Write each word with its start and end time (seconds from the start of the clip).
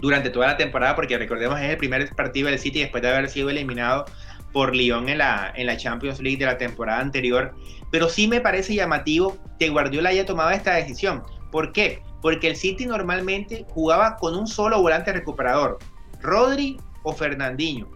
durante 0.00 0.30
toda 0.30 0.46
la 0.46 0.56
temporada, 0.56 0.96
porque 0.96 1.18
recordemos 1.18 1.60
es 1.60 1.68
el 1.68 1.76
primer 1.76 2.08
partido 2.14 2.48
del 2.48 2.58
City 2.58 2.80
después 2.80 3.02
de 3.02 3.10
haber 3.10 3.28
sido 3.28 3.50
eliminado 3.50 4.06
por 4.50 4.74
Lyon 4.74 5.10
en 5.10 5.18
la, 5.18 5.52
en 5.54 5.66
la 5.66 5.76
Champions 5.76 6.20
League 6.20 6.38
de 6.38 6.46
la 6.46 6.56
temporada 6.56 7.00
anterior. 7.00 7.54
Pero 7.90 8.08
sí 8.08 8.28
me 8.28 8.40
parece 8.40 8.74
llamativo 8.74 9.36
que 9.58 9.68
Guardiola 9.68 10.08
haya 10.08 10.24
tomado 10.24 10.48
esta 10.52 10.72
decisión. 10.72 11.22
¿Por 11.50 11.72
qué? 11.72 12.02
Porque 12.22 12.48
el 12.48 12.56
City 12.56 12.86
normalmente 12.86 13.66
jugaba 13.68 14.16
con 14.16 14.34
un 14.34 14.46
solo 14.46 14.80
volante 14.80 15.12
recuperador, 15.12 15.78
Rodri 16.22 16.80
o 17.02 17.12
Fernandinho. 17.12 17.90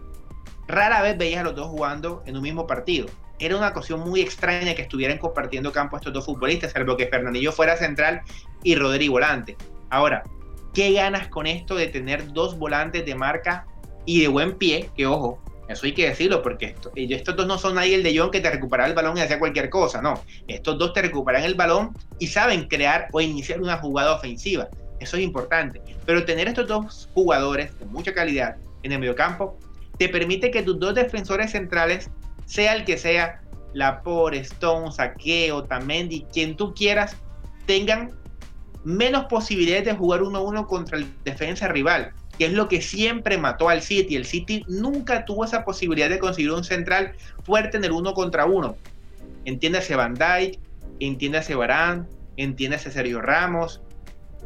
Rara 0.67 1.01
vez 1.01 1.17
veías 1.17 1.41
a 1.41 1.45
los 1.45 1.55
dos 1.55 1.69
jugando 1.69 2.21
en 2.27 2.35
un 2.35 2.43
mismo 2.43 2.67
partido. 2.67 3.07
Era 3.39 3.57
una 3.57 3.73
cuestión 3.73 4.01
muy 4.01 4.21
extraña 4.21 4.75
que 4.75 4.83
estuvieran 4.83 5.17
compartiendo 5.17 5.71
campo 5.71 5.97
estos 5.97 6.13
dos 6.13 6.25
futbolistas, 6.25 6.73
salvo 6.73 6.95
que 6.95 7.07
Fernandinho 7.07 7.51
fuera 7.51 7.75
central 7.77 8.21
y 8.61 8.75
Rodri 8.75 9.07
volante. 9.07 9.57
Ahora, 9.89 10.23
¿qué 10.77 10.91
ganas 10.91 11.27
con 11.29 11.47
esto 11.47 11.73
de 11.73 11.87
tener 11.87 12.33
dos 12.33 12.59
volantes 12.59 13.03
de 13.03 13.15
marca 13.15 13.65
y 14.05 14.21
de 14.21 14.27
buen 14.27 14.59
pie? 14.59 14.91
Que 14.95 15.07
ojo, 15.07 15.41
eso 15.67 15.87
hay 15.87 15.93
que 15.93 16.07
decirlo, 16.07 16.43
porque 16.43 16.75
estos 16.95 17.35
dos 17.35 17.47
no 17.47 17.57
son 17.57 17.73
nadie 17.73 17.95
el 17.95 18.03
de 18.03 18.15
John 18.15 18.29
que 18.29 18.41
te 18.41 18.51
recupera 18.51 18.85
el 18.85 18.93
balón 18.93 19.17
y 19.17 19.21
hacía 19.21 19.39
cualquier 19.39 19.71
cosa, 19.71 20.03
no. 20.03 20.21
Estos 20.47 20.77
dos 20.77 20.93
te 20.93 21.01
recuperan 21.01 21.43
el 21.43 21.55
balón 21.55 21.97
y 22.19 22.27
saben 22.27 22.67
crear 22.67 23.07
o 23.11 23.19
iniciar 23.19 23.59
una 23.59 23.77
jugada 23.77 24.13
ofensiva. 24.13 24.67
Eso 24.99 25.17
es 25.17 25.23
importante. 25.23 25.81
Pero 26.05 26.25
tener 26.25 26.47
estos 26.47 26.67
dos 26.67 27.09
jugadores 27.15 27.75
de 27.79 27.85
mucha 27.85 28.13
calidad 28.13 28.57
en 28.83 28.91
el 28.91 28.99
mediocampo 28.99 29.57
te 29.97 30.09
permite 30.09 30.51
que 30.51 30.61
tus 30.61 30.79
dos 30.79 30.93
defensores 30.93 31.53
centrales, 31.53 32.11
sea 32.45 32.75
el 32.75 32.85
que 32.85 32.99
sea, 32.99 33.41
Lapore, 33.73 34.37
Stone, 34.41 34.91
Saqueo, 34.91 35.63
Tamendi, 35.63 36.27
quien 36.31 36.55
tú 36.55 36.75
quieras, 36.75 37.17
tengan 37.65 38.11
menos 38.83 39.25
posibilidades 39.25 39.85
de 39.85 39.93
jugar 39.93 40.23
uno 40.23 40.39
a 40.39 40.41
uno 40.41 40.67
contra 40.67 40.97
el 40.97 41.07
defensa 41.23 41.67
rival 41.67 42.13
que 42.37 42.45
es 42.45 42.53
lo 42.53 42.67
que 42.67 42.81
siempre 42.81 43.37
mató 43.37 43.69
al 43.69 43.81
City. 43.81 44.15
El 44.15 44.25
City 44.25 44.63
nunca 44.67 45.25
tuvo 45.25 45.45
esa 45.45 45.65
posibilidad 45.65 46.09
de 46.09 46.19
conseguir 46.19 46.51
un 46.51 46.63
central 46.63 47.13
fuerte 47.43 47.77
en 47.77 47.83
el 47.83 47.91
uno 47.91 48.13
contra 48.13 48.45
uno. 48.45 48.77
Entiéndase 49.45 49.95
Van 49.95 50.13
Dijk, 50.13 50.59
entiéndase 50.99 51.55
Barán, 51.55 52.07
entiéndase 52.37 52.91
Sergio 52.91 53.21
Ramos, 53.21 53.81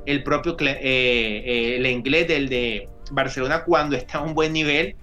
el 0.06 0.24
propio 0.24 0.56
eh, 0.60 0.80
eh, 0.82 1.76
el 1.78 1.86
inglés 1.86 2.28
del 2.28 2.50
de 2.50 2.88
Barcelona 3.12 3.64
cuando 3.64 3.96
está 3.96 4.20
a 4.20 4.22
un 4.22 4.34
buen 4.34 4.54
nivel, 4.54 4.96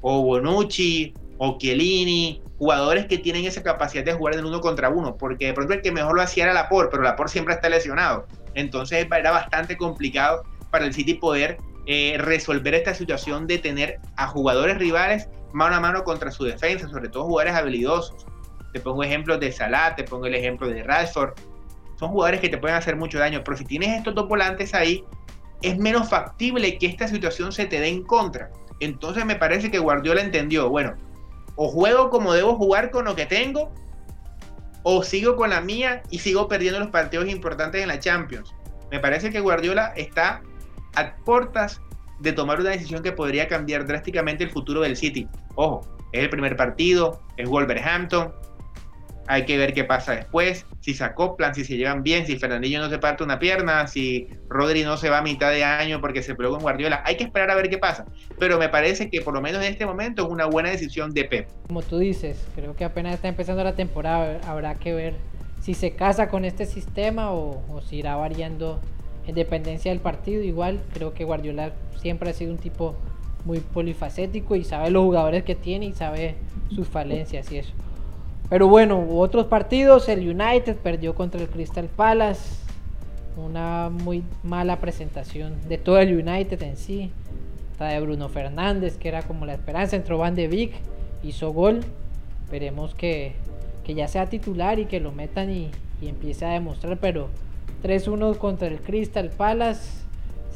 o 0.00 0.22
Bonucci, 0.22 1.14
o 1.38 1.56
Chiellini, 1.58 2.42
jugadores 2.58 3.06
que 3.06 3.18
tienen 3.18 3.44
esa 3.44 3.62
capacidad 3.62 4.04
de 4.04 4.12
jugar 4.12 4.34
en 4.34 4.40
el 4.40 4.46
uno 4.46 4.60
contra 4.60 4.90
uno, 4.90 5.16
porque 5.16 5.46
de 5.46 5.54
pronto 5.54 5.72
el 5.72 5.80
que 5.80 5.92
mejor 5.92 6.14
lo 6.14 6.22
hacía 6.22 6.44
era 6.44 6.52
Laporte, 6.52 6.90
pero 6.90 7.04
Laporte 7.04 7.32
siempre 7.32 7.54
está 7.54 7.68
lesionado. 7.68 8.26
Entonces 8.54 9.06
era 9.10 9.30
bastante 9.30 9.76
complicado 9.76 10.42
para 10.70 10.84
el 10.84 10.92
City 10.92 11.14
poder 11.14 11.58
eh, 11.86 12.16
resolver 12.18 12.74
esta 12.74 12.94
situación 12.94 13.46
de 13.46 13.58
tener 13.58 13.98
a 14.16 14.26
jugadores 14.26 14.78
rivales 14.78 15.28
mano 15.52 15.76
a 15.76 15.80
mano 15.80 16.04
contra 16.04 16.30
su 16.30 16.44
defensa, 16.44 16.88
sobre 16.88 17.08
todo 17.08 17.24
jugadores 17.24 17.54
habilidosos. 17.54 18.26
Te 18.72 18.80
pongo 18.80 19.02
ejemplos 19.02 19.40
de 19.40 19.50
Salah, 19.50 19.94
te 19.96 20.04
pongo 20.04 20.26
el 20.26 20.34
ejemplo 20.34 20.68
de 20.68 20.82
Rashford. 20.82 21.32
Son 21.98 22.10
jugadores 22.10 22.40
que 22.40 22.48
te 22.48 22.58
pueden 22.58 22.76
hacer 22.76 22.96
mucho 22.96 23.18
daño, 23.18 23.42
pero 23.44 23.56
si 23.56 23.64
tienes 23.64 23.96
estos 23.96 24.14
dos 24.14 24.28
volantes 24.28 24.74
ahí, 24.74 25.04
es 25.62 25.78
menos 25.78 26.08
factible 26.08 26.78
que 26.78 26.86
esta 26.86 27.08
situación 27.08 27.52
se 27.52 27.66
te 27.66 27.80
dé 27.80 27.88
en 27.88 28.04
contra. 28.04 28.50
Entonces 28.80 29.24
me 29.24 29.36
parece 29.36 29.70
que 29.70 29.78
Guardiola 29.78 30.20
entendió, 30.20 30.68
bueno, 30.68 30.94
o 31.56 31.68
juego 31.68 32.10
como 32.10 32.32
debo 32.34 32.54
jugar 32.54 32.90
con 32.90 33.04
lo 33.04 33.16
que 33.16 33.26
tengo, 33.26 33.72
o 34.82 35.02
sigo 35.02 35.36
con 35.36 35.50
la 35.50 35.60
mía 35.60 36.02
y 36.10 36.18
sigo 36.18 36.48
perdiendo 36.48 36.80
los 36.80 36.88
partidos 36.88 37.28
importantes 37.28 37.82
en 37.82 37.88
la 37.88 37.98
Champions. 37.98 38.54
Me 38.90 39.00
parece 39.00 39.30
que 39.30 39.40
Guardiola 39.40 39.92
está 39.96 40.42
a 40.94 41.16
portas 41.24 41.80
de 42.20 42.32
tomar 42.32 42.60
una 42.60 42.70
decisión 42.70 43.02
que 43.02 43.12
podría 43.12 43.48
cambiar 43.48 43.86
drásticamente 43.86 44.44
el 44.44 44.50
futuro 44.50 44.80
del 44.80 44.96
City. 44.96 45.28
Ojo, 45.54 45.82
es 46.12 46.22
el 46.22 46.30
primer 46.30 46.56
partido, 46.56 47.22
es 47.36 47.48
Wolverhampton, 47.48 48.32
hay 49.28 49.44
que 49.44 49.58
ver 49.58 49.74
qué 49.74 49.84
pasa 49.84 50.12
después, 50.12 50.66
si 50.80 50.94
se 50.94 51.04
acoplan, 51.04 51.54
si 51.54 51.64
se 51.64 51.76
llevan 51.76 52.02
bien, 52.02 52.26
si 52.26 52.38
Fernandinho 52.38 52.80
no 52.80 52.88
se 52.88 52.98
parte 52.98 53.22
una 53.22 53.38
pierna, 53.38 53.86
si 53.86 54.28
Rodri 54.48 54.82
no 54.84 54.96
se 54.96 55.10
va 55.10 55.18
a 55.18 55.22
mitad 55.22 55.50
de 55.50 55.64
año 55.64 56.00
porque 56.00 56.22
se 56.22 56.34
pegó 56.34 56.52
con 56.52 56.62
Guardiola, 56.62 57.02
hay 57.04 57.16
que 57.16 57.24
esperar 57.24 57.50
a 57.50 57.54
ver 57.54 57.68
qué 57.68 57.78
pasa, 57.78 58.06
pero 58.38 58.58
me 58.58 58.68
parece 58.68 59.10
que 59.10 59.20
por 59.20 59.34
lo 59.34 59.40
menos 59.40 59.62
en 59.62 59.72
este 59.72 59.86
momento 59.86 60.24
es 60.24 60.28
una 60.30 60.46
buena 60.46 60.70
decisión 60.70 61.12
de 61.12 61.24
Pep. 61.24 61.48
Como 61.66 61.82
tú 61.82 61.98
dices, 61.98 62.46
creo 62.54 62.74
que 62.74 62.84
apenas 62.84 63.14
está 63.14 63.28
empezando 63.28 63.62
la 63.62 63.74
temporada, 63.74 64.40
habrá 64.46 64.74
que 64.76 64.94
ver 64.94 65.14
si 65.60 65.74
se 65.74 65.92
casa 65.92 66.28
con 66.28 66.44
este 66.44 66.64
sistema 66.66 67.32
o, 67.32 67.62
o 67.70 67.80
si 67.82 67.96
irá 67.96 68.16
variando 68.16 68.80
en 69.26 69.34
dependencia 69.34 69.90
del 69.90 70.00
partido. 70.00 70.42
Igual 70.42 70.80
creo 70.94 71.12
que 71.12 71.24
Guardiola 71.24 71.72
siempre 72.00 72.30
ha 72.30 72.32
sido 72.32 72.52
un 72.52 72.58
tipo 72.58 72.96
muy 73.44 73.60
polifacético 73.60 74.56
y 74.56 74.64
sabe 74.64 74.90
los 74.90 75.04
jugadores 75.04 75.44
que 75.44 75.54
tiene 75.54 75.86
y 75.86 75.92
sabe 75.92 76.36
sus 76.74 76.88
falencias 76.88 77.50
y 77.52 77.58
eso. 77.58 77.72
Pero 78.48 78.66
bueno, 78.66 79.06
otros 79.10 79.46
partidos, 79.46 80.08
el 80.08 80.20
United 80.20 80.76
perdió 80.76 81.14
contra 81.14 81.40
el 81.40 81.48
Crystal 81.48 81.88
Palace. 81.88 82.56
Una 83.36 83.90
muy 83.90 84.24
mala 84.42 84.80
presentación 84.80 85.56
de 85.68 85.78
todo 85.78 85.98
el 85.98 86.26
United 86.26 86.62
en 86.62 86.76
sí. 86.76 87.12
Está 87.72 87.88
de 87.88 88.00
Bruno 88.00 88.28
Fernández, 88.28 88.96
que 88.96 89.08
era 89.08 89.22
como 89.22 89.44
la 89.44 89.54
esperanza. 89.54 89.96
Entró 89.96 90.18
Van 90.18 90.34
de 90.34 90.48
Vic, 90.48 90.72
hizo 91.22 91.52
gol. 91.52 91.80
Esperemos 92.44 92.94
que, 92.94 93.34
que 93.84 93.94
ya 93.94 94.08
sea 94.08 94.26
titular 94.26 94.78
y 94.78 94.86
que 94.86 94.98
lo 94.98 95.12
metan 95.12 95.50
y, 95.50 95.70
y 96.00 96.08
empiece 96.08 96.46
a 96.46 96.50
demostrar. 96.50 96.98
Pero 96.98 97.28
3-1 97.82 98.38
contra 98.38 98.66
el 98.66 98.80
Crystal 98.80 99.28
Palace. 99.28 100.06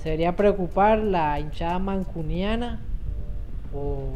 ¿Sería 0.02 0.34
preocupar 0.34 0.98
la 0.98 1.38
hinchada 1.38 1.78
mancuniana? 1.78 2.80
¿O, 3.72 4.08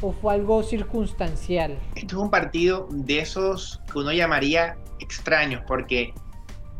¿O 0.00 0.12
fue 0.12 0.34
algo 0.34 0.62
circunstancial? 0.62 1.78
Esto 1.96 2.16
es 2.16 2.22
un 2.22 2.30
partido 2.30 2.88
de 2.90 3.18
esos 3.18 3.80
que 3.92 3.98
uno 3.98 4.12
llamaría 4.12 4.76
extraños, 5.00 5.62
porque 5.66 6.14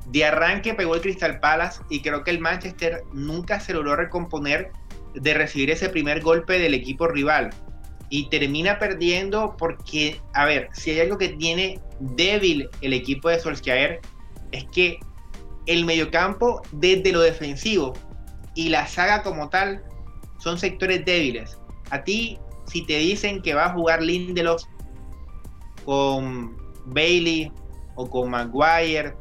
de 0.07 0.25
arranque 0.25 0.75
pegó 0.75 0.95
el 0.95 1.01
Crystal 1.01 1.41
Palace 1.41 1.83
y 1.91 2.01
creo 2.01 2.23
que 2.23 2.31
el 2.31 2.39
Manchester 2.39 3.03
nunca 3.13 3.59
se 3.61 3.75
logró 3.75 3.97
recomponer 3.97 4.71
de 5.15 5.35
recibir 5.35 5.71
ese 5.71 5.89
primer 5.89 6.23
golpe 6.23 6.59
del 6.59 6.75
equipo 6.75 7.09
rival. 7.09 7.51
Y 8.11 8.31
termina 8.31 8.79
perdiendo 8.79 9.57
porque, 9.59 10.21
a 10.33 10.47
ver, 10.47 10.69
si 10.73 10.93
hay 10.93 11.01
algo 11.01 11.19
que 11.19 11.31
tiene 11.31 11.81
débil 12.01 12.71
el 12.81 12.93
equipo 12.93 13.29
de 13.29 13.39
Solskjaer 13.41 14.01
es 14.53 14.65
que 14.73 15.01
el 15.67 15.85
mediocampo 15.85 16.63
desde 16.73 17.13
lo 17.13 17.21
defensivo 17.21 17.93
y 18.55 18.71
la 18.71 18.87
saga 18.87 19.23
como 19.23 19.51
tal 19.51 19.83
son 20.39 20.59
sectores 20.59 21.05
débiles. 21.05 21.59
A 21.91 22.03
ti, 22.03 22.39
si 22.69 22.85
te 22.85 22.99
dicen 22.99 23.43
que 23.43 23.55
va 23.55 23.67
a 23.67 23.73
jugar 23.73 24.03
Lindelof 24.03 24.63
con 25.85 26.57
Bailey 26.87 27.53
o 27.95 28.09
con 28.09 28.31
Maguire 28.31 29.15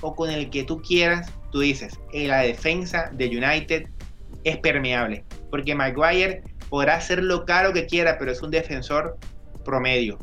o 0.00 0.14
con 0.14 0.30
el 0.30 0.50
que 0.50 0.64
tú 0.64 0.80
quieras, 0.82 1.32
tú 1.52 1.60
dices, 1.60 1.98
en 2.12 2.28
la 2.28 2.40
defensa 2.40 3.10
de 3.12 3.26
United 3.28 3.88
es 4.44 4.56
permeable. 4.58 5.24
Porque 5.50 5.74
Maguire 5.74 6.42
podrá 6.68 7.00
ser 7.00 7.22
lo 7.22 7.44
caro 7.44 7.72
que 7.72 7.86
quiera, 7.86 8.18
pero 8.18 8.32
es 8.32 8.42
un 8.42 8.50
defensor 8.50 9.16
promedio. 9.64 10.18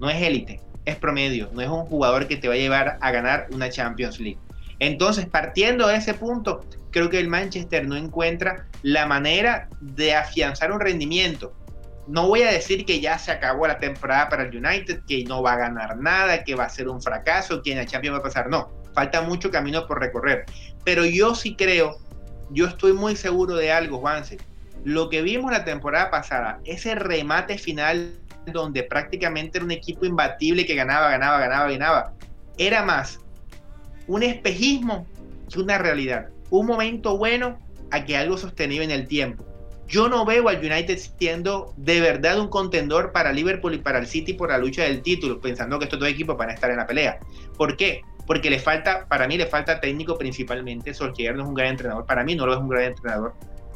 No 0.00 0.10
es 0.10 0.20
élite 0.22 0.60
es 0.84 0.96
promedio, 0.96 1.50
no 1.52 1.60
es 1.60 1.68
un 1.68 1.84
jugador 1.86 2.26
que 2.26 2.36
te 2.36 2.48
va 2.48 2.54
a 2.54 2.58
llevar 2.58 2.98
a 3.00 3.10
ganar 3.10 3.46
una 3.52 3.70
Champions 3.70 4.20
League. 4.20 4.38
Entonces, 4.78 5.26
partiendo 5.26 5.86
de 5.86 5.96
ese 5.96 6.14
punto, 6.14 6.60
creo 6.90 7.08
que 7.08 7.18
el 7.18 7.28
Manchester 7.28 7.86
no 7.86 7.96
encuentra 7.96 8.66
la 8.82 9.06
manera 9.06 9.68
de 9.80 10.14
afianzar 10.14 10.72
un 10.72 10.80
rendimiento. 10.80 11.54
No 12.06 12.28
voy 12.28 12.42
a 12.42 12.50
decir 12.50 12.84
que 12.84 13.00
ya 13.00 13.18
se 13.18 13.32
acabó 13.32 13.66
la 13.66 13.78
temporada 13.78 14.28
para 14.28 14.42
el 14.44 14.56
United, 14.56 15.02
que 15.06 15.24
no 15.24 15.42
va 15.42 15.54
a 15.54 15.56
ganar 15.56 15.96
nada, 15.96 16.44
que 16.44 16.54
va 16.54 16.64
a 16.64 16.68
ser 16.68 16.88
un 16.88 17.00
fracaso, 17.00 17.62
que 17.62 17.72
en 17.72 17.78
la 17.78 17.86
Champions 17.86 18.16
va 18.16 18.20
a 18.20 18.22
pasar. 18.22 18.50
No, 18.50 18.70
falta 18.94 19.22
mucho 19.22 19.50
camino 19.50 19.86
por 19.86 20.00
recorrer. 20.00 20.44
Pero 20.84 21.04
yo 21.06 21.34
sí 21.34 21.56
creo, 21.56 21.96
yo 22.50 22.66
estoy 22.66 22.92
muy 22.92 23.16
seguro 23.16 23.56
de 23.56 23.72
algo, 23.72 23.98
Juanse. 23.98 24.38
Lo 24.84 25.08
que 25.08 25.22
vimos 25.22 25.50
la 25.50 25.64
temporada 25.64 26.10
pasada, 26.10 26.60
ese 26.64 26.94
remate 26.94 27.56
final 27.56 28.12
donde 28.46 28.82
prácticamente 28.82 29.56
era 29.56 29.64
un 29.64 29.70
equipo 29.70 30.04
imbatible 30.04 30.66
que 30.66 30.74
ganaba, 30.74 31.08
ganaba, 31.08 31.38
ganaba, 31.38 31.70
ganaba. 31.70 32.12
Era 32.58 32.82
más 32.82 33.18
un 34.06 34.22
espejismo 34.22 35.06
que 35.50 35.60
una 35.60 35.78
realidad. 35.78 36.28
Un 36.50 36.66
momento 36.66 37.16
bueno 37.16 37.58
a 37.90 38.04
que 38.04 38.16
algo 38.16 38.36
sostenido 38.36 38.82
en 38.82 38.90
el 38.90 39.08
tiempo. 39.08 39.44
Yo 39.86 40.08
no 40.08 40.24
veo 40.24 40.48
al 40.48 40.58
United 40.58 40.98
siendo 41.18 41.74
de 41.76 42.00
verdad 42.00 42.40
un 42.40 42.48
contendor 42.48 43.12
para 43.12 43.32
Liverpool 43.32 43.74
y 43.74 43.78
para 43.78 43.98
el 43.98 44.06
City 44.06 44.32
por 44.32 44.48
la 44.48 44.58
lucha 44.58 44.82
del 44.84 45.02
título, 45.02 45.40
pensando 45.40 45.78
que 45.78 45.84
estos 45.84 46.00
dos 46.00 46.08
equipos 46.08 46.36
van 46.36 46.50
a 46.50 46.54
estar 46.54 46.70
en 46.70 46.78
la 46.78 46.86
pelea. 46.86 47.18
¿Por 47.56 47.76
qué? 47.76 48.02
Porque 48.26 48.48
le 48.48 48.58
falta, 48.58 49.06
para 49.06 49.28
mí 49.28 49.36
le 49.36 49.46
falta 49.46 49.80
técnico 49.80 50.16
principalmente. 50.16 50.94
Solskjaer 50.94 51.36
no 51.36 51.42
es 51.42 51.48
un 51.48 51.54
gran 51.54 51.68
entrenador, 51.68 52.06
para 52.06 52.24
mí 52.24 52.34
no 52.34 52.46
lo 52.46 52.54
es 52.54 52.58
un 52.58 52.68
gran 52.68 52.84
entrenador. 52.84 53.34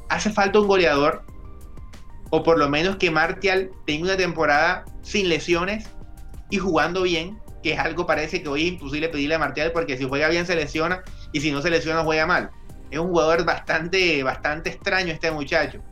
Hace 0.09 0.31
falta 0.31 0.59
un 0.59 0.67
goleador 0.67 1.25
o 2.31 2.43
por 2.43 2.59
lo 2.59 2.69
menos 2.69 2.97
que 2.97 3.11
Martial 3.11 3.71
tenga 3.87 4.05
una 4.05 4.17
temporada 4.17 4.85
sin 5.03 5.29
lesiones 5.29 5.91
y 6.51 6.59
jugando 6.59 7.03
bien, 7.03 7.39
que 7.63 7.73
es 7.73 7.79
algo 7.79 8.07
parece 8.07 8.43
que 8.43 8.49
hoy 8.49 8.63
es 8.63 8.73
imposible 8.73 9.09
pedirle 9.09 9.35
a 9.35 9.39
Martial 9.39 9.73
porque 9.73 9.97
si 9.99 10.05
juega 10.05 10.29
bien 10.29 10.47
se 10.47 10.57
lesiona 10.57 11.03
y 11.33 11.41
si 11.41 11.51
no 11.51 11.61
se 11.61 11.71
lesiona 11.71 12.05
juega 12.05 12.27
mal. 12.27 12.51
es 12.91 12.99
un 12.99 13.09
jugador 13.09 13.45
bastante, 13.45 14.23
bastante 14.23 14.71
extraño 14.71 15.13
este 15.13 15.31
muchacho. 15.31 15.83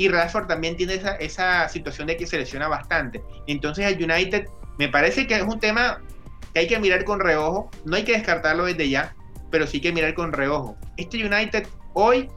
Y 0.00 0.08
Rashford 0.08 0.46
también 0.46 0.78
tiene 0.78 0.94
esa, 0.94 1.16
esa 1.16 1.68
situación 1.68 2.06
de 2.06 2.16
que 2.16 2.26
se 2.26 2.38
lesiona 2.38 2.68
bastante. 2.68 3.22
Entonces 3.46 3.84
el 3.84 4.02
United 4.02 4.46
me 4.78 4.88
parece 4.88 5.26
que 5.26 5.34
es 5.34 5.42
un 5.42 5.60
tema 5.60 6.00
que 6.54 6.60
hay 6.60 6.66
que 6.66 6.78
mirar 6.78 7.04
con 7.04 7.20
reojo. 7.20 7.68
No 7.84 7.96
hay 7.96 8.04
que 8.04 8.12
descartarlo 8.12 8.64
desde 8.64 8.88
ya, 8.88 9.14
pero 9.50 9.66
sí 9.66 9.78
que 9.78 9.92
mirar 9.92 10.14
con 10.14 10.32
reojo. 10.32 10.74
Este 10.96 11.22
United 11.22 11.66
hoy, 11.92 12.30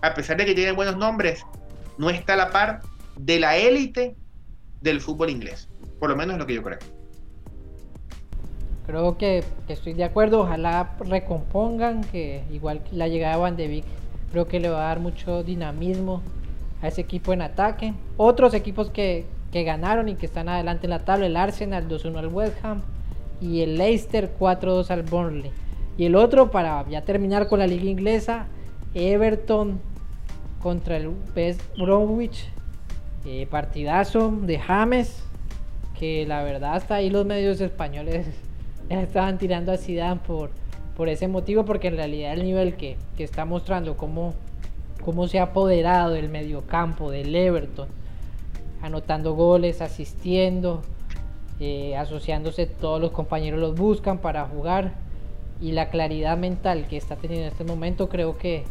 a 0.00 0.14
pesar 0.14 0.38
de 0.38 0.46
que 0.46 0.54
tiene 0.54 0.72
buenos 0.72 0.96
nombres, 0.96 1.44
no 1.98 2.08
está 2.08 2.32
a 2.32 2.36
la 2.36 2.50
par 2.50 2.80
de 3.18 3.40
la 3.40 3.58
élite 3.58 4.16
del 4.80 5.02
fútbol 5.02 5.28
inglés. 5.28 5.68
Por 6.00 6.08
lo 6.08 6.16
menos 6.16 6.36
es 6.36 6.38
lo 6.38 6.46
que 6.46 6.54
yo 6.54 6.62
creo. 6.62 6.78
Creo 8.86 9.18
que, 9.18 9.44
estoy 9.68 9.92
de 9.92 10.04
acuerdo. 10.04 10.40
Ojalá 10.40 10.96
recompongan 11.00 12.04
que 12.04 12.42
igual 12.50 12.80
la 12.90 13.06
llegada 13.06 13.34
de 13.34 13.40
Van 13.42 13.56
de 13.58 13.84
creo 14.32 14.48
que 14.48 14.60
le 14.60 14.70
va 14.70 14.86
a 14.86 14.88
dar 14.88 15.00
mucho 15.00 15.42
dinamismo 15.42 16.22
a 16.82 16.88
ese 16.88 17.00
equipo 17.00 17.32
en 17.32 17.42
ataque. 17.42 17.94
Otros 18.16 18.54
equipos 18.54 18.90
que, 18.90 19.26
que 19.52 19.64
ganaron 19.64 20.08
y 20.08 20.14
que 20.14 20.26
están 20.26 20.48
adelante 20.48 20.86
en 20.86 20.90
la 20.90 21.04
tabla, 21.04 21.26
el 21.26 21.36
Arsenal 21.36 21.88
2-1 21.88 22.18
al 22.18 22.28
West 22.28 22.64
Ham 22.64 22.82
y 23.40 23.62
el 23.62 23.78
Leicester 23.78 24.32
4-2 24.38 24.90
al 24.90 25.02
Burnley. 25.02 25.50
Y 25.98 26.06
el 26.06 26.14
otro, 26.14 26.50
para 26.50 26.86
ya 26.88 27.02
terminar 27.02 27.48
con 27.48 27.58
la 27.58 27.66
liga 27.66 27.84
inglesa, 27.84 28.46
Everton 28.94 29.80
contra 30.62 30.96
el 30.96 31.10
West 31.34 31.62
Bromwich. 31.78 32.48
Eh, 33.24 33.46
partidazo 33.50 34.30
de 34.30 34.58
James, 34.58 35.24
que 35.98 36.24
la 36.26 36.44
verdad 36.44 36.76
hasta 36.76 36.96
ahí 36.96 37.10
los 37.10 37.26
medios 37.26 37.60
españoles 37.60 38.26
estaban 38.88 39.38
tirando 39.38 39.72
a 39.72 39.78
Zidane 39.78 40.20
por, 40.24 40.50
por 40.96 41.08
ese 41.08 41.26
motivo, 41.26 41.64
porque 41.64 41.88
en 41.88 41.96
realidad 41.96 42.34
el 42.34 42.44
nivel 42.44 42.76
que, 42.76 42.96
está 43.18 43.44
mostrando, 43.44 43.96
cómo, 43.96 44.34
cómo 45.06 45.28
se 45.28 45.38
ha 45.38 45.44
apoderado 45.44 46.14
del 46.14 46.28
mediocampo 46.28 47.12
del 47.12 47.32
Everton, 47.32 47.86
anotando 48.82 49.34
goles, 49.34 49.80
asistiendo, 49.80 50.82
eh, 51.60 51.96
asociándose, 51.96 52.66
todos 52.66 53.00
los 53.00 53.12
compañeros 53.12 53.60
los 53.60 53.76
buscan 53.76 54.18
para 54.18 54.44
jugar 54.46 54.94
y 55.60 55.70
la 55.70 55.90
claridad 55.90 56.36
mental 56.36 56.88
que 56.88 56.96
está 56.96 57.14
teniendo 57.14 57.46
en 57.46 57.52
este 57.52 57.62
momento, 57.62 58.08
creo 58.08 58.36
que, 58.36 58.64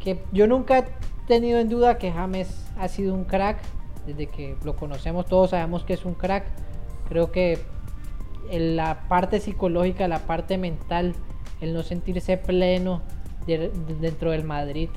que 0.00 0.20
yo 0.32 0.46
nunca 0.46 0.80
he 0.80 0.84
tenido 1.26 1.58
en 1.58 1.70
duda 1.70 1.96
que 1.96 2.12
James 2.12 2.62
ha 2.78 2.86
sido 2.88 3.14
un 3.14 3.24
crack, 3.24 3.56
desde 4.06 4.26
que 4.26 4.56
lo 4.64 4.76
conocemos 4.76 5.24
todos 5.24 5.48
sabemos 5.50 5.84
que 5.84 5.94
es 5.94 6.04
un 6.04 6.12
crack, 6.12 6.44
creo 7.08 7.32
que 7.32 7.58
en 8.50 8.76
la 8.76 9.08
parte 9.08 9.40
psicológica, 9.40 10.08
la 10.08 10.18
parte 10.18 10.58
mental, 10.58 11.14
el 11.62 11.72
no 11.72 11.82
sentirse 11.82 12.36
pleno 12.36 13.00
dentro 13.46 14.32
del 14.32 14.44
Madrid, 14.44 14.90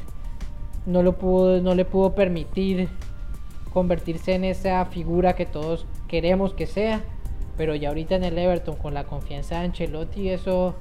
no, 0.85 1.03
lo 1.03 1.18
pudo, 1.18 1.62
no 1.62 1.75
le 1.75 1.85
pudo 1.85 2.13
permitir 2.15 2.89
convertirse 3.71 4.35
en 4.35 4.44
esa 4.44 4.85
figura 4.85 5.35
que 5.35 5.45
todos 5.45 5.85
queremos 6.07 6.53
que 6.53 6.68
sea. 6.68 7.01
Pero 7.57 7.75
ya 7.75 7.89
ahorita 7.89 8.15
en 8.15 8.24
el 8.24 8.38
Everton, 8.38 8.75
con 8.75 8.94
la 8.94 9.03
confianza 9.03 9.59
de 9.59 9.65
Ancelotti, 9.65 10.30
eso. 10.30 10.75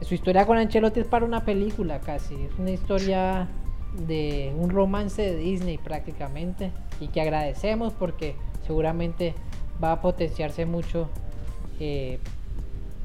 Su 0.00 0.14
historia 0.14 0.46
con 0.46 0.58
Ancelotti 0.58 1.00
es 1.00 1.06
para 1.06 1.24
una 1.24 1.44
película 1.44 2.00
casi. 2.00 2.34
Es 2.34 2.58
una 2.58 2.70
historia 2.70 3.48
de 4.06 4.54
un 4.56 4.70
romance 4.70 5.22
de 5.22 5.36
Disney 5.36 5.78
prácticamente. 5.78 6.72
Y 7.00 7.08
que 7.08 7.20
agradecemos 7.20 7.92
porque 7.92 8.34
seguramente 8.66 9.34
va 9.82 9.92
a 9.92 10.00
potenciarse 10.00 10.66
mucho 10.66 11.08
eh, 11.78 12.18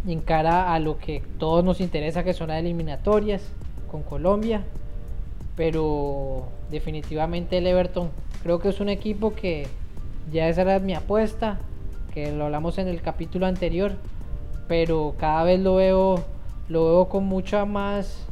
en 0.08 0.20
cara 0.22 0.74
a 0.74 0.80
lo 0.80 0.98
que 0.98 1.24
todos 1.38 1.64
nos 1.64 1.80
interesa, 1.80 2.24
que 2.24 2.34
son 2.34 2.50
las 2.50 2.60
eliminatorias 2.60 3.52
con 3.90 4.02
Colombia. 4.04 4.64
Pero 5.56 6.48
definitivamente 6.72 7.58
el 7.58 7.68
Everton 7.68 8.10
creo 8.42 8.60
que 8.60 8.70
es 8.70 8.80
un 8.80 8.90
equipo 8.90 9.34
que 9.36 9.68
ya 10.32 10.48
esa 10.48 10.62
era 10.62 10.80
mi 10.80 10.94
apuesta 10.94 11.60
que 12.14 12.32
lo 12.32 12.46
hablamos 12.46 12.78
en 12.78 12.88
el 12.88 13.02
capítulo 13.02 13.48
anterior, 13.48 13.94
pero 14.68 15.16
cada 15.18 15.44
vez 15.44 15.60
lo 15.60 15.76
veo, 15.76 16.24
lo 16.70 16.86
veo 16.86 17.10
con 17.10 17.26
mucha 17.26 17.66
más, 17.66 18.28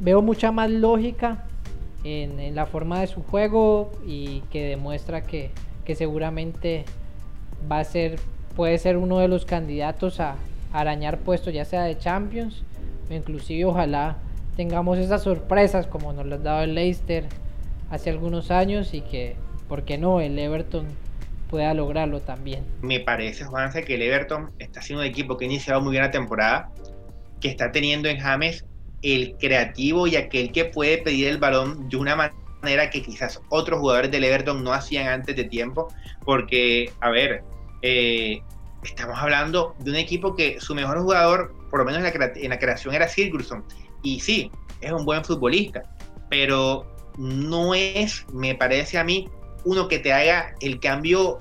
veo 0.00 0.22
mucha 0.22 0.50
más 0.50 0.70
lógica 0.70 1.44
en, 2.02 2.54
la 2.54 2.64
forma 2.64 3.00
de 3.00 3.08
su 3.08 3.22
juego 3.22 3.92
y 4.06 4.40
que 4.50 4.64
demuestra 4.64 5.22
que, 5.22 5.50
seguramente 5.94 6.84
va 7.70 7.80
a 7.80 7.84
ser, 7.84 8.20
puede 8.54 8.78
ser 8.78 8.96
uno 8.96 9.18
de 9.18 9.26
los 9.26 9.44
candidatos 9.44 10.20
a, 10.20 10.36
arañar 10.72 11.18
puestos 11.18 11.52
ya 11.52 11.64
sea 11.64 11.82
de 11.82 11.98
Champions 11.98 12.62
o 13.10 13.12
inclusive 13.12 13.64
ojalá 13.64 14.18
tengamos 14.56 14.98
esas 14.98 15.22
sorpresas 15.22 15.86
como 15.86 16.12
nos 16.12 16.26
ha 16.30 16.38
dado 16.38 16.62
el 16.62 16.74
Leicester 16.74 17.26
hace 17.90 18.10
algunos 18.10 18.50
años 18.50 18.94
y 18.94 19.00
que, 19.00 19.36
¿por 19.68 19.84
qué 19.84 19.98
no? 19.98 20.20
El 20.20 20.38
Everton 20.38 20.86
pueda 21.48 21.74
lograrlo 21.74 22.20
también. 22.20 22.64
Me 22.80 23.00
parece, 23.00 23.44
Juanse, 23.44 23.82
que 23.82 23.96
el 23.96 24.02
Everton 24.02 24.50
está 24.58 24.80
siendo 24.80 25.02
un 25.02 25.08
equipo 25.08 25.36
que 25.36 25.44
ha 25.44 25.48
iniciado 25.48 25.80
muy 25.80 25.92
bien 25.92 26.04
la 26.04 26.10
temporada, 26.10 26.70
que 27.40 27.48
está 27.48 27.72
teniendo 27.72 28.08
en 28.08 28.18
James 28.18 28.64
el 29.02 29.34
creativo 29.38 30.06
y 30.06 30.16
aquel 30.16 30.52
que 30.52 30.66
puede 30.66 30.98
pedir 30.98 31.28
el 31.28 31.38
balón 31.38 31.88
de 31.88 31.96
una 31.96 32.32
manera 32.62 32.90
que 32.90 33.02
quizás 33.02 33.40
otros 33.48 33.80
jugadores 33.80 34.10
del 34.10 34.24
Everton 34.24 34.62
no 34.62 34.72
hacían 34.72 35.08
antes 35.08 35.34
de 35.34 35.44
tiempo, 35.44 35.88
porque, 36.24 36.92
a 37.00 37.10
ver, 37.10 37.42
eh, 37.82 38.40
estamos 38.84 39.18
hablando 39.18 39.74
de 39.80 39.90
un 39.90 39.96
equipo 39.96 40.36
que 40.36 40.60
su 40.60 40.74
mejor 40.74 41.00
jugador, 41.00 41.54
por 41.70 41.80
lo 41.80 41.86
menos 41.86 42.04
en 42.04 42.20
la, 42.20 42.32
en 42.34 42.50
la 42.50 42.58
creación, 42.58 42.94
era 42.94 43.08
Sigurdsson, 43.08 43.64
y 44.02 44.20
sí, 44.20 44.50
es 44.80 44.92
un 44.92 45.04
buen 45.04 45.24
futbolista, 45.24 45.82
pero 46.28 46.86
no 47.18 47.74
es, 47.74 48.24
me 48.32 48.54
parece 48.54 48.98
a 48.98 49.04
mí, 49.04 49.28
uno 49.64 49.88
que 49.88 49.98
te 49.98 50.12
haga 50.12 50.54
el 50.60 50.80
cambio 50.80 51.40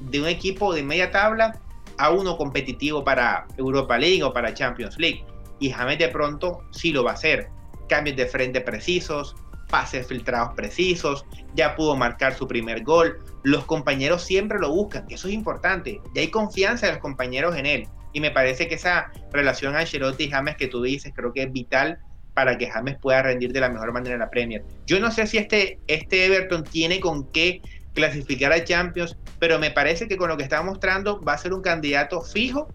de 0.00 0.20
un 0.20 0.28
equipo 0.28 0.74
de 0.74 0.82
media 0.82 1.10
tabla 1.10 1.60
a 1.98 2.10
uno 2.10 2.36
competitivo 2.36 3.04
para 3.04 3.46
Europa 3.56 3.96
League 3.98 4.22
o 4.22 4.32
para 4.32 4.52
Champions 4.52 4.98
League. 4.98 5.24
Y 5.60 5.70
James 5.70 5.98
de 5.98 6.08
pronto 6.08 6.62
sí 6.72 6.92
lo 6.92 7.04
va 7.04 7.12
a 7.12 7.14
hacer. 7.14 7.48
Cambios 7.88 8.16
de 8.16 8.26
frente 8.26 8.60
precisos, 8.60 9.36
pases 9.70 10.06
filtrados 10.06 10.54
precisos, 10.54 11.24
ya 11.54 11.76
pudo 11.76 11.96
marcar 11.96 12.34
su 12.34 12.46
primer 12.46 12.82
gol. 12.82 13.18
Los 13.44 13.64
compañeros 13.64 14.22
siempre 14.22 14.58
lo 14.58 14.70
buscan, 14.70 15.06
que 15.06 15.14
eso 15.14 15.28
es 15.28 15.34
importante. 15.34 16.00
Y 16.14 16.18
hay 16.18 16.28
confianza 16.28 16.86
de 16.86 16.92
los 16.92 17.00
compañeros 17.00 17.56
en 17.56 17.66
él. 17.66 17.88
Y 18.14 18.20
me 18.20 18.30
parece 18.30 18.66
que 18.68 18.76
esa 18.76 19.12
relación 19.32 19.76
Ancelotti 19.76 20.24
y 20.24 20.30
James 20.30 20.56
que 20.56 20.68
tú 20.68 20.82
dices 20.82 21.12
creo 21.14 21.34
que 21.34 21.42
es 21.42 21.52
vital 21.52 21.98
para 22.32 22.56
que 22.56 22.70
James 22.70 22.96
pueda 23.00 23.22
rendir 23.22 23.52
de 23.52 23.60
la 23.60 23.68
mejor 23.68 23.92
manera 23.92 24.14
en 24.14 24.20
la 24.20 24.30
Premier. 24.30 24.64
Yo 24.86 24.98
no 24.98 25.10
sé 25.10 25.26
si 25.26 25.36
este, 25.36 25.78
este 25.86 26.24
Everton 26.24 26.64
tiene 26.64 27.00
con 27.00 27.30
qué 27.30 27.60
clasificar 27.92 28.52
a 28.52 28.64
Champions, 28.64 29.16
pero 29.38 29.58
me 29.58 29.70
parece 29.70 30.08
que 30.08 30.16
con 30.16 30.28
lo 30.28 30.36
que 30.36 30.42
está 30.42 30.62
mostrando 30.62 31.20
va 31.22 31.34
a 31.34 31.38
ser 31.38 31.52
un 31.52 31.62
candidato 31.62 32.22
fijo 32.22 32.68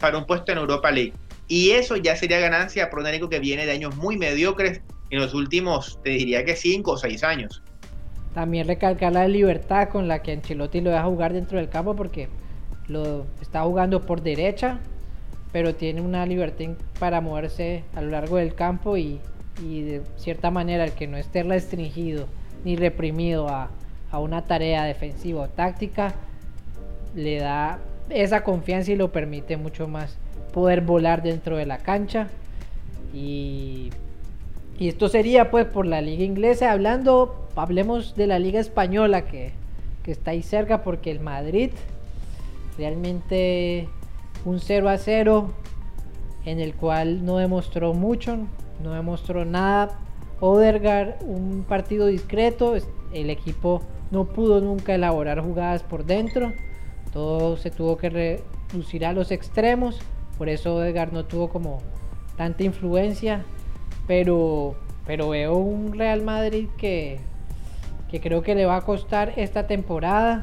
para 0.00 0.18
un 0.18 0.26
puesto 0.26 0.52
en 0.52 0.58
Europa 0.58 0.90
League. 0.90 1.14
Y 1.48 1.70
eso 1.70 1.96
ya 1.96 2.16
sería 2.16 2.40
ganancia 2.40 2.90
para 2.90 3.02
un 3.02 3.08
equipo 3.08 3.28
que 3.28 3.38
viene 3.38 3.64
de 3.66 3.72
años 3.72 3.96
muy 3.96 4.18
mediocres 4.18 4.80
en 5.10 5.20
los 5.20 5.34
últimos, 5.34 6.00
te 6.02 6.10
diría 6.10 6.44
que 6.44 6.56
5 6.56 6.90
o 6.90 6.96
6 6.96 7.22
años. 7.22 7.62
También 8.34 8.66
recalcar 8.66 9.12
la 9.12 9.28
libertad 9.28 9.88
con 9.88 10.08
la 10.08 10.20
que 10.20 10.32
Ancelotti 10.32 10.80
lo 10.80 10.90
deja 10.90 11.04
jugar 11.04 11.32
dentro 11.32 11.58
del 11.58 11.68
campo 11.68 11.96
porque 11.96 12.28
lo 12.88 13.26
está 13.40 13.62
jugando 13.62 14.02
por 14.02 14.22
derecha 14.22 14.80
pero 15.56 15.74
tiene 15.74 16.02
una 16.02 16.26
libertad 16.26 16.74
para 16.98 17.22
moverse 17.22 17.82
a 17.94 18.02
lo 18.02 18.10
largo 18.10 18.36
del 18.36 18.54
campo 18.54 18.98
y, 18.98 19.20
de 19.58 20.02
cierta 20.16 20.50
manera 20.50 20.84
el 20.84 20.92
que 20.92 21.06
no 21.06 21.16
esté 21.16 21.42
restringido 21.42 22.26
ni 22.62 22.76
reprimido 22.76 23.48
a, 23.48 23.70
una 24.12 24.44
tarea 24.44 24.84
defensiva 24.84 25.42
o 25.42 25.48
táctica 25.48 26.14
le 27.14 27.38
da 27.38 27.78
esa 28.10 28.44
confianza 28.44 28.92
y 28.92 28.96
lo 28.96 29.12
permite 29.12 29.56
mucho 29.56 29.88
más 29.88 30.18
poder 30.52 30.82
volar 30.82 31.22
dentro 31.22 31.56
de 31.56 31.64
la 31.64 31.78
cancha. 31.78 32.28
Y, 33.14 33.90
y 34.78 34.88
esto 34.88 35.08
sería 35.08 35.50
pues 35.50 35.66
por 35.66 35.86
la 35.86 36.02
liga 36.02 36.24
inglesa. 36.24 36.72
Hablando 36.72 37.48
hablemos 37.56 38.14
de 38.14 38.26
la 38.26 38.38
liga 38.38 38.60
española 38.60 39.26
que, 39.26 39.52
que 40.02 40.12
está 40.12 40.32
ahí 40.32 40.42
cerca 40.42 40.82
porque 40.82 41.10
el 41.10 41.20
Madrid 41.20 41.70
realmente 42.76 43.88
un 44.44 44.60
0 44.60 44.88
a 44.88 44.98
0 44.98 45.50
en 46.44 46.60
el 46.60 46.74
cual 46.74 47.24
no 47.24 47.38
demostró 47.38 47.94
mucho, 47.94 48.38
no 48.82 48.92
demostró 48.92 49.44
nada. 49.44 49.98
Odergar, 50.40 51.18
un 51.22 51.64
partido 51.66 52.06
discreto, 52.06 52.74
el 53.12 53.30
equipo 53.30 53.82
no 54.10 54.26
pudo 54.26 54.60
nunca 54.60 54.94
elaborar 54.94 55.40
jugadas 55.40 55.82
por 55.82 56.04
dentro, 56.04 56.52
todo 57.12 57.56
se 57.56 57.70
tuvo 57.70 57.96
que 57.96 58.10
reducir 58.10 59.04
a 59.06 59.12
los 59.12 59.30
extremos, 59.30 59.98
por 60.38 60.48
eso 60.48 60.76
Odegar 60.76 61.12
no 61.12 61.24
tuvo 61.24 61.48
como 61.48 61.78
tanta 62.36 62.62
influencia, 62.62 63.44
pero, 64.06 64.76
pero 65.06 65.30
veo 65.30 65.56
un 65.56 65.98
Real 65.98 66.22
Madrid 66.22 66.68
que, 66.76 67.18
que 68.10 68.20
creo 68.20 68.42
que 68.42 68.54
le 68.54 68.66
va 68.66 68.76
a 68.76 68.82
costar 68.82 69.32
esta 69.36 69.66
temporada 69.66 70.42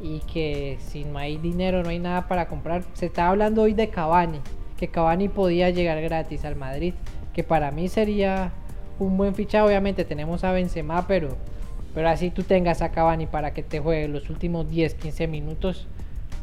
y 0.00 0.20
que 0.20 0.78
si 0.80 1.04
no 1.04 1.18
hay 1.18 1.38
dinero, 1.38 1.82
no 1.82 1.88
hay 1.88 1.98
nada 1.98 2.28
para 2.28 2.48
comprar. 2.48 2.84
Se 2.94 3.06
está 3.06 3.28
hablando 3.28 3.62
hoy 3.62 3.74
de 3.74 3.88
Cavani, 3.88 4.40
que 4.76 4.88
Cavani 4.88 5.28
podía 5.28 5.70
llegar 5.70 6.00
gratis 6.00 6.44
al 6.44 6.56
Madrid, 6.56 6.94
que 7.34 7.42
para 7.42 7.70
mí 7.70 7.88
sería 7.88 8.52
un 8.98 9.16
buen 9.16 9.34
fichaje. 9.34 9.64
Obviamente 9.64 10.04
tenemos 10.04 10.44
a 10.44 10.52
Benzema, 10.52 11.06
pero, 11.06 11.36
pero 11.94 12.08
así 12.08 12.30
tú 12.30 12.42
tengas 12.42 12.82
a 12.82 12.90
Cavani 12.90 13.26
para 13.26 13.52
que 13.52 13.62
te 13.62 13.80
juegue 13.80 14.08
los 14.08 14.30
últimos 14.30 14.68
10, 14.70 14.94
15 14.94 15.26
minutos, 15.26 15.86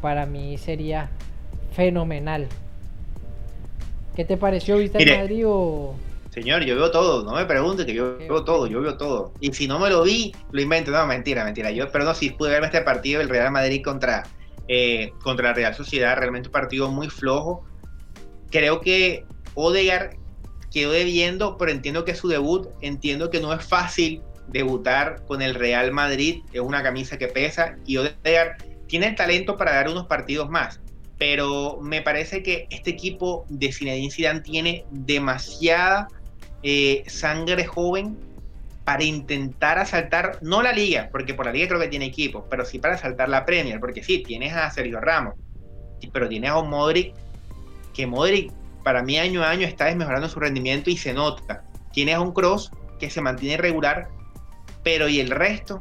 para 0.00 0.26
mí 0.26 0.58
sería 0.58 1.10
fenomenal. 1.72 2.48
¿Qué 4.16 4.24
te 4.24 4.36
pareció? 4.36 4.78
¿Viste 4.78 5.02
el 5.02 5.18
Madrid 5.18 5.44
o...? 5.46 5.94
Señor, 6.34 6.64
yo 6.64 6.74
veo 6.74 6.90
todo, 6.90 7.22
no 7.22 7.36
me 7.36 7.46
pregunte 7.46 7.86
que 7.86 7.94
yo 7.94 8.18
veo 8.18 8.42
todo, 8.42 8.66
yo 8.66 8.80
veo 8.80 8.96
todo. 8.96 9.32
Y 9.38 9.52
si 9.52 9.68
no 9.68 9.78
me 9.78 9.88
lo 9.88 10.02
vi, 10.02 10.34
lo 10.50 10.60
invento. 10.60 10.90
No, 10.90 11.06
mentira, 11.06 11.44
mentira. 11.44 11.70
Yo, 11.70 11.88
pero 11.92 12.04
no, 12.04 12.12
si 12.12 12.30
pude 12.30 12.50
verme 12.50 12.66
este 12.66 12.80
partido 12.80 13.20
del 13.20 13.28
Real 13.28 13.52
Madrid 13.52 13.80
contra, 13.84 14.26
eh, 14.66 15.12
contra 15.22 15.50
la 15.50 15.54
Real 15.54 15.76
Sociedad, 15.76 16.16
realmente 16.16 16.48
un 16.48 16.52
partido 16.52 16.90
muy 16.90 17.08
flojo. 17.08 17.64
Creo 18.50 18.80
que 18.80 19.24
Odegaard 19.54 20.16
quedó 20.72 20.90
debiendo, 20.90 21.56
pero 21.56 21.70
entiendo 21.70 22.04
que 22.04 22.16
su 22.16 22.26
debut, 22.26 22.66
entiendo 22.80 23.30
que 23.30 23.38
no 23.38 23.52
es 23.52 23.64
fácil 23.64 24.20
debutar 24.48 25.24
con 25.28 25.40
el 25.40 25.54
Real 25.54 25.92
Madrid, 25.92 26.42
es 26.52 26.60
una 26.60 26.82
camisa 26.82 27.16
que 27.16 27.28
pesa 27.28 27.76
y 27.86 27.98
Odegaard 27.98 28.56
tiene 28.88 29.06
el 29.06 29.14
talento 29.14 29.56
para 29.56 29.72
dar 29.72 29.88
unos 29.88 30.06
partidos 30.08 30.50
más, 30.50 30.80
pero 31.16 31.78
me 31.80 32.02
parece 32.02 32.42
que 32.42 32.66
este 32.70 32.90
equipo 32.90 33.46
de 33.48 33.72
Zinedine 33.72 34.10
Zidane 34.10 34.40
tiene 34.40 34.84
demasiada 34.90 36.08
eh, 36.64 37.04
sangre 37.06 37.66
joven 37.66 38.18
para 38.84 39.04
intentar 39.04 39.78
asaltar, 39.78 40.38
no 40.42 40.62
la 40.62 40.72
liga, 40.72 41.08
porque 41.12 41.34
por 41.34 41.46
la 41.46 41.52
liga 41.52 41.68
creo 41.68 41.80
que 41.80 41.88
tiene 41.88 42.06
equipo, 42.06 42.46
pero 42.50 42.64
sí 42.64 42.78
para 42.78 42.94
asaltar 42.94 43.28
la 43.28 43.44
Premier, 43.44 43.78
porque 43.78 44.02
sí, 44.02 44.22
tienes 44.22 44.54
a 44.54 44.70
Sergio 44.70 45.00
Ramos, 45.00 45.34
pero 46.12 46.28
tienes 46.28 46.50
a 46.50 46.58
un 46.58 46.70
Modric, 46.70 47.14
que 47.92 48.06
Modric 48.06 48.50
para 48.82 49.02
mí 49.02 49.18
año 49.18 49.42
a 49.42 49.50
año 49.50 49.66
está 49.66 49.86
desmejorando 49.86 50.28
su 50.28 50.40
rendimiento 50.40 50.90
y 50.90 50.96
se 50.96 51.12
nota. 51.14 51.64
Tienes 51.92 52.16
a 52.16 52.20
un 52.20 52.32
Cross 52.32 52.70
que 52.98 53.10
se 53.10 53.20
mantiene 53.20 53.56
regular, 53.56 54.08
pero 54.82 55.08
¿y 55.08 55.20
el 55.20 55.30
resto? 55.30 55.80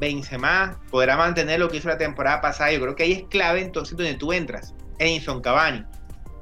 Benzema 0.00 0.80
podrá 0.90 1.16
mantener 1.16 1.60
lo 1.60 1.68
que 1.68 1.78
hizo 1.78 1.88
la 1.88 1.98
temporada 1.98 2.40
pasada. 2.40 2.72
Yo 2.72 2.80
creo 2.80 2.94
que 2.94 3.04
ahí 3.04 3.12
es 3.12 3.22
clave 3.24 3.60
entonces 3.60 3.96
donde 3.96 4.14
tú 4.14 4.32
entras. 4.32 4.74
Edinson 4.98 5.40
Cavani. 5.40 5.84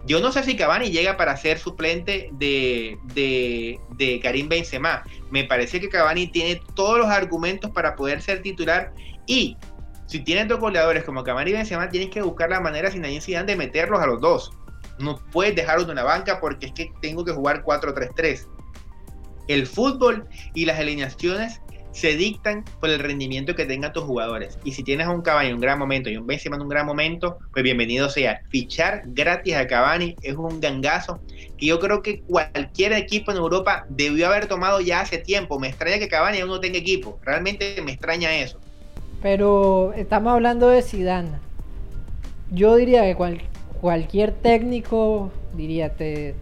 Yo 0.07 0.21
no 0.21 0.33
sé 0.33 0.43
si 0.43 0.57
Cavani 0.57 0.91
llega 0.91 1.17
para 1.17 1.37
ser 1.37 1.59
suplente 1.59 2.29
de, 2.33 2.99
de, 3.15 3.79
de, 3.97 4.21
Karim 4.21 4.49
Benzema. 4.49 5.05
Me 5.31 5.45
parece 5.45 5.81
que 5.81 5.89
Cavani 5.89 6.27
tiene 6.27 6.61
todos 6.75 6.99
los 6.99 7.07
argumentos 7.07 7.71
para 7.71 7.95
poder 7.95 8.21
ser 8.21 8.43
titular 8.43 8.93
y 9.27 9.57
si 10.07 10.21
tienes 10.21 10.49
dos 10.49 10.59
goleadores 10.59 11.05
como 11.05 11.23
Cavani 11.23 11.51
y 11.51 11.55
Benzema, 11.55 11.89
tienes 11.89 12.11
que 12.11 12.21
buscar 12.21 12.51
la 12.51 12.61
manera 12.61 12.91
sin 12.91 13.03
nadie 13.03 13.21
de 13.21 13.57
meterlos 13.57 14.01
a 14.01 14.07
los 14.07 14.21
dos. 14.21 14.53
No 14.99 15.17
puedes 15.31 15.55
dejar 15.55 15.79
uno 15.79 15.91
en 15.91 15.97
la 15.97 16.05
banca 16.05 16.41
porque 16.41 16.67
es 16.67 16.73
que 16.73 16.93
tengo 17.01 17.25
que 17.25 17.33
jugar 17.33 17.65
4-3-3. 17.65 18.47
El 19.49 19.67
fútbol 19.67 20.29
y 20.55 20.65
las 20.65 20.79
alineaciones 20.79 21.61
se 21.93 22.17
dictan 22.17 22.65
por 22.81 22.91
el 22.91 22.99
rendimiento 22.99 23.55
que 23.55 23.67
tengan 23.67 23.93
tus 23.93 24.05
jugadores. 24.05 24.59
Y 24.65 24.73
si 24.73 24.83
tienes 24.83 25.07
a 25.07 25.11
un 25.11 25.23
Cavani 25.23 25.51
en 25.51 25.55
un 25.55 25.61
gran 25.61 25.79
momento 25.79 26.11
y 26.11 26.17
un 26.17 26.27
Benzema 26.27 26.57
en 26.57 26.63
un 26.63 26.69
gran 26.69 26.87
momento, 26.87 27.39
pues 27.53 27.63
bienvenido 27.63 28.09
sea. 28.09 28.41
Fichar 28.49 29.03
gratis 29.07 29.55
a 29.55 29.67
Cavani 29.67 30.17
es 30.23 30.35
un 30.35 30.61
gangazo 30.61 31.21
que 31.59 31.67
yo 31.67 31.79
creo 31.79 32.03
que 32.03 32.23
cualquier 32.23 32.93
equipo 32.93 33.31
en 33.31 33.37
Europa 33.37 33.87
debió 33.89 34.27
haber 34.27 34.47
tomado 34.47 34.81
ya 34.81 35.01
hace 35.01 35.19
tiempo. 35.19 35.59
Me 35.61 35.69
extraña 35.69 35.99
que 35.99 36.09
Cavani 36.09 36.41
aún 36.41 36.51
no 36.51 36.61
tenga 36.61 36.79
equipo. 36.79 37.19
Realmente 37.23 37.81
me 37.85 37.93
extraña 37.93 38.35
eso. 38.35 38.59
Pero 39.21 39.93
estamos 39.93 40.33
hablando 40.33 40.69
de 40.69 40.83
Zidane. 40.83 41.31
Yo 42.51 42.75
diría 42.77 43.03
que 43.03 43.15
cual, 43.15 43.41
cualquier 43.81 44.33
técnico 44.33 45.31
diría, 45.55 45.95
te, 45.95 46.35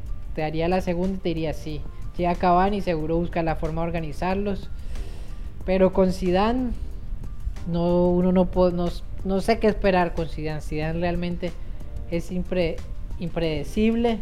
haría 0.43 0.69
la 0.69 0.81
segunda 0.81 1.17
y 1.17 1.21
te 1.21 1.29
diría 1.29 1.53
sí. 1.53 1.83
Llega 2.17 2.35
Cavani, 2.35 2.81
seguro 2.81 3.17
busca 3.17 3.43
la 3.43 3.57
forma 3.57 3.83
de 3.83 3.89
organizarlos. 3.89 4.71
Pero 5.65 5.93
con 5.93 6.13
Zidane, 6.13 6.71
no, 7.67 8.09
uno 8.09 8.33
no, 8.33 8.47
puede, 8.47 8.73
no, 8.73 9.41
sé 9.41 9.59
qué 9.59 9.67
esperar 9.67 10.15
con 10.15 10.29
Zidane. 10.29 10.61
Zidane 10.61 11.01
realmente 11.01 11.53
es 12.11 12.31
impre, 12.31 12.77
impredecible. 13.19 14.19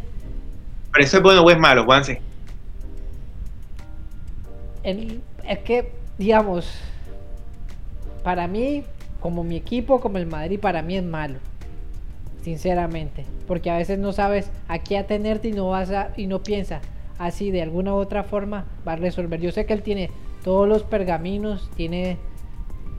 ¿Pero 0.91 1.05
eso 1.05 1.17
es 1.17 1.23
bueno 1.23 1.41
o 1.41 1.49
es 1.49 1.57
malo, 1.57 1.85
Juanse? 1.85 2.21
es 4.83 5.59
que, 5.59 5.91
digamos, 6.17 6.71
para 8.23 8.47
mí, 8.47 8.83
como 9.19 9.43
mi 9.43 9.55
equipo, 9.57 9.99
como 9.99 10.17
el 10.17 10.25
Madrid, 10.25 10.59
para 10.59 10.81
mí 10.81 10.97
es 10.97 11.03
malo 11.03 11.39
sinceramente, 12.41 13.25
porque 13.47 13.69
a 13.69 13.77
veces 13.77 13.99
no 13.99 14.11
sabes 14.13 14.49
a 14.67 14.79
qué 14.79 14.97
atenerte 14.97 15.49
y 15.49 15.53
no 15.53 15.69
vas 15.69 15.91
a, 15.91 16.11
y 16.15 16.27
no 16.27 16.41
piensa 16.41 16.81
así 17.17 17.51
de 17.51 17.61
alguna 17.61 17.93
u 17.93 17.97
otra 17.97 18.23
forma 18.23 18.65
va 18.87 18.93
a 18.93 18.95
resolver. 18.95 19.39
Yo 19.39 19.51
sé 19.51 19.65
que 19.65 19.73
él 19.73 19.83
tiene 19.83 20.09
todos 20.43 20.67
los 20.67 20.83
pergaminos, 20.83 21.69
tiene 21.75 22.17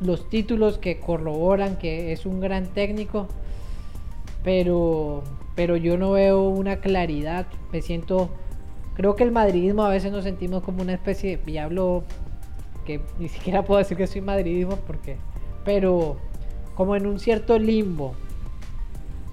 los 0.00 0.28
títulos 0.28 0.78
que 0.78 0.98
corroboran 0.98 1.76
que 1.76 2.12
es 2.12 2.26
un 2.26 2.40
gran 2.40 2.66
técnico, 2.66 3.28
pero 4.42 5.22
pero 5.54 5.76
yo 5.76 5.98
no 5.98 6.12
veo 6.12 6.48
una 6.48 6.76
claridad, 6.76 7.46
me 7.72 7.82
siento 7.82 8.30
creo 8.94 9.14
que 9.16 9.24
el 9.24 9.32
madridismo 9.32 9.84
a 9.84 9.90
veces 9.90 10.12
nos 10.12 10.24
sentimos 10.24 10.62
como 10.62 10.82
una 10.82 10.94
especie 10.94 11.36
de 11.36 11.44
diablo 11.44 12.04
que 12.86 13.00
ni 13.18 13.28
siquiera 13.28 13.62
puedo 13.64 13.78
decir 13.78 13.96
que 13.96 14.06
soy 14.06 14.20
madridismo 14.20 14.76
porque 14.86 15.16
pero 15.64 16.16
como 16.74 16.96
en 16.96 17.06
un 17.06 17.18
cierto 17.18 17.58
limbo 17.58 18.14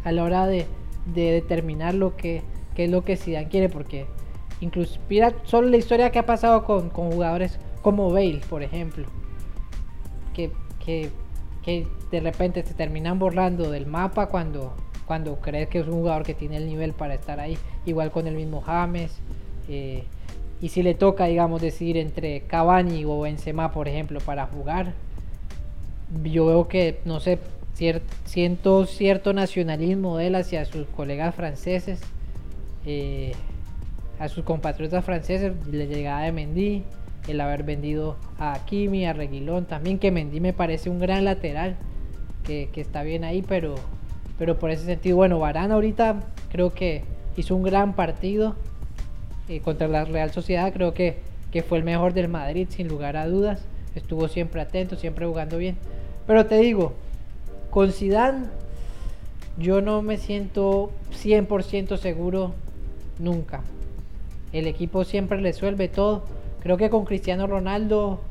a 0.03 0.11
la 0.11 0.23
hora 0.23 0.47
de, 0.47 0.67
determinar 1.05 1.93
lo 1.93 2.17
que, 2.17 2.41
es 2.75 2.89
lo 2.89 3.03
que 3.03 3.15
Zidane 3.15 3.47
quiere, 3.47 3.69
porque 3.69 4.05
incluso 4.59 4.99
mira 5.09 5.33
solo 5.43 5.69
la 5.69 5.77
historia 5.77 6.11
que 6.11 6.19
ha 6.19 6.25
pasado 6.25 6.65
con, 6.65 6.89
jugadores 6.89 7.59
como 7.87 8.11
Bale, 8.11 8.41
por 8.49 8.63
ejemplo, 8.63 9.05
que, 10.33 10.51
que, 10.83 11.87
de 12.11 12.19
repente 12.19 12.61
se 12.63 12.73
terminan 12.73 13.17
borrando 13.17 13.71
del 13.71 13.85
mapa 13.85 14.27
cuando, 14.27 14.73
cuando 15.05 15.37
crees 15.37 15.69
que 15.69 15.79
es 15.79 15.87
un 15.87 15.93
jugador 15.93 16.23
que 16.23 16.33
tiene 16.33 16.57
el 16.57 16.65
nivel 16.65 16.91
para 16.91 17.13
estar 17.13 17.39
ahí, 17.39 17.57
igual 17.85 18.11
con 18.11 18.27
el 18.27 18.35
mismo 18.35 18.59
James. 18.59 19.17
Eh, 19.69 20.03
y 20.59 20.67
si 20.67 20.83
le 20.83 20.95
toca, 20.95 21.27
digamos, 21.27 21.61
decidir 21.61 21.95
entre 21.95 22.41
Cavani 22.41 23.05
o 23.05 23.21
Benzema, 23.21 23.71
por 23.71 23.87
ejemplo, 23.87 24.19
para 24.19 24.47
jugar, 24.47 24.91
yo 26.25 26.47
veo 26.47 26.67
que, 26.67 26.99
no 27.05 27.21
sé, 27.21 27.39
siento 28.25 28.85
cierto 28.85 29.31
nacionalismo 29.31 30.17
de 30.17 30.27
él 30.27 30.35
hacia 30.35 30.65
sus 30.65 30.87
colegas 30.87 31.33
franceses, 31.33 32.01
eh, 32.85 33.31
a 34.19 34.27
sus 34.27 34.43
compatriotas 34.43 35.05
franceses, 35.05 35.53
la 35.71 35.85
llegada 35.85 36.23
de 36.23 36.33
Mendy, 36.33 36.83
el 37.27 37.41
haber 37.41 37.63
vendido 37.63 38.17
a 38.39 38.59
Kimi, 38.65 39.05
a 39.05 39.13
Reguilón, 39.13 39.65
también 39.65 39.99
que 39.99 40.11
Mendy 40.11 40.39
me 40.39 40.53
parece 40.53 40.89
un 40.89 40.99
gran 40.99 41.25
lateral, 41.25 41.77
que, 42.43 42.69
está 42.75 43.03
bien 43.03 43.23
ahí, 43.25 43.41
pero, 43.41 43.75
pero 44.37 44.57
por 44.57 44.71
ese 44.71 44.85
sentido, 44.85 45.17
bueno, 45.17 45.37
Varane 45.39 45.73
ahorita 45.73 46.21
creo 46.49 46.73
que 46.73 47.03
hizo 47.35 47.55
un 47.55 47.63
gran 47.63 47.93
partido 47.93 48.55
eh, 49.49 49.59
contra 49.59 49.87
la 49.89 50.05
Real 50.05 50.31
Sociedad, 50.31 50.71
creo 50.71 50.93
que, 50.93 51.19
que 51.51 51.63
fue 51.63 51.77
el 51.77 51.83
mejor 51.83 52.13
del 52.13 52.29
Madrid, 52.29 52.67
sin 52.69 52.87
lugar 52.87 53.17
a 53.17 53.27
dudas, 53.27 53.65
estuvo 53.95 54.29
siempre 54.29 54.61
atento, 54.61 54.95
siempre 54.95 55.25
jugando 55.25 55.57
bien, 55.57 55.75
pero 56.25 56.45
te 56.45 56.57
digo, 56.57 56.93
con 57.69 57.91
Zidane 57.91 58.45
yo 59.57 59.81
no 59.81 60.01
me 60.01 60.17
siento 60.17 60.91
100% 61.23 61.97
seguro 61.97 62.53
nunca. 63.19 63.61
El 64.53 64.67
equipo 64.67 65.03
siempre 65.03 65.39
resuelve 65.39 65.87
todo. 65.87 66.23
Creo 66.61 66.77
que 66.77 66.89
con 66.89 67.05
Cristiano 67.05 67.47
Ronaldo, 67.47 68.21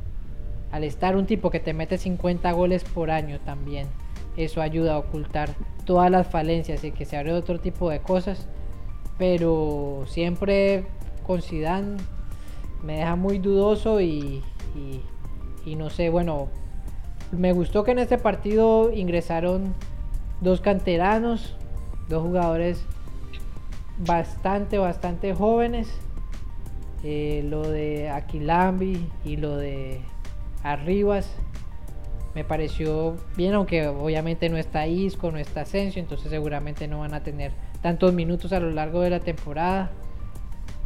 al 0.71 0.83
estar 0.83 1.15
un 1.15 1.25
tipo 1.25 1.49
que 1.49 1.59
te 1.59 1.73
mete 1.73 1.97
50 1.97 2.51
goles 2.51 2.83
por 2.83 3.11
año 3.11 3.39
también, 3.39 3.87
eso 4.35 4.61
ayuda 4.61 4.95
a 4.95 4.97
ocultar 4.99 5.49
todas 5.85 6.11
las 6.11 6.27
falencias 6.27 6.83
y 6.83 6.91
que 6.91 7.05
se 7.05 7.17
abre 7.17 7.33
otro 7.33 7.59
tipo 7.59 7.89
de 7.89 7.99
cosas. 7.99 8.47
Pero 9.17 10.03
siempre 10.07 10.85
con 11.25 11.41
Zidane 11.41 11.97
me 12.83 12.97
deja 12.97 13.15
muy 13.15 13.39
dudoso 13.39 13.99
y, 13.99 14.43
y 15.65 15.75
no 15.75 15.89
sé, 15.89 16.09
bueno, 16.09 16.49
me 17.31 17.51
gustó 17.51 17.83
que 17.83 17.91
en 17.91 17.99
este 17.99 18.17
partido 18.17 18.91
ingresaron 18.93 19.73
dos 20.39 20.61
canteranos, 20.61 21.55
dos 22.07 22.23
jugadores 22.23 22.85
bastante, 23.97 24.77
bastante 24.77 25.33
jóvenes. 25.33 25.89
Eh, 27.03 27.43
lo 27.47 27.67
de 27.69 28.09
Aquilambi 28.09 29.07
y 29.23 29.37
lo 29.37 29.55
de 29.55 30.01
Arribas 30.63 31.29
me 32.33 32.43
pareció 32.43 33.15
bien, 33.35 33.53
aunque 33.53 33.87
obviamente 33.87 34.49
no 34.49 34.57
está 34.57 34.87
Isco, 34.87 35.31
no 35.31 35.37
está 35.37 35.61
Asensio, 35.61 36.01
entonces 36.01 36.29
seguramente 36.29 36.87
no 36.87 36.99
van 36.99 37.13
a 37.13 37.23
tener 37.23 37.51
tantos 37.81 38.13
minutos 38.13 38.53
a 38.53 38.59
lo 38.59 38.71
largo 38.71 39.01
de 39.01 39.09
la 39.09 39.19
temporada. 39.19 39.91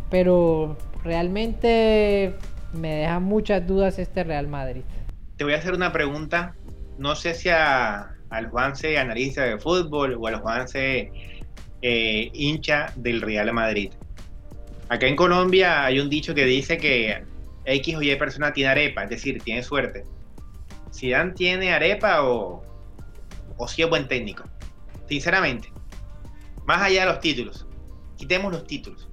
Pero 0.09 0.77
realmente 1.03 2.35
me 2.73 2.95
deja 2.95 3.19
muchas 3.19 3.65
dudas 3.65 3.99
este 3.99 4.23
Real 4.23 4.47
Madrid 4.47 4.83
te 5.41 5.45
voy 5.45 5.55
a 5.55 5.57
hacer 5.57 5.73
una 5.73 5.91
pregunta, 5.91 6.53
no 6.99 7.15
sé 7.15 7.33
si 7.33 7.49
a, 7.49 8.11
al 8.29 8.49
Juanse 8.51 8.99
analista 8.99 9.41
de 9.41 9.57
fútbol 9.57 10.15
o 10.19 10.27
al 10.27 10.35
Juanse 10.35 11.11
eh, 11.81 12.29
hincha 12.31 12.93
del 12.95 13.21
Real 13.21 13.51
Madrid. 13.51 13.91
Acá 14.91 15.07
en 15.07 15.15
Colombia 15.15 15.85
hay 15.85 16.01
un 16.01 16.09
dicho 16.09 16.35
que 16.35 16.43
dice 16.43 16.77
que 16.77 17.23
X 17.63 17.95
o 17.95 18.01
Y 18.01 18.13
persona 18.17 18.51
tiene 18.51 18.71
arepa, 18.71 19.05
es 19.05 19.09
decir, 19.09 19.41
tiene 19.41 19.63
suerte. 19.63 20.03
¿Zidane 20.93 21.31
tiene 21.31 21.71
arepa 21.71 22.23
o, 22.25 22.61
o 23.55 23.67
si 23.69 23.83
es 23.83 23.89
buen 23.89 24.09
técnico? 24.09 24.43
Sinceramente, 25.07 25.71
más 26.65 26.81
allá 26.81 27.05
de 27.05 27.05
los 27.05 27.21
títulos, 27.21 27.65
quitemos 28.17 28.51
los 28.51 28.67
títulos. 28.67 29.07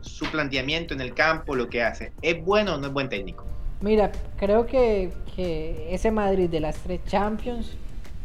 Su 0.00 0.28
planteamiento 0.32 0.94
en 0.94 1.00
el 1.00 1.14
campo, 1.14 1.54
lo 1.54 1.68
que 1.68 1.80
hace, 1.80 2.10
¿es 2.22 2.44
bueno 2.44 2.74
o 2.74 2.78
no 2.78 2.88
es 2.88 2.92
buen 2.92 3.08
técnico? 3.08 3.44
Mira, 3.82 4.10
creo 4.36 4.66
que, 4.66 5.12
que 5.36 5.94
ese 5.94 6.10
Madrid 6.10 6.50
de 6.50 6.58
las 6.58 6.78
tres 6.78 7.04
Champions, 7.06 7.76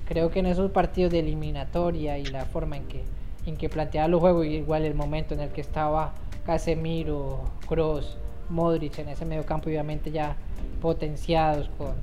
creo 0.07 0.31
que 0.31 0.39
en 0.39 0.47
esos 0.47 0.71
partidos 0.71 1.11
de 1.11 1.19
eliminatoria 1.19 2.17
y 2.17 2.25
la 2.25 2.45
forma 2.45 2.77
en 2.77 2.87
que, 2.87 3.03
en 3.45 3.57
que 3.57 3.69
planteaba 3.69 4.07
los 4.07 4.21
juegos, 4.21 4.47
igual 4.47 4.85
el 4.85 4.95
momento 4.95 5.35
en 5.35 5.41
el 5.41 5.49
que 5.49 5.61
estaba 5.61 6.15
Casemiro, 6.45 7.39
Kroos, 7.67 8.17
Modric 8.49 8.99
en 8.99 9.09
ese 9.09 9.25
medio 9.25 9.45
campo, 9.45 9.69
obviamente 9.69 10.11
ya 10.11 10.35
potenciados 10.81 11.69
con, 11.77 11.93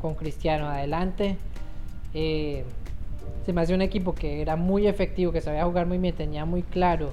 con 0.00 0.14
Cristiano 0.14 0.66
adelante. 0.66 1.36
Eh, 2.14 2.64
se 3.44 3.52
me 3.52 3.60
hace 3.60 3.74
un 3.74 3.82
equipo 3.82 4.14
que 4.14 4.42
era 4.42 4.56
muy 4.56 4.86
efectivo, 4.86 5.32
que 5.32 5.40
sabía 5.40 5.64
jugar 5.64 5.86
muy 5.86 5.98
bien, 5.98 6.14
tenía 6.14 6.44
muy 6.44 6.62
claro 6.62 7.10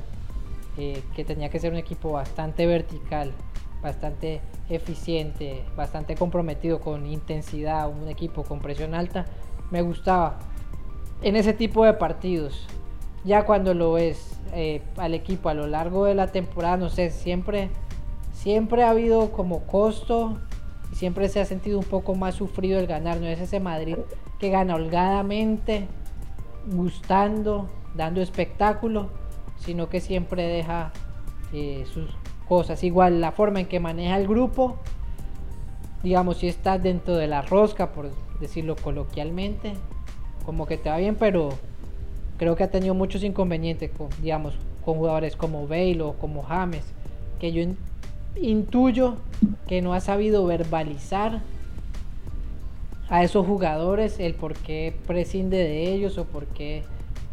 eh, 0.78 1.04
que 1.16 1.24
tenía 1.24 1.50
que 1.50 1.60
ser 1.60 1.72
un 1.72 1.78
equipo 1.78 2.14
bastante 2.14 2.66
vertical, 2.66 3.32
bastante 3.84 4.42
eficiente, 4.70 5.64
bastante 5.76 6.16
comprometido 6.16 6.80
con 6.80 7.06
intensidad, 7.06 7.88
un 7.90 8.08
equipo 8.08 8.44
con 8.44 8.60
presión 8.60 8.96
alta. 8.96 9.26
Me 9.70 9.84
gustaba 9.84 10.40
en 11.22 11.36
ese 11.36 11.54
tipo 11.54 11.86
de 11.86 11.94
partidos. 11.94 12.66
Ya 13.24 13.46
cuando 13.46 13.74
lo 13.74 13.94
ves 13.94 14.40
eh, 14.54 14.82
al 14.98 15.14
equipo 15.14 15.50
a 15.50 15.54
lo 15.54 15.68
largo 15.68 16.06
de 16.06 16.16
la 16.16 16.28
temporada, 16.28 16.78
no 16.78 16.90
sé, 16.90 17.10
siempre, 17.10 17.70
siempre 18.34 18.84
ha 18.84 18.90
habido 18.90 19.32
como 19.32 19.62
costo 19.62 20.38
y 20.92 20.96
siempre 20.96 21.30
se 21.30 21.40
ha 21.40 21.46
sentido 21.46 21.80
un 21.80 21.86
poco 21.86 22.16
más 22.16 22.36
sufrido 22.36 22.80
el 22.80 22.88
ganar. 22.88 23.20
No 23.20 23.28
es 23.28 23.40
ese 23.40 23.60
Madrid 23.60 23.98
que 24.40 24.50
gana 24.50 24.76
holgadamente, 24.76 25.88
gustando, 26.68 27.70
dando 27.96 28.22
espectáculo, 28.22 29.10
sino 29.58 29.90
que 29.90 30.02
siempre 30.02 30.44
deja 30.44 30.92
eh, 31.54 31.86
sus 31.92 32.10
cosas. 32.48 32.84
Igual 32.84 33.22
la 33.22 33.32
forma 33.32 33.62
en 33.62 33.68
que 33.68 33.80
maneja 33.80 34.18
el 34.18 34.28
grupo, 34.28 34.78
digamos, 36.04 36.38
si 36.38 36.48
estás 36.48 36.84
dentro 36.84 37.16
de 37.16 37.28
la 37.28 37.42
rosca, 37.42 37.94
por 37.94 38.12
decirlo 38.42 38.76
coloquialmente, 38.76 39.74
como 40.46 40.66
que 40.66 40.78
te 40.78 40.90
va 40.90 40.98
bien, 40.98 41.16
pero 41.16 41.50
creo 42.38 42.56
que 42.56 42.64
ha 42.64 42.72
tenido 42.72 42.94
muchos 42.94 43.24
inconvenientes 43.24 43.92
con, 43.92 44.10
digamos, 44.22 44.56
con 44.84 44.98
jugadores 44.98 45.36
como 45.36 45.68
Bale 45.68 46.02
o 46.02 46.14
como 46.14 46.44
James, 46.44 46.84
que 47.40 47.52
yo 47.52 47.64
intuyo 48.36 49.16
que 49.68 49.82
no 49.82 49.94
ha 49.94 50.00
sabido 50.00 50.46
verbalizar 50.46 51.42
a 53.10 53.24
esos 53.24 53.46
jugadores 53.46 54.20
el 54.20 54.34
por 54.34 54.56
qué 54.56 54.96
prescinde 55.06 55.58
de 55.58 55.94
ellos 55.94 56.18
o 56.18 56.26
por 56.26 56.46
qué 56.48 56.84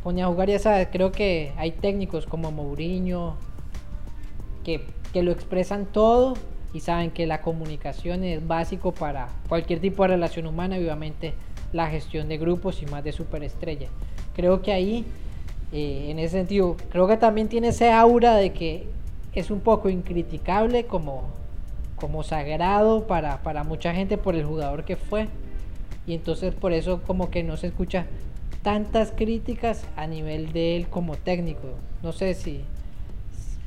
pone 0.03 0.23
a 0.23 0.27
jugar. 0.27 0.49
Ya 0.49 0.59
sabes, 0.59 0.89
creo 0.91 1.13
que 1.13 1.53
hay 1.57 1.73
técnicos 1.73 2.27
como 2.27 2.51
Mourinho 2.51 3.37
que, 4.65 4.85
que 5.13 5.23
lo 5.23 5.33
expresan 5.33 5.87
todo 5.87 6.35
y 6.73 6.81
saben 6.81 7.11
que 7.11 7.27
la 7.27 7.41
comunicación 7.41 8.25
es 8.25 8.47
básico 8.47 8.93
para 8.93 9.29
cualquier 9.49 9.81
tipo 9.81 10.03
de 10.03 10.09
relación 10.09 10.47
humana 10.47 10.79
y 10.79 10.83
obviamente 10.83 11.35
la 11.73 11.89
gestión 11.89 12.29
de 12.29 12.39
grupos 12.39 12.83
y 12.83 12.87
más 12.87 13.03
de 13.03 13.13
superestrella 13.13 13.89
creo 14.41 14.63
que 14.63 14.73
ahí, 14.73 15.05
eh, 15.71 16.07
en 16.09 16.19
ese 16.19 16.39
sentido, 16.39 16.77
creo 16.89 17.07
que 17.07 17.19
también 17.19 17.49
tiene 17.49 17.69
ese 17.69 17.93
aura 17.93 18.37
de 18.37 18.55
que 18.55 18.87
es 19.35 19.51
un 19.51 19.61
poco 19.61 19.91
incriticable 19.91 20.87
como, 20.87 21.25
como 21.97 22.23
sagrado 22.23 23.07
para, 23.07 23.43
para 23.43 23.65
mucha 23.65 23.93
gente 23.93 24.17
por 24.17 24.35
el 24.35 24.47
jugador 24.47 24.85
que 24.85 24.97
fue. 24.97 25.29
Y 26.07 26.15
entonces 26.15 26.55
por 26.55 26.73
eso 26.73 27.03
como 27.07 27.31
que 27.31 27.43
no 27.43 27.59
se 27.59 27.67
escucha 27.67 28.07
tantas 28.63 29.13
críticas 29.13 29.85
a 29.95 30.07
nivel 30.07 30.53
de 30.53 30.77
él 30.77 30.89
como 30.89 31.17
técnico. 31.17 31.69
No 32.03 32.13
sé 32.13 32.33
si, 32.33 32.63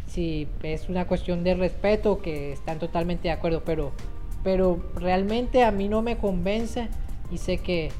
si 0.07 0.47
es 0.63 0.89
una 0.89 1.05
cuestión 1.05 1.43
de 1.43 1.53
respeto 1.53 2.19
que 2.19 2.51
están 2.51 2.79
totalmente 2.79 3.27
de 3.27 3.31
acuerdo, 3.31 3.61
pero, 3.63 3.91
pero 4.43 4.83
realmente 4.95 5.63
a 5.63 5.69
mí 5.69 5.87
no 5.87 6.01
me 6.01 6.17
convence 6.17 6.87
y 7.31 7.37
sé 7.37 7.59
que 7.59 7.91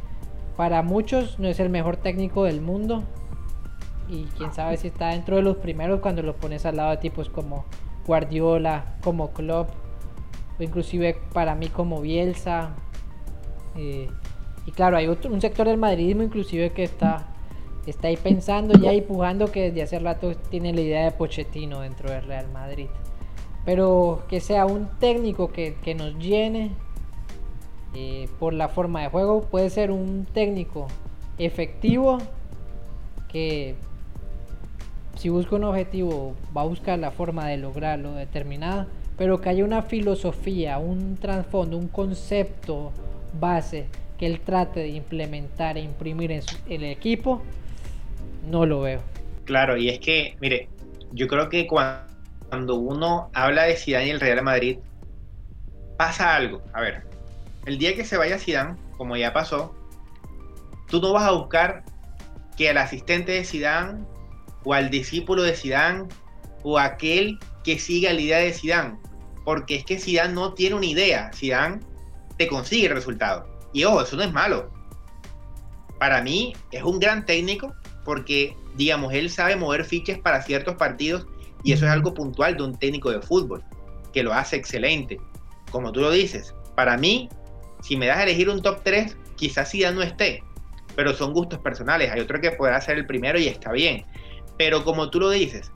para 0.55 0.83
muchos 0.83 1.39
no 1.39 1.47
es 1.47 1.59
el 1.59 1.69
mejor 1.69 1.97
técnico 1.97 2.43
del 2.43 2.61
mundo. 2.61 3.03
Y 4.09 4.25
quién 4.37 4.53
sabe 4.53 4.77
si 4.77 4.87
está 4.87 5.09
dentro 5.09 5.37
de 5.37 5.41
los 5.41 5.57
primeros 5.57 6.01
cuando 6.01 6.21
lo 6.21 6.35
pones 6.35 6.65
al 6.65 6.75
lado 6.77 6.91
de 6.91 6.97
tipos 6.97 7.29
como 7.29 7.65
Guardiola, 8.05 8.95
como 9.01 9.31
Klopp, 9.31 9.69
o 10.59 10.63
inclusive 10.63 11.17
para 11.33 11.55
mí 11.55 11.67
como 11.67 12.01
Bielsa. 12.01 12.71
Eh, 13.75 14.09
y 14.65 14.71
claro, 14.71 14.97
hay 14.97 15.07
otro, 15.07 15.31
un 15.33 15.41
sector 15.41 15.67
del 15.67 15.77
madridismo 15.77 16.23
inclusive 16.23 16.71
que 16.71 16.83
está, 16.83 17.27
está 17.87 18.09
ahí 18.09 18.17
pensando, 18.17 18.77
ya 18.77 18.91
empujando 18.91 19.51
que 19.51 19.71
desde 19.71 19.81
hace 19.83 19.99
rato 19.99 20.35
tiene 20.49 20.73
la 20.73 20.81
idea 20.81 21.05
de 21.05 21.11
Pochettino 21.11 21.81
dentro 21.81 22.11
del 22.11 22.23
Real 22.23 22.49
Madrid. 22.51 22.87
Pero 23.65 24.23
que 24.27 24.41
sea 24.41 24.65
un 24.65 24.89
técnico 24.99 25.51
que, 25.51 25.75
que 25.75 25.95
nos 25.95 26.17
llene 26.19 26.71
eh, 27.95 28.27
por 28.39 28.53
la 28.53 28.69
forma 28.69 29.01
de 29.01 29.09
juego. 29.09 29.41
Puede 29.43 29.69
ser 29.69 29.91
un 29.91 30.25
técnico 30.25 30.87
efectivo 31.37 32.19
que 33.27 33.75
si 35.15 35.29
busca 35.29 35.55
un 35.55 35.63
objetivo 35.63 36.35
va 36.55 36.61
a 36.61 36.65
buscar 36.65 36.99
la 36.99 37.11
forma 37.11 37.47
de 37.47 37.57
lograrlo 37.57 38.13
determinada, 38.13 38.87
pero 39.17 39.41
que 39.41 39.49
haya 39.49 39.63
una 39.63 39.83
filosofía, 39.83 40.77
un 40.79 41.17
trasfondo, 41.17 41.77
un 41.77 41.87
concepto 41.87 42.91
base 43.39 43.87
que 44.17 44.25
él 44.25 44.39
trate 44.41 44.81
de 44.81 44.89
implementar 44.89 45.77
e 45.77 45.81
imprimir 45.81 46.31
en, 46.31 46.43
el 46.69 46.83
equipo, 46.83 47.41
no 48.49 48.65
lo 48.65 48.81
veo. 48.81 49.01
Claro, 49.45 49.77
y 49.77 49.89
es 49.89 49.99
que, 49.99 50.35
mire, 50.39 50.69
yo 51.11 51.27
creo 51.27 51.49
que 51.49 51.67
cuando 51.67 52.75
uno 52.75 53.29
habla 53.33 53.63
de 53.63 53.75
Zidane 53.75 54.07
y 54.07 54.09
el 54.11 54.19
Real 54.19 54.41
Madrid, 54.43 54.77
pasa 55.97 56.35
algo. 56.35 56.61
A 56.73 56.81
ver, 56.81 57.03
el 57.65 57.77
día 57.77 57.95
que 57.95 58.05
se 58.05 58.17
vaya 58.17 58.39
Zidane, 58.39 58.77
como 58.97 59.15
ya 59.15 59.33
pasó, 59.33 59.73
tú 60.87 61.01
no 61.01 61.13
vas 61.13 61.23
a 61.23 61.31
buscar 61.31 61.83
que 62.57 62.69
al 62.69 62.77
asistente 62.77 63.31
de 63.31 63.45
Zidane 63.45 64.05
o 64.63 64.73
al 64.73 64.89
discípulo 64.89 65.43
de 65.43 65.55
Zidane 65.55 66.07
o 66.63 66.77
aquel 66.77 67.39
que 67.63 67.79
siga 67.79 68.13
la 68.13 68.21
idea 68.21 68.37
de 68.39 68.53
Zidane, 68.53 68.97
porque 69.45 69.75
es 69.75 69.85
que 69.85 69.99
Zidane 69.99 70.33
no 70.33 70.53
tiene 70.53 70.75
una 70.75 70.85
idea, 70.85 71.31
Zidane 71.33 71.79
te 72.37 72.47
consigue 72.47 72.87
el 72.87 72.93
resultado. 72.93 73.47
Y 73.73 73.83
ojo, 73.85 74.01
eso 74.01 74.15
no 74.15 74.23
es 74.23 74.31
malo. 74.31 74.71
Para 75.99 76.21
mí 76.21 76.53
es 76.71 76.83
un 76.83 76.99
gran 76.99 77.25
técnico 77.25 77.73
porque, 78.03 78.55
digamos, 78.75 79.13
él 79.13 79.29
sabe 79.29 79.55
mover 79.55 79.85
fichas 79.85 80.19
para 80.19 80.41
ciertos 80.41 80.75
partidos 80.75 81.25
y 81.63 81.71
eso 81.71 81.85
es 81.85 81.91
algo 81.91 82.13
puntual 82.13 82.57
de 82.57 82.63
un 82.63 82.77
técnico 82.77 83.09
de 83.09 83.21
fútbol, 83.21 83.63
que 84.11 84.21
lo 84.21 84.33
hace 84.33 84.57
excelente. 84.57 85.17
Como 85.71 85.91
tú 85.91 86.01
lo 86.01 86.11
dices, 86.11 86.53
para 86.75 86.97
mí 86.97 87.29
si 87.83 87.97
me 87.97 88.07
das 88.07 88.19
a 88.19 88.23
elegir 88.23 88.49
un 88.49 88.61
top 88.61 88.81
3, 88.83 89.17
quizás 89.35 89.73
ya 89.73 89.91
no 89.91 90.01
esté, 90.01 90.41
pero 90.95 91.13
son 91.13 91.33
gustos 91.33 91.59
personales. 91.59 92.09
Hay 92.11 92.21
otro 92.21 92.39
que 92.39 92.51
podrá 92.51 92.79
ser 92.79 92.97
el 92.97 93.05
primero 93.05 93.37
y 93.37 93.47
está 93.47 93.73
bien. 93.73 94.05
Pero 94.57 94.85
como 94.85 95.09
tú 95.09 95.19
lo 95.19 95.29
dices, 95.29 95.69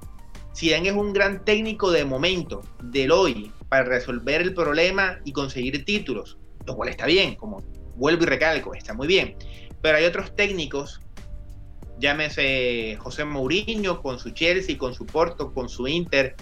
Zidane 0.56 0.88
es 0.88 0.96
un 0.96 1.12
gran 1.12 1.44
técnico 1.44 1.92
de 1.92 2.06
momento, 2.06 2.62
del 2.82 3.12
hoy, 3.12 3.52
para 3.68 3.84
resolver 3.84 4.42
el 4.42 4.54
problema 4.54 5.20
y 5.26 5.34
conseguir 5.34 5.84
títulos, 5.84 6.38
lo 6.66 6.78
cual 6.78 6.88
está 6.88 7.06
bien, 7.08 7.36
como 7.36 7.62
vuelvo 7.98 8.24
y 8.24 8.28
recalco, 8.28 8.74
está 8.74 8.94
muy 8.94 9.08
bien. 9.08 9.36
Pero 9.82 9.98
hay 9.98 10.06
otros 10.06 10.34
técnicos, 10.34 11.02
llámese 12.00 12.96
José 13.00 13.26
Mourinho 13.26 14.02
con 14.02 14.18
su 14.18 14.30
Chelsea, 14.30 14.78
con 14.78 14.94
su 14.94 15.06
Porto, 15.06 15.52
con 15.52 15.68
su 15.68 15.86
Inter, 15.90 16.38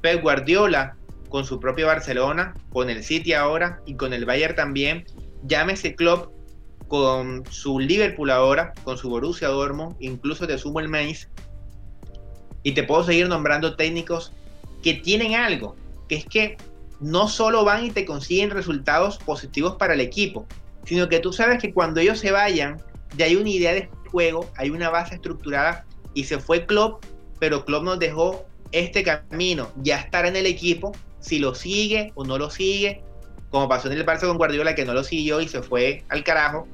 Pep 0.00 0.20
Guardiola, 0.22 0.96
con 1.34 1.44
su 1.44 1.58
propio 1.58 1.88
Barcelona, 1.88 2.54
con 2.72 2.90
el 2.90 3.02
City 3.02 3.32
ahora 3.32 3.80
y 3.86 3.96
con 3.96 4.12
el 4.12 4.24
Bayern 4.24 4.54
también. 4.54 5.04
Llámese 5.42 5.96
Klopp 5.96 6.32
con 6.86 7.42
su 7.50 7.80
Liverpool 7.80 8.30
ahora, 8.30 8.72
con 8.84 8.96
su 8.96 9.10
Borussia 9.10 9.48
Dortmund, 9.48 9.96
incluso 9.98 10.46
te 10.46 10.56
sumo 10.58 10.78
el 10.78 10.88
Mainz. 10.88 11.28
Y 12.62 12.70
te 12.70 12.84
puedo 12.84 13.02
seguir 13.02 13.28
nombrando 13.28 13.74
técnicos 13.74 14.32
que 14.80 14.94
tienen 14.94 15.34
algo, 15.34 15.74
que 16.08 16.14
es 16.14 16.24
que 16.24 16.56
no 17.00 17.26
solo 17.26 17.64
van 17.64 17.86
y 17.86 17.90
te 17.90 18.04
consiguen 18.04 18.50
resultados 18.50 19.18
positivos 19.18 19.74
para 19.74 19.94
el 19.94 20.00
equipo, 20.00 20.46
sino 20.84 21.08
que 21.08 21.18
tú 21.18 21.32
sabes 21.32 21.60
que 21.60 21.74
cuando 21.74 21.98
ellos 21.98 22.20
se 22.20 22.30
vayan, 22.30 22.80
ya 23.16 23.26
hay 23.26 23.34
una 23.34 23.50
idea 23.50 23.74
de 23.74 23.90
juego, 24.12 24.48
hay 24.56 24.70
una 24.70 24.88
base 24.88 25.16
estructurada 25.16 25.84
y 26.14 26.22
se 26.22 26.38
fue 26.38 26.64
Klopp, 26.64 27.04
pero 27.40 27.64
Klopp 27.64 27.82
nos 27.82 27.98
dejó 27.98 28.46
este 28.70 29.02
camino, 29.02 29.72
ya 29.82 29.98
estar 29.98 30.26
en 30.26 30.36
el 30.36 30.46
equipo 30.46 30.92
si 31.24 31.38
lo 31.38 31.54
sigue 31.54 32.12
o 32.16 32.24
no 32.24 32.36
lo 32.36 32.50
sigue, 32.50 33.02
como 33.48 33.66
pasó 33.66 33.90
en 33.90 33.96
el 33.96 34.04
Barça 34.04 34.26
con 34.26 34.36
Guardiola 34.36 34.74
que 34.74 34.84
no 34.84 34.92
lo 34.92 35.02
siguió 35.02 35.40
y 35.40 35.48
se 35.48 35.62
fue 35.62 36.04
al 36.10 36.22
carajo, 36.22 36.68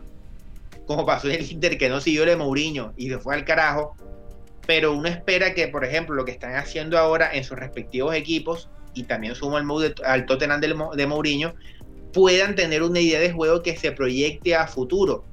como 0.86 1.06
pasó 1.06 1.28
en 1.28 1.34
el 1.34 1.52
Inter 1.52 1.78
que 1.78 1.88
no 1.88 2.00
siguió 2.00 2.24
el 2.24 2.30
de 2.30 2.36
Mourinho 2.36 2.92
y 2.96 3.08
se 3.08 3.18
fue 3.18 3.36
al 3.36 3.44
carajo, 3.44 3.94
pero 4.66 4.92
uno 4.92 5.08
espera 5.08 5.54
que, 5.54 5.68
por 5.68 5.84
ejemplo, 5.84 6.16
lo 6.16 6.24
que 6.24 6.32
están 6.32 6.56
haciendo 6.56 6.98
ahora 6.98 7.30
en 7.32 7.44
sus 7.44 7.56
respectivos 7.56 8.12
equipos 8.12 8.68
y 8.92 9.04
también 9.04 9.36
sumo 9.36 9.56
al, 9.56 9.94
al 10.04 10.26
Tottenham 10.26 10.60
de, 10.60 10.74
de 10.96 11.06
Mourinho, 11.06 11.54
puedan 12.12 12.56
tener 12.56 12.82
una 12.82 12.98
idea 12.98 13.20
de 13.20 13.30
juego 13.30 13.62
que 13.62 13.76
se 13.76 13.92
proyecte 13.92 14.56
a 14.56 14.66
futuro. 14.66 15.24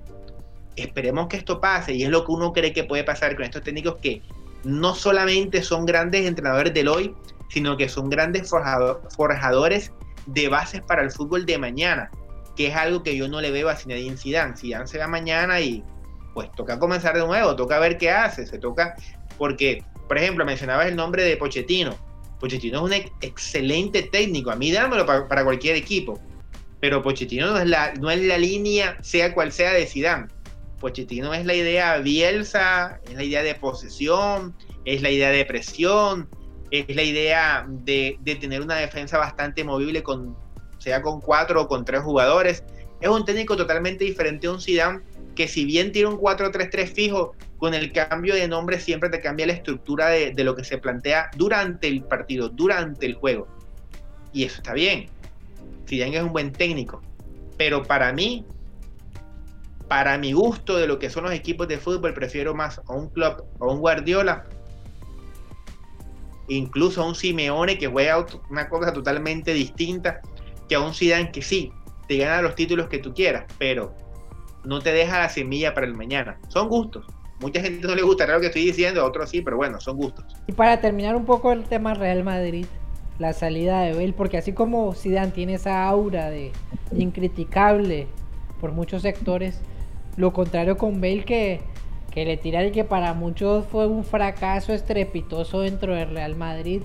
Esperemos 0.76 1.28
que 1.28 1.38
esto 1.38 1.60
pase 1.60 1.96
y 1.96 2.04
es 2.04 2.10
lo 2.10 2.24
que 2.24 2.34
uno 2.34 2.54
cree 2.54 2.72
que 2.72 2.84
puede 2.84 3.04
pasar 3.04 3.36
con 3.36 3.46
estos 3.46 3.64
técnicos 3.64 3.96
que 4.00 4.22
no 4.64 4.94
solamente 4.94 5.64
son 5.64 5.88
grandes 5.88 6.28
entrenadores 6.28 6.72
del 6.76 6.88
hoy, 6.88 7.16
sino 7.50 7.78
que 7.78 7.90
son 7.90 8.10
grandes 8.10 8.50
forjadores 8.50 9.92
de 10.26 10.50
bases 10.50 10.82
para 10.82 11.02
el 11.02 11.12
fútbol 11.12 11.46
de 11.46 11.58
mañana, 11.58 12.12
que 12.56 12.68
es 12.68 12.76
algo 12.76 13.04
que 13.04 13.16
yo 13.16 13.28
no 13.28 13.42
le 13.42 13.52
veo 13.52 13.70
a 13.70 13.76
Zinedine 13.76 14.18
Zidane. 14.18 14.58
Zidane 14.58 14.88
se 14.88 14.98
va 14.98 15.08
mañana 15.08 15.60
y 15.60 15.84
pues 16.34 16.52
toca 16.52 16.78
comenzar 16.78 17.16
de 17.16 17.26
nuevo, 17.26 17.56
toca 17.56 17.80
ver 17.80 17.98
qué 17.98 18.12
hace, 18.12 18.46
se 18.46 18.60
toca 18.60 18.96
porque, 19.38 19.84
por 20.08 20.18
ejemplo, 20.18 20.46
mencionabas 20.46 20.88
el 20.88 20.96
nombre 20.96 21.24
de 21.24 21.38
Pochettino. 21.38 21.96
Pochettino 22.40 22.78
es 22.78 22.84
un 22.84 23.12
excelente 23.22 24.04
técnico, 24.04 24.52
a 24.52 24.56
mí 24.56 24.72
dámelo 24.72 25.06
para, 25.06 25.44
cualquier 25.44 25.76
equipo, 25.76 26.20
pero 26.80 27.02
Pochettino 27.02 27.52
no 27.52 27.58
es, 27.58 27.66
la, 27.66 27.94
no 27.96 28.12
es 28.12 28.22
la 28.22 28.38
línea, 28.38 28.98
sea 29.02 29.34
cual 29.34 29.52
sea, 29.52 29.74
de 29.74 29.86
Zidane. 29.88 30.28
Pochettino 30.80 31.34
es 31.34 31.46
la 31.46 31.56
idea 31.56 31.98
Bielsa, 31.98 33.00
es 33.08 33.16
la 33.16 33.24
idea 33.24 33.42
de 33.42 33.56
posesión, 33.56 34.56
es 34.86 35.02
la 35.02 35.10
idea 35.10 35.30
de 35.30 35.44
presión, 35.46 36.30
es 36.72 36.96
la 36.96 37.04
idea 37.04 37.66
de, 37.68 38.20
tener 38.40 38.62
una 38.62 38.76
defensa 38.76 39.18
bastante 39.18 39.64
movible, 39.64 40.04
con, 40.04 40.36
sea 40.80 41.02
con 41.02 41.22
cuatro 41.22 41.64
o 41.64 41.68
con 41.68 41.86
tres 41.86 42.02
jugadores. 42.02 42.64
Es 43.00 43.10
un 43.10 43.26
técnico 43.26 43.56
totalmente 43.56 44.04
diferente 44.04 44.48
a 44.48 44.52
un 44.52 44.62
Zidane 44.62 45.02
que 45.36 45.48
si 45.48 45.66
bien 45.66 45.92
tiene 45.92 46.10
un 46.10 46.18
4-3-3 46.18 46.88
fijo, 46.92 47.36
con 47.58 47.74
el 47.74 47.92
cambio 47.92 48.34
de 48.34 48.48
nombre 48.48 48.80
siempre 48.80 49.10
te 49.10 49.22
cambia 49.22 49.46
la 49.46 49.54
estructura 49.54 50.10
de, 50.10 50.32
de, 50.32 50.44
lo 50.44 50.56
que 50.56 50.64
se 50.64 50.80
plantea 50.80 51.30
durante 51.38 51.88
el 51.88 52.04
partido, 52.04 52.50
durante 52.50 53.06
el 53.06 53.16
juego. 53.16 53.48
Y 54.34 54.46
eso 54.46 54.58
está 54.58 54.74
bien. 54.74 55.08
Zidane 55.88 56.18
es 56.18 56.24
un 56.24 56.34
buen 56.34 56.52
técnico. 56.52 57.02
Pero 57.56 57.84
para 57.84 58.12
mí, 58.14 58.46
para 59.88 60.18
mi 60.18 60.34
gusto 60.34 60.78
de 60.78 60.88
lo 60.88 61.00
que 61.00 61.10
son 61.10 61.24
los 61.24 61.34
equipos 61.34 61.68
de 61.68 61.78
fútbol, 61.78 62.14
prefiero 62.14 62.54
más 62.54 62.80
a 62.80 62.94
un 62.94 63.10
club 63.10 63.44
o 63.60 63.72
un 63.72 63.80
Guardiola 63.80 64.46
incluso 66.48 67.02
a 67.02 67.08
un 67.08 67.16
Simeone 67.16 67.78
que 67.78 67.88
juega 67.88 68.26
una 68.50 68.70
cosa 68.70 68.94
totalmente 68.94 69.54
distinta 69.54 70.22
que 70.68 70.76
a 70.76 70.80
un 70.80 70.94
Zidane 70.94 71.32
que 71.32 71.42
sí, 71.42 71.72
te 72.08 72.18
gana 72.18 72.42
los 72.42 72.56
títulos 72.56 72.88
que 72.88 73.00
tú 73.00 73.14
quieras, 73.14 73.46
pero 73.58 73.94
no 74.64 74.80
te 74.80 74.92
deja 74.92 75.20
la 75.20 75.30
semilla 75.30 75.74
para 75.74 75.88
el 75.88 75.96
mañana. 75.96 76.40
Son 76.50 76.68
gustos. 76.68 77.06
Mucha 77.40 77.62
gente 77.62 77.88
no 77.88 77.96
le 77.96 78.02
gustará 78.02 78.34
lo 78.34 78.42
que 78.42 78.48
estoy 78.48 78.66
diciendo, 78.66 79.02
a 79.02 79.06
otros 79.06 79.30
sí, 79.30 79.42
pero 79.42 79.58
bueno, 79.58 79.80
son 79.80 79.98
gustos. 79.98 80.26
Y 80.48 80.54
para 80.54 80.82
terminar 80.82 81.16
un 81.16 81.26
poco 81.26 81.52
el 81.52 81.64
tema 81.64 81.94
Real 81.94 82.24
Madrid, 82.24 82.66
la 83.20 83.34
salida 83.34 83.82
de 83.82 83.94
Bale, 83.94 84.14
porque 84.14 84.38
así 84.38 84.54
como 84.54 84.94
Zidane 84.94 85.32
tiene 85.32 85.56
esa 85.56 85.86
aura 85.86 86.30
de 86.30 86.52
incriticable 86.96 88.08
por 88.60 88.72
muchos 88.72 89.04
sectores, 89.04 89.62
lo 90.16 90.34
contrario 90.34 90.78
con 90.78 91.00
Bale 91.00 91.26
que 91.26 91.62
que 92.12 92.26
le 92.26 92.38
tira 92.38 92.62
el 92.62 92.72
que 92.72 92.84
para 92.84 93.14
muchos 93.14 93.66
fue 93.66 93.88
un 93.88 94.04
fracaso 94.04 94.74
estrepitoso 94.74 95.62
dentro 95.62 95.94
del 95.94 96.10
Real 96.10 96.36
Madrid 96.36 96.82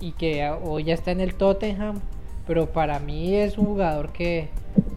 y 0.00 0.12
que 0.12 0.48
hoy 0.50 0.84
ya 0.84 0.94
está 0.94 1.10
en 1.10 1.20
el 1.20 1.34
Tottenham, 1.34 2.00
pero 2.46 2.72
para 2.72 2.98
mí 2.98 3.34
es 3.34 3.58
un 3.58 3.66
jugador 3.66 4.12
que, 4.12 4.48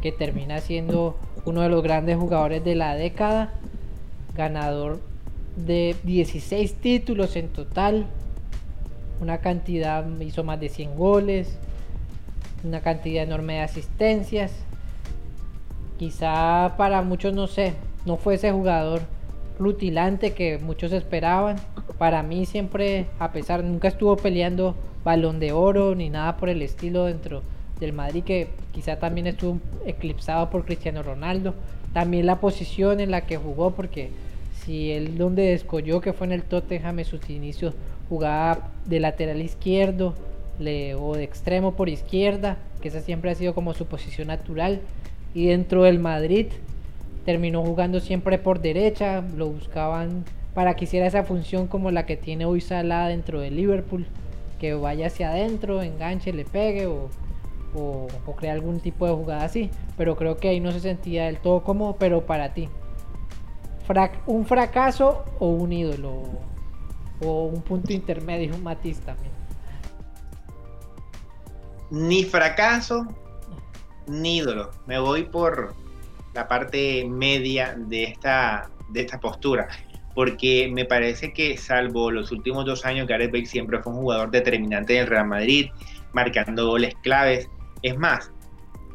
que 0.01 0.11
termina 0.11 0.59
siendo 0.61 1.17
uno 1.45 1.61
de 1.61 1.69
los 1.69 1.83
grandes 1.83 2.17
jugadores 2.17 2.63
de 2.63 2.75
la 2.75 2.95
década, 2.95 3.53
ganador 4.35 4.99
de 5.55 5.95
16 6.03 6.73
títulos 6.75 7.35
en 7.35 7.49
total, 7.49 8.07
una 9.21 9.37
cantidad, 9.39 10.05
hizo 10.19 10.43
más 10.43 10.59
de 10.59 10.69
100 10.69 10.95
goles, 10.95 11.57
una 12.63 12.81
cantidad 12.81 13.23
enorme 13.23 13.53
de 13.53 13.61
asistencias. 13.61 14.51
Quizá 15.97 16.75
para 16.77 17.01
muchos, 17.01 17.33
no 17.33 17.47
sé, 17.47 17.73
no 18.05 18.17
fue 18.17 18.35
ese 18.35 18.51
jugador 18.51 19.01
rutilante 19.59 20.33
que 20.33 20.57
muchos 20.59 20.91
esperaban. 20.91 21.57
Para 21.97 22.23
mí 22.23 22.45
siempre, 22.45 23.07
a 23.19 23.31
pesar, 23.31 23.63
nunca 23.63 23.87
estuvo 23.87 24.15
peleando 24.17 24.75
balón 25.03 25.39
de 25.39 25.51
oro 25.51 25.95
ni 25.95 26.09
nada 26.09 26.37
por 26.37 26.49
el 26.49 26.61
estilo 26.61 27.05
dentro 27.05 27.41
del 27.79 27.93
Madrid, 27.93 28.23
que 28.23 28.47
quizá 28.71 28.97
también 28.97 29.27
estuvo 29.27 29.59
eclipsado 29.85 30.49
por 30.49 30.65
Cristiano 30.65 31.03
Ronaldo. 31.03 31.53
También 31.93 32.25
la 32.25 32.39
posición 32.39 32.99
en 32.99 33.11
la 33.11 33.21
que 33.21 33.37
jugó, 33.37 33.71
porque 33.71 34.09
si 34.63 34.91
él 34.91 35.17
donde 35.17 35.43
descolló, 35.43 36.01
que 36.01 36.13
fue 36.13 36.27
en 36.27 36.33
el 36.33 36.43
Tottenham 36.43 36.99
en 36.99 37.05
sus 37.05 37.29
inicios, 37.29 37.73
jugaba 38.09 38.69
de 38.85 38.99
lateral 38.99 39.41
izquierdo 39.41 40.13
le, 40.59 40.95
o 40.95 41.15
de 41.15 41.23
extremo 41.23 41.73
por 41.73 41.89
izquierda, 41.89 42.57
que 42.81 42.87
esa 42.87 43.01
siempre 43.01 43.31
ha 43.31 43.35
sido 43.35 43.53
como 43.53 43.73
su 43.73 43.85
posición 43.85 44.27
natural. 44.27 44.81
Y 45.33 45.47
dentro 45.47 45.83
del 45.83 45.99
Madrid 45.99 46.47
terminó 47.25 47.63
jugando 47.63 47.99
siempre 47.99 48.37
por 48.37 48.61
derecha, 48.61 49.21
lo 49.35 49.47
buscaban 49.47 50.23
para 50.53 50.75
que 50.75 50.85
hiciera 50.85 51.07
esa 51.07 51.23
función 51.23 51.67
como 51.67 51.91
la 51.91 52.05
que 52.05 52.15
tiene 52.15 52.45
hoy 52.45 52.61
Salah 52.61 53.07
dentro 53.07 53.41
de 53.41 53.51
Liverpool, 53.51 54.05
que 54.59 54.73
vaya 54.73 55.07
hacia 55.07 55.31
adentro, 55.31 55.81
enganche, 55.81 56.31
le 56.31 56.45
pegue 56.45 56.85
o, 56.85 57.09
o, 57.75 58.07
crea 58.37 58.53
algún 58.53 58.79
tipo 58.79 59.05
de 59.05 59.13
jugada 59.13 59.43
así, 59.43 59.69
pero 59.97 60.15
creo 60.15 60.37
que 60.37 60.49
ahí 60.49 60.59
no 60.59 60.71
se 60.71 60.79
sentía 60.79 61.25
del 61.25 61.39
todo 61.39 61.63
cómodo, 61.63 61.97
pero 61.99 62.25
para 62.25 62.53
ti, 62.53 62.69
un 64.27 64.45
fracaso 64.45 65.25
o 65.39 65.49
un 65.49 65.73
ídolo 65.73 66.23
o 67.21 67.45
un 67.45 67.61
punto 67.61 67.91
intermedio, 67.91 68.55
un 68.55 68.63
matiz 68.63 68.99
también. 69.01 69.33
Ni 71.91 72.23
fracaso 72.23 73.07
ni 74.07 74.37
ídolo, 74.37 74.71
me 74.85 74.99
voy 74.99 75.23
por 75.23 75.75
la 76.35 76.47
parte 76.47 77.05
media 77.07 77.75
de 77.77 78.03
esta, 78.03 78.69
de 78.89 79.01
esta 79.01 79.19
postura, 79.19 79.67
porque 80.13 80.69
me 80.71 80.85
parece 80.85 81.33
que 81.33 81.57
salvo 81.57 82.11
los 82.11 82.31
últimos 82.31 82.65
dos 82.65 82.85
años, 82.85 83.07
Gareth 83.07 83.31
Bale 83.31 83.45
siempre 83.45 83.81
fue 83.81 83.93
un 83.93 83.99
jugador 83.99 84.29
determinante 84.31 84.93
del 84.93 85.07
Real 85.07 85.27
Madrid, 85.27 85.69
marcando 86.13 86.67
goles 86.67 86.93
claves. 87.01 87.49
Es 87.81 87.97
más, 87.97 88.31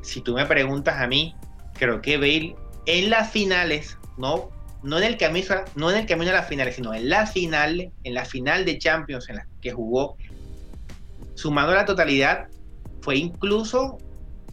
si 0.03 0.21
tú 0.21 0.35
me 0.35 0.45
preguntas 0.45 1.01
a 1.01 1.07
mí, 1.07 1.35
creo 1.79 2.01
que 2.03 2.19
Bale 2.19 2.55
en 2.87 3.11
las 3.11 3.31
finales, 3.31 3.99
no, 4.19 4.51
no, 4.83 4.99
en, 4.99 5.05
el 5.05 5.17
camino, 5.17 5.47
no 5.77 5.91
en 5.91 5.97
el 5.97 6.07
camino 6.07 6.31
a 6.31 6.35
las 6.35 6.49
finales, 6.49 6.77
sino 6.77 6.93
en 6.93 7.09
la 7.09 7.27
final, 7.27 7.91
en 8.05 8.15
la 8.15 8.25
final 8.27 8.67
de 8.67 8.79
Champions 8.79 9.29
en 9.31 9.37
la 9.37 9.47
que 9.63 9.73
jugó, 9.73 10.17
sumando 11.35 11.75
la 11.75 11.87
totalidad, 11.87 12.49
fue 13.01 13.17
incluso 13.17 13.99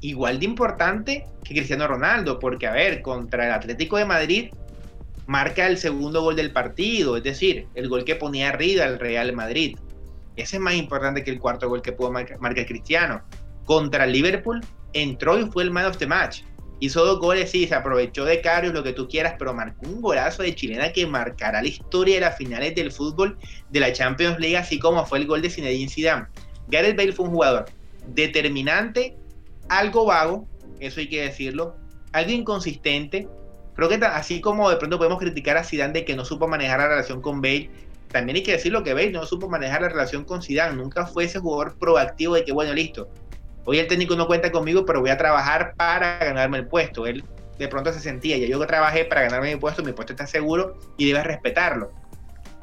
igual 0.01 0.39
de 0.39 0.45
importante 0.45 1.25
que 1.43 1.55
Cristiano 1.55 1.87
Ronaldo, 1.87 2.39
porque 2.39 2.67
a 2.67 2.71
ver, 2.71 3.01
contra 3.01 3.45
el 3.45 3.51
Atlético 3.51 3.97
de 3.97 4.05
Madrid 4.05 4.49
marca 5.25 5.67
el 5.67 5.77
segundo 5.77 6.21
gol 6.21 6.35
del 6.35 6.51
partido, 6.51 7.17
es 7.17 7.23
decir, 7.23 7.67
el 7.75 7.89
gol 7.89 8.05
que 8.05 8.15
ponía 8.15 8.49
arriba 8.49 8.85
el 8.85 8.99
Real 8.99 9.33
Madrid. 9.33 9.77
Ese 10.35 10.57
es 10.57 10.61
más 10.61 10.75
importante 10.75 11.23
que 11.23 11.31
el 11.31 11.39
cuarto 11.39 11.67
gol 11.67 11.81
que 11.81 11.91
pudo 11.91 12.11
marcar, 12.11 12.65
Cristiano. 12.65 13.21
Contra 13.65 14.05
el 14.05 14.11
Liverpool 14.11 14.61
entró 14.93 15.37
y 15.37 15.45
fue 15.49 15.63
el 15.63 15.71
man 15.71 15.85
of 15.85 15.97
the 15.97 16.07
match. 16.07 16.43
Hizo 16.79 17.03
dos 17.03 17.19
goles, 17.19 17.49
sí, 17.49 17.67
se 17.67 17.73
aprovechó 17.73 18.23
de 18.23 18.39
Carius, 18.39 18.73
lo 18.73 18.83
que 18.83 18.93
tú 18.93 19.07
quieras, 19.07 19.33
pero 19.39 19.53
marcó 19.53 19.87
un 19.87 19.99
golazo 19.99 20.43
de 20.43 20.53
chilena 20.53 20.93
que 20.93 21.07
marcará 21.07 21.61
la 21.61 21.67
historia 21.67 22.15
de 22.15 22.21
las 22.21 22.37
finales 22.37 22.75
del 22.75 22.91
fútbol 22.91 23.35
de 23.71 23.79
la 23.79 23.91
Champions 23.91 24.39
League, 24.39 24.55
así 24.55 24.77
como 24.77 25.03
fue 25.05 25.17
el 25.17 25.25
gol 25.25 25.41
de 25.41 25.49
Zinedine 25.49 25.89
Zidane. 25.89 26.27
Gareth 26.67 26.95
Bale 26.95 27.13
fue 27.13 27.25
un 27.25 27.31
jugador 27.31 27.65
determinante 28.13 29.17
algo 29.69 30.05
vago, 30.05 30.47
eso 30.79 30.99
hay 30.99 31.09
que 31.09 31.21
decirlo, 31.21 31.75
algo 32.13 32.31
inconsistente. 32.31 33.27
Creo 33.75 33.89
que 33.89 33.95
así 34.05 34.41
como 34.41 34.69
de 34.69 34.77
pronto 34.77 34.97
podemos 34.97 35.19
criticar 35.19 35.57
a 35.57 35.63
Zidane 35.63 35.93
de 35.93 36.05
que 36.05 36.15
no 36.15 36.25
supo 36.25 36.47
manejar 36.47 36.79
la 36.79 36.87
relación 36.87 37.21
con 37.21 37.41
Bale, 37.41 37.69
también 38.11 38.37
hay 38.37 38.43
que 38.43 38.53
decirlo 38.53 38.83
que 38.83 38.93
Bale 38.93 39.11
no 39.11 39.25
supo 39.25 39.49
manejar 39.49 39.81
la 39.81 39.89
relación 39.89 40.23
con 40.23 40.41
Zidane, 40.41 40.75
nunca 40.75 41.05
fue 41.05 41.25
ese 41.25 41.39
jugador 41.39 41.77
proactivo 41.77 42.35
de 42.35 42.45
que 42.45 42.51
bueno, 42.51 42.73
listo. 42.73 43.09
Hoy 43.65 43.79
el 43.79 43.87
técnico 43.87 44.15
no 44.15 44.27
cuenta 44.27 44.51
conmigo, 44.51 44.85
pero 44.85 45.01
voy 45.01 45.09
a 45.09 45.17
trabajar 45.17 45.73
para 45.75 46.17
ganarme 46.19 46.59
el 46.59 46.67
puesto. 46.67 47.05
Él 47.05 47.23
de 47.59 47.67
pronto 47.67 47.91
se 47.91 47.99
sentía, 47.99 48.37
ya 48.37 48.47
yo 48.47 48.65
trabajé 48.65 49.05
para 49.05 49.23
ganarme 49.23 49.53
mi 49.53 49.59
puesto, 49.59 49.83
mi 49.83 49.91
puesto 49.91 50.13
está 50.13 50.25
seguro 50.25 50.77
y 50.97 51.07
debes 51.07 51.25
respetarlo. 51.25 51.91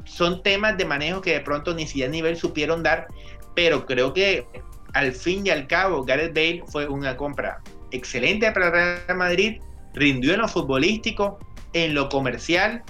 Son 0.03 0.41
temas 0.41 0.77
de 0.77 0.85
manejo 0.85 1.21
que 1.21 1.33
de 1.33 1.41
pronto 1.41 1.73
ni 1.75 1.85
Zidane 1.85 2.11
ni 2.11 2.21
Bale 2.21 2.35
supieron 2.35 2.81
dar, 2.81 3.07
pero 3.55 3.85
creo 3.85 4.13
que 4.13 4.47
al 4.95 5.11
fin 5.11 5.45
y 5.45 5.49
al 5.49 5.67
cabo, 5.67 6.05
Gareth 6.05 6.33
Bale 6.33 6.63
fue 6.67 6.87
una 6.87 7.17
compra 7.17 7.61
excelente 7.91 8.49
para 8.53 8.71
Real 8.71 9.17
Madrid, 9.17 9.61
rindió 9.93 10.33
en 10.33 10.39
lo 10.39 10.47
futbolístico, 10.47 11.37
en 11.73 11.93
lo 11.93 12.07
comercial, 12.07 12.81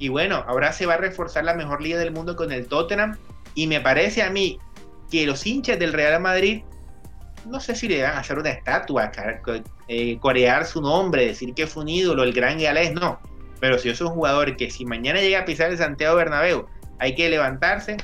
y 0.00 0.08
bueno, 0.08 0.44
ahora 0.48 0.72
se 0.72 0.86
va 0.86 0.94
a 0.94 0.96
reforzar 0.96 1.44
la 1.44 1.54
mejor 1.54 1.80
liga 1.80 1.98
del 1.98 2.10
mundo 2.10 2.34
con 2.34 2.50
el 2.50 2.66
Tottenham, 2.66 3.16
y 3.54 3.68
me 3.68 3.80
parece 3.80 4.22
a 4.22 4.30
mí 4.30 4.58
que 5.08 5.24
los 5.24 5.46
hinchas 5.46 5.78
del 5.78 5.92
Real 5.92 6.20
Madrid, 6.20 6.64
no 7.46 7.60
sé 7.60 7.76
si 7.76 7.86
le 7.86 8.02
van 8.02 8.14
a 8.14 8.18
hacer 8.18 8.40
una 8.40 8.50
estatua, 8.50 9.12
eh, 9.86 10.18
corear 10.18 10.66
su 10.66 10.82
nombre, 10.82 11.26
decir 11.26 11.54
que 11.54 11.68
fue 11.68 11.84
un 11.84 11.90
ídolo, 11.90 12.24
el 12.24 12.32
gran 12.32 12.58
galés, 12.58 12.92
no, 12.92 13.20
pero 13.60 13.78
si 13.78 13.88
es 13.88 14.00
un 14.00 14.08
jugador 14.08 14.56
que 14.56 14.68
si 14.68 14.84
mañana 14.84 15.20
llega 15.20 15.38
a 15.38 15.44
pisar 15.44 15.70
el 15.70 15.78
Santiago 15.78 16.16
Bernabéu, 16.16 16.66
hay 16.98 17.14
que 17.14 17.30
levantarse 17.30 17.98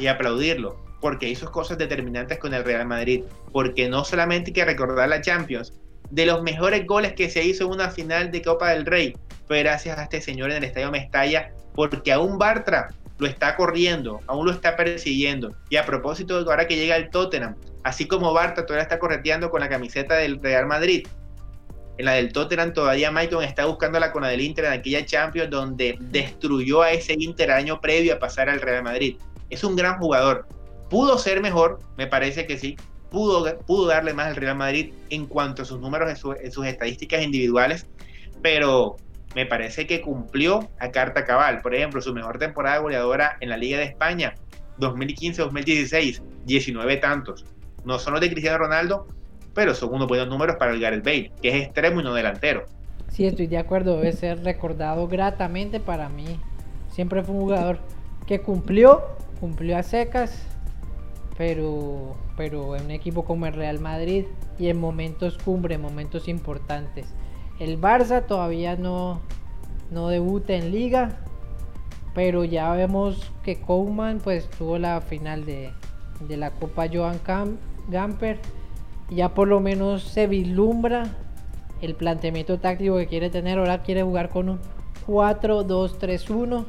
y 0.00 0.06
aplaudirlo 0.06 0.85
porque 1.00 1.28
hizo 1.28 1.50
cosas 1.50 1.78
determinantes 1.78 2.38
con 2.38 2.54
el 2.54 2.64
Real 2.64 2.86
Madrid, 2.86 3.24
porque 3.52 3.88
no 3.88 4.04
solamente 4.04 4.50
hay 4.50 4.54
que 4.54 4.64
recordar 4.64 5.08
la 5.08 5.20
Champions, 5.20 5.72
de 6.10 6.26
los 6.26 6.42
mejores 6.42 6.86
goles 6.86 7.14
que 7.14 7.28
se 7.28 7.44
hizo 7.44 7.64
en 7.64 7.70
una 7.70 7.90
final 7.90 8.30
de 8.30 8.42
Copa 8.42 8.70
del 8.70 8.86
Rey, 8.86 9.16
fue 9.46 9.60
gracias 9.60 9.98
a 9.98 10.04
este 10.04 10.20
señor 10.20 10.50
en 10.50 10.58
el 10.58 10.64
Estadio 10.64 10.90
Mestalla, 10.90 11.52
porque 11.74 12.12
aún 12.12 12.38
Bartra 12.38 12.88
lo 13.18 13.26
está 13.26 13.56
corriendo, 13.56 14.20
aún 14.26 14.46
lo 14.46 14.52
está 14.52 14.76
persiguiendo. 14.76 15.54
Y 15.70 15.76
a 15.76 15.86
propósito, 15.86 16.36
ahora 16.38 16.66
que 16.66 16.76
llega 16.76 16.96
el 16.96 17.10
Tottenham, 17.10 17.56
así 17.84 18.06
como 18.06 18.32
Bartra 18.32 18.66
todavía 18.66 18.82
está 18.82 18.98
correteando 18.98 19.50
con 19.50 19.60
la 19.60 19.68
camiseta 19.68 20.16
del 20.16 20.40
Real 20.42 20.66
Madrid, 20.66 21.06
en 21.98 22.04
la 22.04 22.12
del 22.12 22.32
Tottenham 22.32 22.72
todavía 22.74 23.10
Maicon 23.10 23.42
está 23.42 23.64
buscando 23.64 23.98
la 23.98 24.12
cona 24.12 24.28
del 24.28 24.42
Inter 24.42 24.66
en 24.66 24.72
aquella 24.72 25.04
Champions 25.06 25.50
donde 25.50 25.96
destruyó 25.98 26.82
a 26.82 26.90
ese 26.90 27.14
Inter 27.14 27.50
año 27.50 27.80
previo 27.80 28.14
a 28.14 28.18
pasar 28.18 28.50
al 28.50 28.60
Real 28.60 28.82
Madrid. 28.82 29.16
Es 29.48 29.64
un 29.64 29.76
gran 29.76 29.98
jugador. 29.98 30.46
Pudo 30.88 31.18
ser 31.18 31.40
mejor, 31.40 31.80
me 31.96 32.06
parece 32.06 32.46
que 32.46 32.58
sí. 32.58 32.76
Pudo, 33.10 33.58
pudo 33.60 33.86
darle 33.86 34.14
más 34.14 34.28
al 34.28 34.36
Real 34.36 34.56
Madrid 34.56 34.92
en 35.10 35.26
cuanto 35.26 35.62
a 35.62 35.64
sus 35.64 35.80
números, 35.80 36.10
en, 36.10 36.52
sus 36.52 36.66
estadísticas 36.66 37.22
individuales, 37.22 37.86
pero 38.42 38.96
me 39.34 39.46
parece 39.46 39.86
que 39.86 40.00
cumplió 40.00 40.68
a 40.78 40.90
carta 40.90 41.24
cabal. 41.24 41.60
Por 41.62 41.74
ejemplo, 41.74 42.00
su 42.00 42.12
mejor 42.12 42.38
temporada 42.38 42.78
goleadora 42.78 43.36
en 43.40 43.48
la 43.48 43.56
Liga 43.56 43.78
de 43.78 43.84
España, 43.84 44.34
2015-2016, 44.78 46.22
19 46.44 46.96
tantos. 46.96 47.44
No 47.84 47.98
son 47.98 48.14
los 48.14 48.20
de 48.20 48.30
Cristiano 48.30 48.58
Ronaldo, 48.58 49.06
pero 49.54 49.74
son 49.74 49.94
unos 49.94 50.08
buenos 50.08 50.28
números 50.28 50.56
para 50.56 50.72
el 50.72 50.80
Gareth 50.80 51.04
Bale, 51.04 51.32
que 51.40 51.48
es 51.48 51.64
extremo 51.64 52.00
y 52.00 52.04
no 52.04 52.12
delantero. 52.12 52.64
Sí, 53.08 53.26
estoy 53.26 53.46
de 53.46 53.58
acuerdo, 53.58 53.96
debe 53.96 54.12
ser 54.12 54.44
recordado 54.44 55.08
gratamente 55.08 55.80
para 55.80 56.08
mí. 56.08 56.38
Siempre 56.90 57.22
fue 57.22 57.34
un 57.34 57.40
jugador 57.42 57.78
que 58.26 58.40
cumplió, 58.40 59.02
cumplió 59.40 59.78
a 59.78 59.82
secas, 59.82 60.46
pero, 61.36 62.16
pero 62.36 62.76
en 62.76 62.86
un 62.86 62.90
equipo 62.90 63.24
como 63.24 63.46
el 63.46 63.52
Real 63.52 63.80
Madrid 63.80 64.24
y 64.58 64.68
en 64.68 64.78
momentos 64.78 65.38
cumbre, 65.38 65.78
momentos 65.78 66.28
importantes. 66.28 67.06
El 67.58 67.80
Barça 67.80 68.24
todavía 68.26 68.76
no, 68.76 69.20
no 69.90 70.08
debuta 70.08 70.54
en 70.54 70.70
liga, 70.70 71.18
pero 72.14 72.44
ya 72.44 72.72
vemos 72.72 73.32
que 73.42 73.60
Koeman 73.60 74.18
pues 74.18 74.48
tuvo 74.50 74.78
la 74.78 75.00
final 75.00 75.44
de, 75.44 75.72
de 76.20 76.36
la 76.36 76.50
Copa 76.50 76.86
Joan 76.92 77.20
Gamper 77.88 78.40
ya 79.10 79.34
por 79.34 79.48
lo 79.48 79.60
menos 79.60 80.02
se 80.02 80.26
vislumbra 80.26 81.04
el 81.80 81.94
planteamiento 81.94 82.58
táctico 82.58 82.96
que 82.96 83.06
quiere 83.06 83.30
tener. 83.30 83.58
Ahora 83.58 83.82
quiere 83.82 84.02
jugar 84.02 84.30
con 84.30 84.48
un 84.48 84.60
4-2-3-1, 85.06 86.64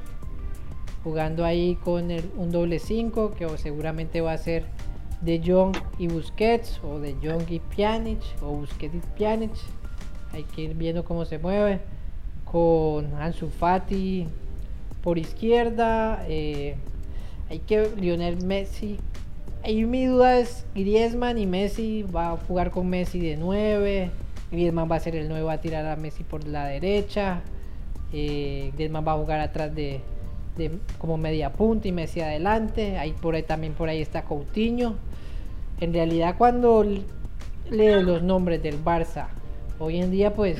jugando 1.07 1.45
ahí 1.45 1.75
con 1.75 2.09
un 2.37 2.51
doble 2.51 2.79
5 2.79 3.35
que 3.35 3.47
seguramente 3.57 4.19
va 4.19 4.33
a 4.33 4.37
ser 4.37 4.65
de 5.21 5.41
Jong 5.43 5.73
y 5.97 6.09
Busquets 6.09 6.81
o 6.83 6.99
de 6.99 7.15
Jong 7.23 7.49
y 7.49 7.59
Pjanic 7.59 8.19
o 8.41 8.47
Busquets 8.47 8.95
y 8.95 8.99
Pjanic. 9.17 9.51
Hay 10.33 10.43
que 10.43 10.63
ir 10.63 10.75
viendo 10.75 11.05
cómo 11.05 11.23
se 11.23 11.39
mueve 11.39 11.79
con 12.43 13.13
Ansu 13.15 13.47
Fati 13.47 14.27
por 15.01 15.17
izquierda. 15.17 16.25
Eh, 16.27 16.75
hay 17.49 17.59
que 17.59 17.89
Lionel 17.95 18.43
Messi 18.45 18.99
Ahí 19.63 19.85
mi 19.85 20.05
duda 20.05 20.39
es 20.39 20.65
Griezmann 20.75 21.37
y 21.37 21.45
Messi 21.45 22.03
va 22.03 22.31
a 22.31 22.37
jugar 22.37 22.71
con 22.71 22.89
Messi 22.89 23.21
de 23.21 23.37
9. 23.37 24.11
Griezmann 24.51 24.91
va 24.91 24.97
a 24.97 24.99
ser 24.99 25.15
el 25.15 25.29
9, 25.29 25.43
va 25.43 25.53
a 25.53 25.61
tirar 25.61 25.85
a 25.85 25.95
Messi 25.95 26.23
por 26.23 26.45
la 26.45 26.65
derecha. 26.67 27.41
Eh, 28.11 28.71
Griezmann 28.75 29.07
va 29.07 29.13
a 29.13 29.17
jugar 29.17 29.39
atrás 29.39 29.73
de, 29.73 30.01
como 30.97 31.17
media 31.17 31.53
punta 31.53 31.87
y 31.87 31.91
Messi 31.91 32.21
adelante. 32.21 32.97
Ahí 32.97 33.13
por 33.13 33.35
ahí 33.35 33.43
también 33.43 33.73
por 33.73 33.89
ahí 33.89 34.01
está 34.01 34.23
Coutinho. 34.23 34.95
En 35.79 35.93
realidad 35.93 36.35
cuando 36.37 36.85
leo 37.69 38.01
los 38.01 38.23
nombres 38.23 38.63
del 38.63 38.83
Barça 38.83 39.27
hoy 39.79 39.97
en 39.97 40.11
día 40.11 40.33
pues 40.33 40.57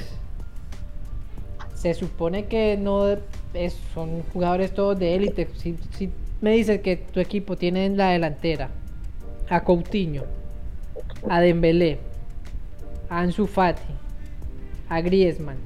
se 1.73 1.93
supone 1.93 2.45
que 2.45 2.77
no 2.77 3.07
es, 3.53 3.73
son 3.93 4.23
jugadores 4.33 4.73
todos 4.73 4.97
de 4.97 5.15
élite. 5.15 5.47
Si, 5.55 5.77
si 5.91 6.10
me 6.41 6.51
dices 6.51 6.81
que 6.81 6.97
tu 6.97 7.19
equipo 7.19 7.55
tiene 7.55 7.86
en 7.86 7.97
la 7.97 8.10
delantera 8.10 8.69
a 9.49 9.63
Coutinho, 9.63 10.23
a 11.29 11.39
Dembélé, 11.39 11.99
a 13.10 13.19
Ansu 13.19 13.47
Fati, 13.47 13.93
a 14.89 15.01
Griezmann 15.01 15.57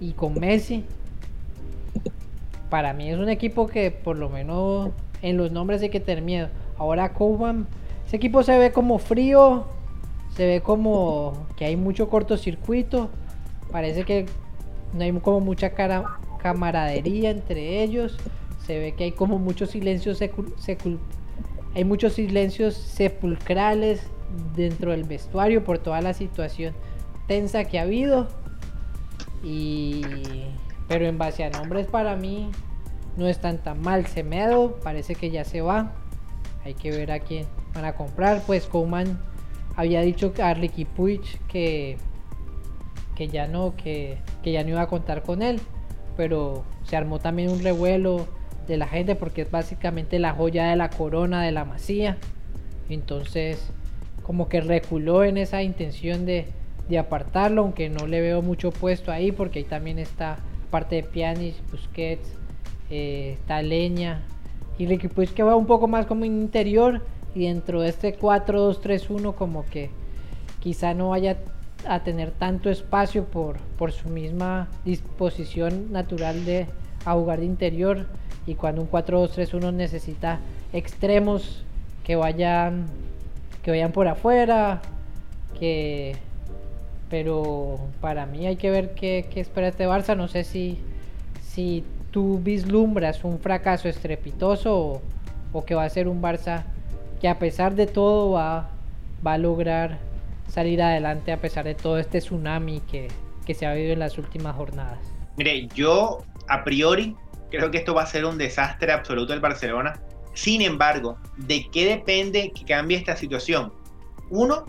y 0.00 0.12
con 0.12 0.38
Messi, 0.38 0.84
para 2.72 2.94
mí 2.94 3.10
es 3.10 3.18
un 3.18 3.28
equipo 3.28 3.66
que 3.66 3.90
por 3.90 4.16
lo 4.16 4.30
menos 4.30 4.92
en 5.20 5.36
los 5.36 5.52
nombres 5.52 5.82
hay 5.82 5.90
que 5.90 6.00
tener 6.00 6.24
miedo. 6.24 6.48
Ahora 6.78 7.12
Koeman, 7.12 7.66
ese 8.06 8.16
equipo 8.16 8.42
se 8.42 8.56
ve 8.56 8.72
como 8.72 8.98
frío, 8.98 9.66
se 10.34 10.46
ve 10.46 10.62
como 10.62 11.48
que 11.54 11.66
hay 11.66 11.76
mucho 11.76 12.08
cortocircuito, 12.08 13.10
parece 13.70 14.04
que 14.04 14.24
no 14.94 15.04
hay 15.04 15.12
como 15.12 15.40
mucha 15.40 15.74
camaradería 16.38 17.28
entre 17.28 17.82
ellos, 17.82 18.16
se 18.66 18.78
ve 18.78 18.94
que 18.94 19.04
hay 19.04 19.12
como 19.12 19.38
mucho 19.38 19.66
silencio 19.66 20.14
secul, 20.14 20.98
hay 21.74 21.84
muchos 21.84 22.14
silencios 22.14 22.72
sepulcrales 22.72 24.00
dentro 24.56 24.92
del 24.92 25.04
vestuario 25.04 25.62
por 25.62 25.76
toda 25.78 26.00
la 26.00 26.14
situación 26.14 26.72
tensa 27.26 27.64
que 27.64 27.78
ha 27.78 27.82
habido. 27.82 28.28
Y 29.44 30.02
pero 30.92 31.06
en 31.06 31.16
base 31.16 31.42
a 31.42 31.48
nombres 31.48 31.86
para 31.86 32.16
mí 32.16 32.50
no 33.16 33.26
están 33.26 33.56
tan 33.56 33.80
mal. 33.80 34.06
Semedo 34.06 34.78
parece 34.84 35.14
que 35.14 35.30
ya 35.30 35.42
se 35.42 35.62
va. 35.62 35.94
Hay 36.66 36.74
que 36.74 36.90
ver 36.90 37.10
a 37.12 37.20
quién 37.20 37.46
van 37.72 37.86
a 37.86 37.94
comprar. 37.94 38.42
Pues 38.46 38.66
Coman 38.66 39.18
había 39.74 40.02
dicho 40.02 40.34
a 40.42 40.52
Ricky 40.52 40.84
Puig 40.84 41.22
que 41.48 41.96
que 43.14 43.28
ya 43.28 43.46
no 43.46 43.74
que, 43.74 44.18
que 44.42 44.52
ya 44.52 44.64
no 44.64 44.68
iba 44.68 44.82
a 44.82 44.86
contar 44.86 45.22
con 45.22 45.40
él. 45.40 45.62
Pero 46.14 46.62
se 46.84 46.94
armó 46.94 47.20
también 47.20 47.48
un 47.48 47.62
revuelo 47.62 48.26
de 48.68 48.76
la 48.76 48.86
gente 48.86 49.14
porque 49.14 49.40
es 49.40 49.50
básicamente 49.50 50.18
la 50.18 50.34
joya 50.34 50.66
de 50.66 50.76
la 50.76 50.90
corona 50.90 51.42
de 51.42 51.52
la 51.52 51.64
masía. 51.64 52.18
Entonces, 52.90 53.72
como 54.22 54.50
que 54.50 54.60
reculó 54.60 55.24
en 55.24 55.38
esa 55.38 55.62
intención 55.62 56.26
de, 56.26 56.48
apartarlo, 56.98 57.62
aunque 57.62 57.88
no 57.88 58.06
le 58.06 58.20
veo 58.20 58.42
mucho 58.42 58.70
puesto 58.70 59.10
ahí 59.10 59.32
porque 59.32 59.60
ahí 59.60 59.64
también 59.64 59.98
está 59.98 60.40
parte 60.72 60.96
de 60.96 61.02
Pianis, 61.04 61.54
Busquets, 61.70 62.28
eh, 62.90 63.38
y 64.78 64.84
el 64.84 64.92
equipo 64.92 65.22
es 65.22 65.30
que 65.30 65.42
va 65.42 65.54
un 65.54 65.66
poco 65.66 65.86
más 65.86 66.06
como 66.06 66.24
interior 66.24 67.02
y 67.34 67.46
dentro 67.46 67.82
de 67.82 67.90
este 67.90 68.18
4-2-3-1 68.18 69.34
como 69.34 69.64
que 69.66 69.90
quizá 70.60 70.94
no 70.94 71.10
vaya 71.10 71.36
a 71.86 72.00
tener 72.00 72.30
tanto 72.30 72.70
espacio 72.70 73.24
por, 73.24 73.58
por 73.78 73.92
su 73.92 74.08
misma 74.08 74.68
disposición 74.84 75.92
natural 75.92 76.44
de 76.44 76.66
a 77.04 77.12
jugar 77.12 77.40
de 77.40 77.46
interior 77.46 78.06
y 78.46 78.54
cuando 78.54 78.80
un 78.82 78.90
4-2-3-1 78.90 79.72
necesita 79.74 80.40
extremos 80.72 81.64
que 82.04 82.16
vayan 82.16 82.86
que 83.62 83.70
vayan 83.70 83.92
por 83.92 84.08
afuera 84.08 84.80
que 85.58 86.16
pero 87.12 87.78
para 88.00 88.24
mí 88.24 88.46
hay 88.46 88.56
que 88.56 88.70
ver 88.70 88.94
qué, 88.94 89.28
espera 89.36 89.68
este 89.68 89.86
Barça 89.86 90.16
no 90.16 90.28
sé 90.28 90.44
si 90.44 90.78
si 91.42 91.84
tú 92.10 92.40
vislumbras 92.42 93.22
un 93.22 93.38
fracaso 93.38 93.86
estrepitoso 93.86 95.02
o, 95.52 95.64
que 95.66 95.74
va 95.74 95.84
a 95.84 95.90
ser 95.90 96.08
un 96.08 96.22
Barça 96.22 96.64
que 97.20 97.28
a 97.28 97.38
pesar 97.38 97.74
de 97.74 97.86
todo 97.86 98.32
va, 98.32 98.70
va 99.24 99.34
a 99.34 99.38
lograr 99.38 99.98
salir 100.48 100.80
adelante 100.80 101.32
a 101.32 101.36
pesar 101.36 101.66
de 101.66 101.74
todo 101.74 101.98
este 101.98 102.20
tsunami 102.20 102.80
que, 102.80 103.08
que 103.44 103.52
se 103.52 103.66
ha 103.66 103.74
vivido 103.74 103.92
en 103.92 103.98
las 103.98 104.16
últimas 104.16 104.56
jornadas. 104.56 104.98
Mire, 105.36 105.68
yo 105.74 106.24
a 106.48 106.64
priori 106.64 107.14
Creo 107.52 107.70
que 107.70 107.76
esto 107.76 107.92
va 107.92 108.02
a 108.02 108.06
ser 108.06 108.24
un 108.24 108.38
desastre 108.38 108.92
absoluto 108.92 109.32
del 109.32 109.40
Barcelona. 109.40 110.00
Sin 110.32 110.62
embargo, 110.62 111.18
¿de 111.36 111.68
qué 111.70 111.84
depende 111.84 112.50
que 112.50 112.64
cambie 112.64 112.96
esta 112.96 113.14
situación? 113.14 113.74
Uno, 114.30 114.64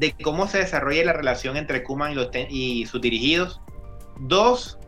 de 0.00 0.14
cómo 0.22 0.48
se 0.48 0.58
desarrolla 0.58 1.04
la 1.04 1.12
relación 1.12 1.58
entre 1.58 1.82
Kuman 1.82 2.16
y, 2.48 2.86
sus 2.86 3.02
dirigidos. 3.02 3.60
Dos, 4.18 4.78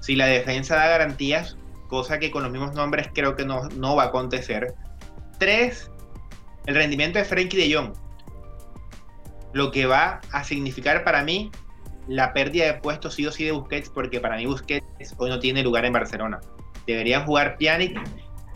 si 0.00 0.16
la 0.16 0.24
defensa 0.24 0.74
da 0.74 0.88
garantías, 0.88 1.58
cosa 1.88 2.18
que 2.18 2.30
con 2.30 2.42
los 2.42 2.50
mismos 2.50 2.74
nombres 2.74 3.10
creo 3.14 3.36
que 3.36 3.44
no, 3.44 3.68
no 3.76 3.94
va 3.94 4.04
a 4.04 4.06
acontecer. 4.06 4.74
Tres, 5.38 5.90
el 6.64 6.74
rendimiento 6.74 7.18
de 7.18 7.26
Frenkie 7.26 7.58
de 7.58 7.74
Jong. 7.74 7.92
Lo 9.52 9.70
que 9.70 9.84
va 9.84 10.22
a 10.32 10.44
significar 10.44 11.04
para 11.04 11.22
mí 11.22 11.50
la 12.08 12.32
pérdida 12.32 12.66
de 12.66 12.74
puestos 12.74 13.14
sí 13.14 13.26
o 13.26 13.32
sí 13.32 13.44
de 13.44 13.52
Busquets, 13.52 13.90
porque 13.90 14.18
para 14.18 14.36
mí 14.36 14.46
Busquets 14.46 15.14
hoy 15.18 15.28
no 15.28 15.38
tiene 15.40 15.62
lugar 15.62 15.84
en 15.84 15.92
Barcelona. 15.92 16.40
Deberían 16.86 17.26
jugar 17.26 17.58
Pjanic, 17.58 18.00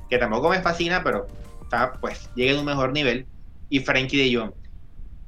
que 0.09 0.17
tampoco 0.17 0.49
me 0.49 0.63
fascina, 0.63 1.05
pero 1.05 1.27
está, 1.63 1.93
pues 2.01 2.31
llega 2.35 2.57
a 2.57 2.61
un 2.61 2.67
mejor 2.67 2.93
nivel, 2.93 3.27
y 3.69 3.81
Frankie 3.81 4.17
de 4.17 4.39
Jong. 4.39 4.60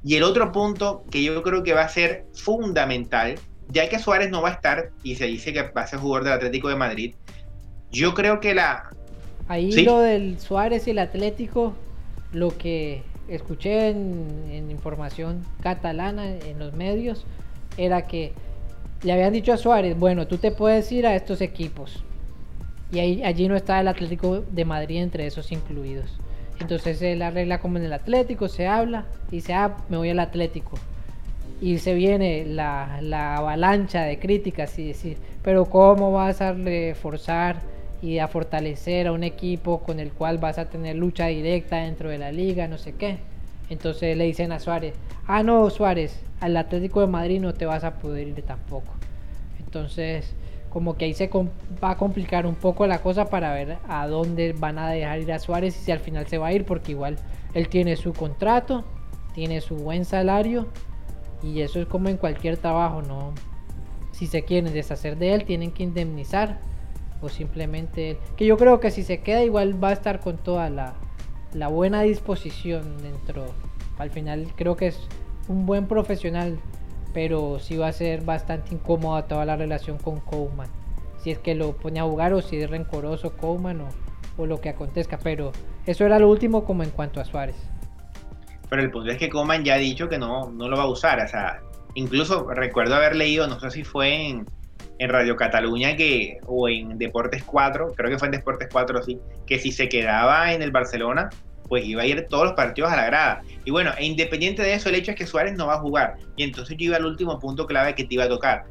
Y 0.03 0.15
el 0.15 0.23
otro 0.23 0.51
punto 0.51 1.05
que 1.09 1.23
yo 1.23 1.41
creo 1.43 1.63
que 1.63 1.73
va 1.73 1.83
a 1.83 1.89
ser 1.89 2.25
fundamental, 2.33 3.35
ya 3.69 3.87
que 3.87 3.99
Suárez 3.99 4.29
no 4.29 4.41
va 4.41 4.49
a 4.49 4.53
estar 4.53 4.89
y 5.03 5.15
se 5.15 5.25
dice 5.25 5.53
que 5.53 5.63
va 5.63 5.81
a 5.81 5.87
ser 5.87 5.99
jugador 5.99 6.25
del 6.25 6.33
Atlético 6.33 6.69
de 6.69 6.75
Madrid, 6.75 7.15
yo 7.91 8.13
creo 8.13 8.39
que 8.39 8.53
la, 8.53 8.89
Ahí 9.47 9.71
lo 9.83 9.99
del 9.99 10.39
Suárez 10.39 10.87
y 10.87 10.91
el 10.91 10.99
Atlético, 10.99 11.73
lo 12.31 12.57
que 12.57 13.03
escuché 13.27 13.89
en, 13.89 14.69
información 14.69 15.45
catalana 15.61 16.27
en 16.27 16.59
los 16.59 16.73
medios 16.73 17.25
era 17.77 18.07
que 18.07 18.33
le 19.03 19.11
habían 19.11 19.33
dicho 19.33 19.51
a 19.51 19.57
Suárez, 19.57 19.97
bueno, 19.97 20.27
tú 20.27 20.37
te 20.37 20.51
puedes 20.51 20.91
ir 20.91 21.05
a 21.05 21.15
estos 21.15 21.41
equipos. 21.41 22.03
Y 22.91 22.99
ahí, 22.99 23.23
allí 23.23 23.47
no 23.47 23.55
está 23.55 23.79
el 23.81 23.87
Atlético 23.87 24.41
de 24.41 24.65
Madrid 24.65 25.01
entre 25.01 25.25
esos 25.25 25.51
incluidos. 25.51 26.19
Entonces 26.63 27.01
él 27.01 27.21
arregla 27.21 27.59
como 27.59 27.77
en 27.77 27.83
el 27.83 27.91
Atlético, 27.91 28.47
se 28.47 28.67
habla 28.67 29.03
y 29.29 29.35
dice, 29.35 29.53
ah, 29.53 29.75
me 29.89 29.97
voy 29.97 30.09
al 30.09 30.19
Atlético. 30.19 30.79
Y 31.59 31.77
se 31.79 31.93
viene 31.93 32.45
la, 32.45 32.99
la 33.01 33.35
avalancha 33.35 34.03
de 34.03 34.17
críticas 34.17 34.79
y 34.79 34.87
decir, 34.87 35.17
pero 35.43 35.65
¿cómo 35.65 36.13
vas 36.13 36.39
a 36.39 36.53
reforzar 36.53 37.57
y 38.01 38.19
a 38.19 38.29
fortalecer 38.29 39.07
a 39.07 39.11
un 39.11 39.25
equipo 39.25 39.79
con 39.79 39.99
el 39.99 40.13
cual 40.13 40.37
vas 40.37 40.57
a 40.57 40.69
tener 40.69 40.95
lucha 40.95 41.27
directa 41.27 41.77
dentro 41.77 42.09
de 42.09 42.17
la 42.17 42.31
liga, 42.31 42.69
no 42.69 42.77
sé 42.77 42.93
qué? 42.93 43.17
Entonces 43.69 44.15
le 44.15 44.23
dicen 44.23 44.53
a 44.53 44.59
Suárez, 44.59 44.93
ah, 45.27 45.43
no, 45.43 45.69
Suárez, 45.69 46.17
al 46.39 46.55
Atlético 46.55 47.01
de 47.01 47.07
Madrid 47.07 47.41
no 47.41 47.53
te 47.53 47.65
vas 47.65 47.83
a 47.83 47.95
poder 47.95 48.29
ir 48.29 48.41
tampoco. 48.43 48.93
Entonces, 49.59 50.33
como 50.73 50.97
que 50.97 51.05
ahí 51.05 51.13
se 51.13 51.29
va 51.83 51.91
a 51.91 51.97
complicar 51.97 52.47
un 52.47 52.55
poco 52.55 52.87
la 52.87 52.99
cosa 52.99 53.29
para 53.29 53.53
ver 53.53 53.77
a 53.87 54.07
dónde 54.07 54.53
van 54.53 54.79
a 54.79 54.89
dejar 54.89 55.19
ir 55.19 55.31
a 55.31 55.37
Suárez 55.37 55.77
y 55.77 55.85
si 55.85 55.91
al 55.91 55.99
final 55.99 56.25
se 56.25 56.39
va 56.39 56.47
a 56.47 56.53
ir, 56.53 56.65
porque 56.65 56.93
igual 56.93 57.17
él 57.53 57.69
tiene 57.69 57.95
su 57.95 58.11
contrato, 58.11 58.83
tiene 59.35 59.61
su 59.61 59.75
buen 59.75 60.03
salario 60.03 60.67
y 61.43 61.61
eso 61.61 61.79
es 61.79 61.85
como 61.85 62.09
en 62.09 62.17
cualquier 62.17 62.57
trabajo, 62.57 63.03
¿no? 63.03 63.33
Si 64.13 64.25
se 64.25 64.45
quieren 64.45 64.73
deshacer 64.73 65.15
de 65.17 65.35
él, 65.35 65.45
tienen 65.45 65.71
que 65.71 65.83
indemnizar 65.83 66.59
o 67.21 67.29
simplemente 67.29 68.17
que 68.35 68.47
yo 68.47 68.57
creo 68.57 68.79
que 68.79 68.89
si 68.89 69.03
se 69.03 69.21
queda 69.21 69.43
igual 69.43 69.81
va 69.81 69.89
a 69.89 69.93
estar 69.93 70.21
con 70.21 70.37
toda 70.37 70.71
la, 70.71 70.95
la 71.53 71.67
buena 71.67 72.01
disposición 72.01 72.97
dentro. 72.97 73.45
Al 73.99 74.09
final 74.09 74.47
creo 74.55 74.75
que 74.75 74.87
es 74.87 75.07
un 75.47 75.67
buen 75.67 75.85
profesional, 75.85 76.57
pero 77.13 77.59
sí 77.59 77.77
va 77.77 77.87
a 77.87 77.93
ser 77.93 78.21
bastante 78.21 78.73
incómoda 78.73 79.27
toda 79.27 79.45
la 79.45 79.55
relación 79.55 79.97
con 79.97 80.19
Coleman. 80.19 80.67
Si 81.17 81.31
es 81.31 81.39
que 81.39 81.55
lo 81.55 81.77
pone 81.77 81.99
a 81.99 82.03
jugar 82.03 82.33
o 82.33 82.41
si 82.41 82.57
es 82.57 82.69
rencoroso 82.69 83.37
Coleman 83.37 83.81
o, 83.81 83.89
o 84.37 84.45
lo 84.45 84.59
que 84.59 84.69
acontezca. 84.69 85.17
Pero 85.17 85.51
eso 85.85 86.05
era 86.05 86.19
lo 86.19 86.29
último 86.29 86.65
como 86.65 86.83
en 86.83 86.89
cuanto 86.89 87.21
a 87.21 87.25
Suárez. 87.25 87.55
Pero 88.69 88.81
el 88.81 88.91
punto 88.91 89.11
es 89.11 89.17
que 89.17 89.29
Coleman 89.29 89.63
ya 89.63 89.75
ha 89.75 89.77
dicho 89.77 90.09
que 90.09 90.17
no, 90.17 90.49
no 90.51 90.67
lo 90.67 90.77
va 90.77 90.83
a 90.83 90.89
usar. 90.89 91.23
O 91.23 91.27
sea, 91.27 91.61
incluso 91.95 92.49
recuerdo 92.49 92.95
haber 92.95 93.15
leído, 93.15 93.47
no 93.47 93.59
sé 93.59 93.69
si 93.69 93.83
fue 93.83 94.29
en, 94.29 94.45
en 94.99 95.09
Radio 95.09 95.35
Cataluña 95.35 95.95
que, 95.95 96.39
o 96.47 96.67
en 96.67 96.97
Deportes 96.97 97.43
4, 97.43 97.93
creo 97.95 98.09
que 98.09 98.17
fue 98.17 98.27
en 98.27 98.33
Deportes 98.33 98.69
4 98.71 99.03
sí, 99.03 99.19
que 99.45 99.59
si 99.59 99.71
se 99.71 99.89
quedaba 99.89 100.53
en 100.53 100.61
el 100.61 100.71
Barcelona, 100.71 101.29
pues 101.73 101.85
iba 101.85 102.03
a 102.03 102.05
ir 102.05 102.27
todos 102.29 102.43
los 102.45 102.53
partidos 102.53 102.91
a 102.91 102.95
la 102.95 103.05
grada. 103.05 103.41
Y 103.65 103.71
bueno, 103.71 103.89
e 103.97 104.05
independiente 104.05 104.61
de 104.61 104.75
eso, 104.75 104.89
el 104.89 104.95
hecho 104.95 105.09
es 105.09 105.17
que 105.17 105.25
Suárez 105.25 105.55
no 105.55 105.65
va 105.65 105.73
a 105.73 105.79
jugar. 105.79 106.17
Y 106.35 106.43
entonces 106.43 106.77
yo 106.77 106.85
iba 106.85 106.97
al 106.97 107.05
último 107.07 107.39
punto 107.39 107.65
clave 107.65 107.95
que 107.95 108.03
te 108.03 108.13
iba 108.13 108.25
a 108.25 108.29
tocar. 108.29 108.65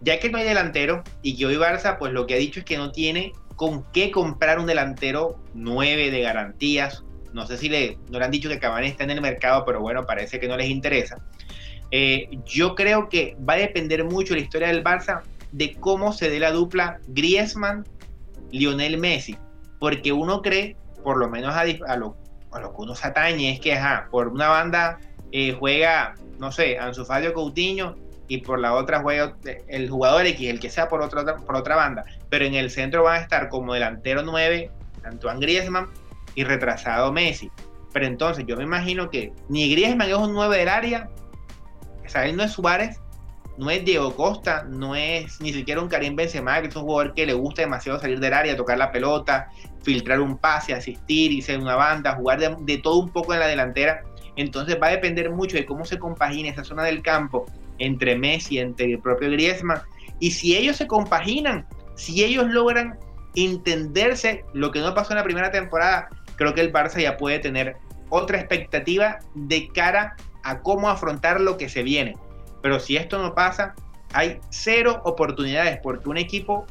Ya 0.00 0.18
que 0.18 0.28
no 0.28 0.38
hay 0.38 0.44
delantero 0.44 1.04
y 1.22 1.36
que 1.36 1.46
hoy 1.46 1.54
Barça, 1.54 1.96
pues 1.96 2.12
lo 2.12 2.26
que 2.26 2.34
ha 2.34 2.36
dicho 2.36 2.58
es 2.58 2.66
que 2.66 2.76
no 2.76 2.90
tiene 2.90 3.30
con 3.54 3.84
qué 3.92 4.10
comprar 4.10 4.58
un 4.58 4.66
delantero 4.66 5.38
9 5.54 6.10
de 6.10 6.20
garantías. 6.22 7.04
No 7.32 7.46
sé 7.46 7.56
si 7.56 7.68
le, 7.68 7.98
no 8.10 8.18
le 8.18 8.24
han 8.24 8.32
dicho 8.32 8.48
que 8.48 8.58
Cavani 8.58 8.88
está 8.88 9.04
en 9.04 9.10
el 9.12 9.20
mercado, 9.20 9.64
pero 9.64 9.80
bueno, 9.80 10.04
parece 10.04 10.40
que 10.40 10.48
no 10.48 10.56
les 10.56 10.70
interesa. 10.70 11.18
Eh, 11.92 12.30
yo 12.44 12.74
creo 12.74 13.08
que 13.08 13.36
va 13.48 13.52
a 13.52 13.58
depender 13.58 14.02
mucho 14.02 14.34
la 14.34 14.40
historia 14.40 14.66
del 14.66 14.82
Barça 14.82 15.22
de 15.52 15.74
cómo 15.74 16.12
se 16.12 16.30
dé 16.30 16.40
la 16.40 16.50
dupla 16.50 16.98
Griezmann-Lionel 17.06 18.98
Messi. 18.98 19.36
Porque 19.78 20.10
uno 20.10 20.42
cree, 20.42 20.76
por 21.04 21.18
lo 21.18 21.28
menos 21.28 21.54
a, 21.54 21.96
lo, 21.96 22.16
a 22.54 22.60
lo 22.60 22.74
que 22.74 22.82
uno 22.82 22.94
se 22.94 23.06
atañe, 23.06 23.52
es 23.52 23.60
que 23.60 23.74
ajá, 23.74 24.08
por 24.10 24.28
una 24.28 24.48
banda 24.48 24.98
eh, 25.32 25.56
juega, 25.58 26.14
no 26.38 26.52
sé, 26.52 26.78
Ansu 26.78 27.04
Fabio 27.04 27.34
Coutinho 27.34 27.96
y 28.28 28.38
por 28.38 28.58
la 28.58 28.74
otra 28.74 29.00
juega 29.00 29.36
el 29.68 29.90
jugador 29.90 30.26
X, 30.26 30.48
el 30.48 30.60
que 30.60 30.70
sea 30.70 30.88
por 30.88 31.02
otra, 31.02 31.36
por 31.36 31.56
otra 31.56 31.76
banda. 31.76 32.04
Pero 32.30 32.44
en 32.44 32.54
el 32.54 32.70
centro 32.70 33.02
van 33.02 33.16
a 33.16 33.22
estar 33.22 33.48
como 33.48 33.74
delantero 33.74 34.22
9, 34.22 34.70
Antoine 35.04 35.40
Griezmann 35.40 35.88
y 36.34 36.44
retrasado 36.44 37.12
Messi. 37.12 37.50
Pero 37.92 38.06
entonces 38.06 38.44
yo 38.46 38.56
me 38.56 38.64
imagino 38.64 39.10
que 39.10 39.32
ni 39.48 39.70
Griezmann 39.70 40.08
es 40.08 40.16
un 40.16 40.32
9 40.32 40.58
del 40.58 40.68
área, 40.68 41.10
o 42.04 42.08
sea, 42.08 42.26
él 42.26 42.36
no 42.36 42.44
es 42.44 42.52
Suárez, 42.52 43.00
no 43.56 43.70
es 43.70 43.84
Diego 43.84 44.14
Costa, 44.14 44.64
no 44.68 44.96
es 44.96 45.40
ni 45.40 45.52
siquiera 45.52 45.80
un 45.80 45.88
Karim 45.88 46.16
Benzema, 46.16 46.60
que 46.60 46.68
es 46.68 46.76
un 46.76 46.82
jugador 46.82 47.14
que 47.14 47.26
le 47.26 47.34
gusta 47.34 47.62
demasiado 47.62 48.00
salir 48.00 48.18
del 48.18 48.32
área, 48.32 48.56
tocar 48.56 48.78
la 48.78 48.90
pelota, 48.90 49.48
filtrar 49.82 50.20
un 50.20 50.38
pase, 50.38 50.74
asistir, 50.74 51.32
irse 51.32 51.54
en 51.54 51.62
una 51.62 51.76
banda, 51.76 52.16
jugar 52.16 52.40
de, 52.58 52.78
todo 52.78 52.98
un 52.98 53.10
poco 53.10 53.32
en 53.32 53.40
la 53.40 53.46
delantera. 53.46 54.02
Entonces 54.36 54.76
va 54.82 54.88
a 54.88 54.90
depender 54.90 55.30
mucho 55.30 55.56
de 55.56 55.64
cómo 55.64 55.84
se 55.84 55.98
compagina 55.98 56.48
esa 56.48 56.64
zona 56.64 56.82
del 56.82 57.02
campo 57.02 57.46
entre 57.78 58.16
Messi, 58.16 58.58
entre 58.58 58.92
el 58.92 58.98
propio 58.98 59.30
Griezmann. 59.30 59.82
Y 60.18 60.32
si 60.32 60.56
ellos 60.56 60.76
se 60.76 60.86
compaginan, 60.86 61.66
si 61.94 62.24
ellos 62.24 62.46
logran 62.48 62.98
entenderse 63.36 64.44
lo 64.52 64.72
que 64.72 64.80
no 64.80 64.94
pasó 64.94 65.12
en 65.12 65.18
la 65.18 65.24
primera 65.24 65.50
temporada, 65.52 66.08
creo 66.36 66.54
que 66.54 66.60
el 66.60 66.72
Barça 66.72 67.00
ya 67.00 67.16
puede 67.16 67.38
tener 67.38 67.76
otra 68.08 68.38
expectativa 68.38 69.18
de 69.34 69.68
cara 69.68 70.16
a 70.42 70.60
cómo 70.60 70.88
afrontar 70.88 71.40
lo 71.40 71.56
que 71.56 71.68
se 71.68 71.82
viene. 71.82 72.16
Pero 72.64 72.80
si 72.80 72.96
esto 72.96 73.18
no 73.18 73.34
pasa, 73.34 73.74
hay 74.14 74.38
cero 74.48 75.02
oportunidades 75.04 75.78
porque 75.82 76.08
un 76.08 76.16
equipo, 76.16 76.64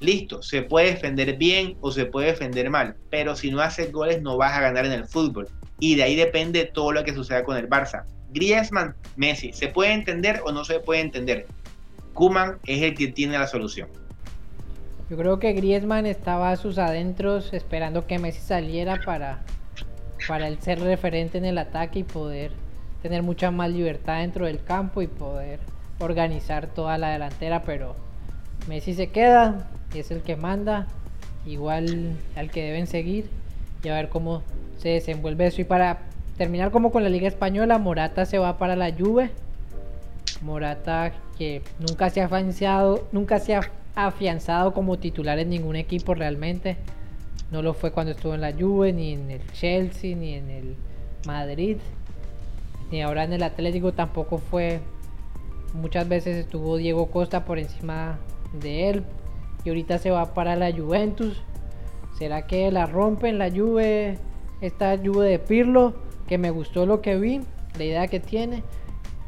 listo, 0.00 0.42
se 0.42 0.62
puede 0.62 0.88
defender 0.88 1.36
bien 1.36 1.76
o 1.82 1.92
se 1.92 2.04
puede 2.04 2.32
defender 2.32 2.68
mal, 2.68 2.96
pero 3.10 3.36
si 3.36 3.52
no 3.52 3.60
haces 3.60 3.92
goles 3.92 4.20
no 4.20 4.36
vas 4.36 4.54
a 4.54 4.60
ganar 4.60 4.86
en 4.86 4.90
el 4.90 5.04
fútbol. 5.06 5.48
Y 5.78 5.94
de 5.94 6.02
ahí 6.02 6.16
depende 6.16 6.64
todo 6.64 6.90
lo 6.90 7.04
que 7.04 7.14
suceda 7.14 7.44
con 7.44 7.56
el 7.56 7.68
Barça. 7.68 8.06
Griezmann, 8.32 8.96
Messi, 9.14 9.52
¿se 9.52 9.68
puede 9.68 9.92
entender 9.92 10.40
o 10.44 10.50
no 10.50 10.64
se 10.64 10.80
puede 10.80 11.00
entender? 11.00 11.46
Kuman 12.12 12.58
es 12.66 12.82
el 12.82 12.96
que 12.96 13.06
tiene 13.06 13.38
la 13.38 13.46
solución. 13.46 13.88
Yo 15.08 15.16
creo 15.16 15.38
que 15.38 15.52
Griezmann 15.52 16.06
estaba 16.06 16.50
a 16.50 16.56
sus 16.56 16.76
adentros 16.76 17.52
esperando 17.52 18.08
que 18.08 18.18
Messi 18.18 18.40
saliera 18.40 19.00
para, 19.04 19.44
para 20.26 20.52
ser 20.60 20.80
referente 20.80 21.38
en 21.38 21.44
el 21.44 21.58
ataque 21.58 22.00
y 22.00 22.02
poder 22.02 22.65
tener 23.06 23.22
mucha 23.22 23.50
más 23.50 23.70
libertad 23.70 24.18
dentro 24.18 24.46
del 24.46 24.62
campo 24.64 25.00
y 25.00 25.06
poder 25.06 25.60
organizar 26.00 26.66
toda 26.66 26.98
la 26.98 27.10
delantera, 27.10 27.62
pero 27.62 27.94
Messi 28.68 28.94
se 28.94 29.10
queda 29.10 29.68
es 29.94 30.10
el 30.10 30.22
que 30.22 30.36
manda, 30.36 30.86
igual 31.46 32.16
al 32.34 32.50
que 32.50 32.64
deben 32.64 32.86
seguir 32.86 33.30
y 33.82 33.88
a 33.88 33.94
ver 33.94 34.08
cómo 34.08 34.42
se 34.78 34.90
desenvuelve 34.90 35.46
eso. 35.46 35.60
Y 35.60 35.64
para 35.64 36.00
terminar 36.36 36.70
como 36.70 36.90
con 36.90 37.02
la 37.02 37.08
Liga 37.08 37.28
Española, 37.28 37.78
Morata 37.78 38.26
se 38.26 38.38
va 38.38 38.58
para 38.58 38.76
la 38.76 38.92
Juve. 38.92 39.30
Morata 40.42 41.12
que 41.38 41.62
nunca 41.78 42.10
se 42.10 42.20
ha 42.20 42.26
afianzado, 42.26 43.08
nunca 43.12 43.38
se 43.38 43.54
ha 43.54 43.60
afianzado 43.94 44.74
como 44.74 44.98
titular 44.98 45.38
en 45.38 45.50
ningún 45.50 45.76
equipo 45.76 46.14
realmente. 46.14 46.76
No 47.50 47.62
lo 47.62 47.74
fue 47.74 47.92
cuando 47.92 48.12
estuvo 48.12 48.34
en 48.34 48.40
la 48.40 48.52
Juve, 48.52 48.92
ni 48.92 49.12
en 49.12 49.30
el 49.30 49.52
Chelsea, 49.52 50.16
ni 50.16 50.34
en 50.34 50.50
el 50.50 50.76
Madrid 51.26 51.78
ni 52.90 53.02
ahora 53.02 53.24
en 53.24 53.32
el 53.32 53.42
Atlético 53.42 53.92
tampoco 53.92 54.38
fue. 54.38 54.80
Muchas 55.74 56.08
veces 56.08 56.36
estuvo 56.36 56.76
Diego 56.76 57.10
Costa 57.10 57.44
por 57.44 57.58
encima 57.58 58.18
de 58.60 58.90
él. 58.90 59.04
Y 59.64 59.68
ahorita 59.68 59.98
se 59.98 60.10
va 60.10 60.32
para 60.34 60.56
la 60.56 60.72
Juventus. 60.72 61.42
¿Será 62.16 62.46
que 62.46 62.70
la 62.70 62.86
rompe 62.86 63.28
en 63.28 63.38
la 63.38 63.50
Juve? 63.50 64.18
Esta 64.60 64.96
Juve 64.96 65.28
de 65.28 65.38
Pirlo. 65.38 65.94
Que 66.28 66.38
me 66.38 66.50
gustó 66.50 66.86
lo 66.86 67.02
que 67.02 67.16
vi. 67.16 67.40
La 67.76 67.84
idea 67.84 68.06
que 68.06 68.20
tiene. 68.20 68.62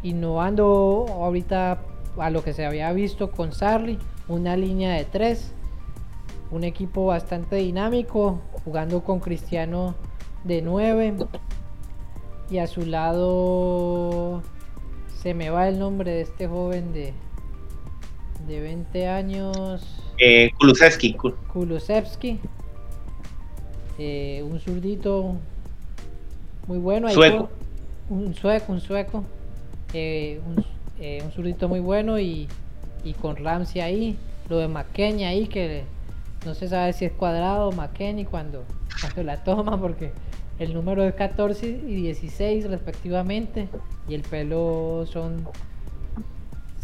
Innovando 0.02 1.06
ahorita 1.08 1.82
a 2.18 2.30
lo 2.30 2.42
que 2.42 2.52
se 2.52 2.64
había 2.64 2.92
visto 2.92 3.32
con 3.32 3.52
Sarri. 3.52 3.98
Una 4.28 4.56
línea 4.56 4.92
de 4.92 5.04
tres. 5.04 5.52
Un 6.50 6.62
equipo 6.62 7.06
bastante 7.06 7.56
dinámico. 7.56 8.40
Jugando 8.64 9.02
con 9.02 9.18
Cristiano 9.18 9.96
de 10.44 10.62
9 10.62 11.14
y 12.50 12.58
a 12.58 12.66
su 12.66 12.86
lado 12.86 14.42
se 15.20 15.34
me 15.34 15.50
va 15.50 15.68
el 15.68 15.78
nombre 15.78 16.10
de 16.12 16.20
este 16.22 16.46
joven 16.46 16.92
de, 16.92 17.12
de 18.46 18.60
20 18.60 19.08
años. 19.08 20.02
Eh, 20.18 20.50
Kulusevski. 20.58 21.14
Kulusevski. 21.52 22.38
Eh, 23.98 24.44
un 24.48 24.60
zurdito 24.60 25.34
muy 26.66 26.78
bueno. 26.78 27.10
Sueco. 27.10 27.50
Un 28.08 28.34
sueco, 28.34 28.72
un 28.72 28.80
sueco. 28.80 29.24
Eh, 29.92 30.40
un, 30.46 30.64
eh, 31.00 31.20
un, 31.24 31.32
zurdito 31.32 31.68
muy 31.68 31.80
bueno 31.80 32.18
y, 32.18 32.48
y, 33.04 33.12
con 33.14 33.36
Ramsey 33.36 33.82
ahí. 33.82 34.16
Lo 34.48 34.58
de 34.58 34.68
McKenny 34.68 35.24
ahí 35.24 35.46
que 35.46 35.84
no 36.46 36.54
se 36.54 36.68
sabe 36.68 36.92
si 36.92 37.04
es 37.04 37.12
cuadrado 37.12 37.68
o 37.68 37.72
McKenny 37.72 38.24
cuando, 38.24 38.64
cuando 39.00 39.22
la 39.24 39.42
toma 39.44 39.78
porque 39.78 40.12
el 40.58 40.74
número 40.74 41.04
es 41.04 41.14
14 41.14 41.66
y 41.66 41.94
16 41.94 42.68
respectivamente. 42.68 43.68
Y 44.08 44.14
el 44.14 44.22
pelo 44.22 45.04
son 45.06 45.48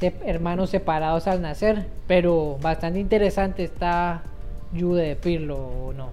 hermanos 0.00 0.70
separados 0.70 1.26
al 1.26 1.42
nacer. 1.42 1.86
Pero 2.06 2.58
bastante 2.60 3.00
interesante 3.00 3.64
está 3.64 4.22
Jude 4.78 5.08
de 5.08 5.16
Pirlo, 5.16 5.56
¿o 5.56 5.92
no? 5.92 6.12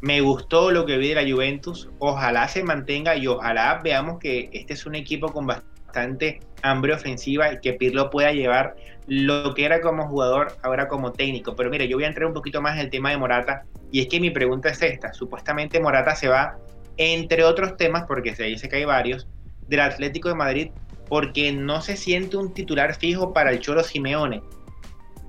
Me 0.00 0.20
gustó 0.20 0.70
lo 0.70 0.84
que 0.86 0.98
vi 0.98 1.08
de 1.08 1.14
la 1.14 1.30
Juventus. 1.30 1.88
Ojalá 1.98 2.46
se 2.48 2.62
mantenga 2.62 3.16
y 3.16 3.26
ojalá 3.26 3.80
veamos 3.82 4.18
que 4.18 4.50
este 4.52 4.74
es 4.74 4.86
un 4.86 4.94
equipo 4.94 5.32
con 5.32 5.46
bastante 5.46 6.40
hambre 6.70 6.94
ofensiva 6.94 7.52
y 7.52 7.60
que 7.60 7.72
Pirlo 7.72 8.10
pueda 8.10 8.32
llevar 8.32 8.76
lo 9.06 9.54
que 9.54 9.64
era 9.64 9.80
como 9.80 10.08
jugador 10.08 10.56
ahora 10.62 10.88
como 10.88 11.12
técnico. 11.12 11.54
Pero 11.56 11.70
mire, 11.70 11.88
yo 11.88 11.96
voy 11.96 12.04
a 12.04 12.08
entrar 12.08 12.26
un 12.26 12.34
poquito 12.34 12.60
más 12.60 12.74
en 12.74 12.80
el 12.80 12.90
tema 12.90 13.10
de 13.10 13.18
Morata 13.18 13.64
y 13.90 14.00
es 14.00 14.08
que 14.08 14.20
mi 14.20 14.30
pregunta 14.30 14.68
es 14.68 14.82
esta. 14.82 15.12
Supuestamente 15.12 15.80
Morata 15.80 16.14
se 16.16 16.28
va, 16.28 16.58
entre 16.96 17.44
otros 17.44 17.76
temas, 17.76 18.04
porque 18.06 18.34
se 18.34 18.44
dice 18.44 18.68
que 18.68 18.76
hay 18.76 18.84
varios, 18.84 19.28
del 19.68 19.80
Atlético 19.80 20.28
de 20.28 20.34
Madrid 20.34 20.70
porque 21.08 21.52
no 21.52 21.80
se 21.82 21.96
siente 21.96 22.36
un 22.36 22.52
titular 22.52 22.94
fijo 22.94 23.32
para 23.32 23.50
el 23.50 23.60
Cholo 23.60 23.82
Simeone. 23.84 24.42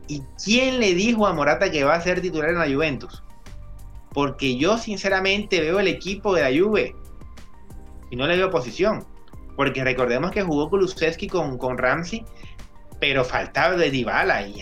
¿Y 0.07 0.23
quién 0.43 0.79
le 0.79 0.93
dijo 0.93 1.27
a 1.27 1.33
Morata 1.33 1.69
que 1.69 1.83
va 1.83 1.95
a 1.95 2.01
ser 2.01 2.21
titular 2.21 2.49
en 2.49 2.59
la 2.59 2.67
Juventus? 2.67 3.23
Porque 4.13 4.57
yo 4.57 4.77
sinceramente 4.77 5.61
veo 5.61 5.79
el 5.79 5.87
equipo 5.87 6.33
de 6.33 6.41
la 6.41 6.59
Juve 6.59 6.95
y 8.09 8.15
no 8.15 8.25
le 8.25 8.37
veo 8.37 8.49
posición. 8.49 9.05
Porque 9.57 9.83
recordemos 9.83 10.31
que 10.31 10.43
jugó 10.43 10.69
Kulusevski 10.69 11.27
con, 11.27 11.57
con 11.57 11.77
Ramsey, 11.77 12.23
pero 13.01 13.25
faltaba 13.25 13.75
de 13.75 13.91
Dybala. 13.91 14.47
Y 14.47 14.61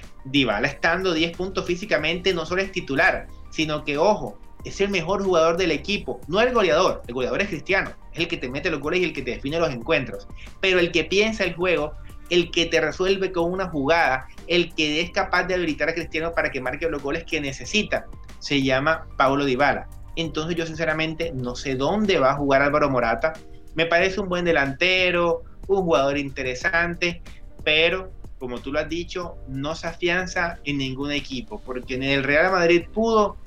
Dybala 0.24 0.66
estando 0.66 1.14
10 1.14 1.36
puntos 1.36 1.64
físicamente 1.64 2.34
no 2.34 2.44
solo 2.44 2.62
es 2.62 2.72
titular, 2.72 3.28
sino 3.50 3.84
que, 3.84 3.96
ojo, 3.96 4.36
es 4.64 4.80
el 4.80 4.90
mejor 4.90 5.22
jugador 5.22 5.56
del 5.56 5.70
equipo. 5.70 6.20
No 6.26 6.40
el 6.40 6.52
goleador, 6.52 7.02
el 7.06 7.14
goleador 7.14 7.42
es 7.42 7.48
Cristiano. 7.48 7.92
Es 8.12 8.20
el 8.20 8.28
que 8.28 8.36
te 8.36 8.48
mete 8.48 8.70
los 8.70 8.80
goles 8.80 9.00
y 9.00 9.04
el 9.04 9.12
que 9.12 9.22
te 9.22 9.32
define 9.32 9.60
los 9.60 9.70
encuentros. 9.70 10.26
Pero 10.60 10.80
el 10.80 10.90
que 10.90 11.04
piensa 11.04 11.44
el 11.44 11.54
juego, 11.54 11.92
el 12.30 12.50
que 12.50 12.66
te 12.66 12.80
resuelve 12.80 13.32
con 13.32 13.52
una 13.52 13.68
jugada, 13.68 14.26
el 14.46 14.74
que 14.74 15.00
es 15.00 15.10
capaz 15.10 15.44
de 15.44 15.54
habilitar 15.54 15.88
a 15.88 15.94
Cristiano 15.94 16.32
para 16.34 16.50
que 16.50 16.60
marque 16.60 16.88
los 16.88 17.02
goles 17.02 17.24
que 17.24 17.40
necesita, 17.40 18.06
se 18.38 18.62
llama 18.62 19.06
Paulo 19.16 19.44
Dybala. 19.44 19.88
Entonces 20.16 20.56
yo 20.56 20.66
sinceramente 20.66 21.32
no 21.34 21.54
sé 21.54 21.74
dónde 21.74 22.18
va 22.18 22.32
a 22.32 22.36
jugar 22.36 22.62
Álvaro 22.62 22.90
Morata. 22.90 23.32
Me 23.80 23.86
parece 23.86 24.20
un 24.20 24.28
buen 24.28 24.44
delantero, 24.44 25.42
un 25.66 25.84
jugador 25.84 26.18
interesante, 26.18 27.22
pero 27.64 28.12
como 28.38 28.58
tú 28.58 28.70
lo 28.72 28.78
has 28.78 28.90
dicho, 28.90 29.36
no 29.48 29.74
se 29.74 29.86
afianza 29.86 30.58
en 30.64 30.76
ningún 30.76 31.12
equipo, 31.12 31.62
porque 31.64 31.94
en 31.94 32.02
el 32.02 32.22
Real 32.22 32.52
Madrid 32.52 32.82
pudo, 32.92 33.38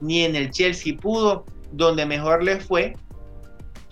ni 0.00 0.24
en 0.24 0.34
el 0.34 0.50
Chelsea 0.50 0.96
pudo, 0.96 1.46
donde 1.70 2.04
mejor 2.04 2.42
le 2.42 2.58
fue 2.58 2.94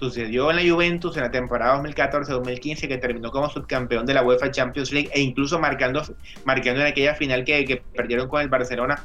sucedió 0.00 0.50
en 0.50 0.56
la 0.56 0.68
Juventus 0.68 1.16
en 1.16 1.22
la 1.22 1.30
temporada 1.30 1.80
2014-2015 1.80 2.88
que 2.88 2.98
terminó 2.98 3.30
como 3.30 3.48
subcampeón 3.48 4.04
de 4.04 4.14
la 4.14 4.24
UEFA 4.24 4.50
Champions 4.50 4.90
League 4.90 5.10
e 5.14 5.20
incluso 5.20 5.60
marcando, 5.60 6.02
marcando 6.44 6.80
en 6.80 6.88
aquella 6.88 7.14
final 7.14 7.44
que, 7.44 7.64
que 7.64 7.76
perdieron 7.94 8.28
con 8.28 8.42
el 8.42 8.48
Barcelona. 8.48 9.00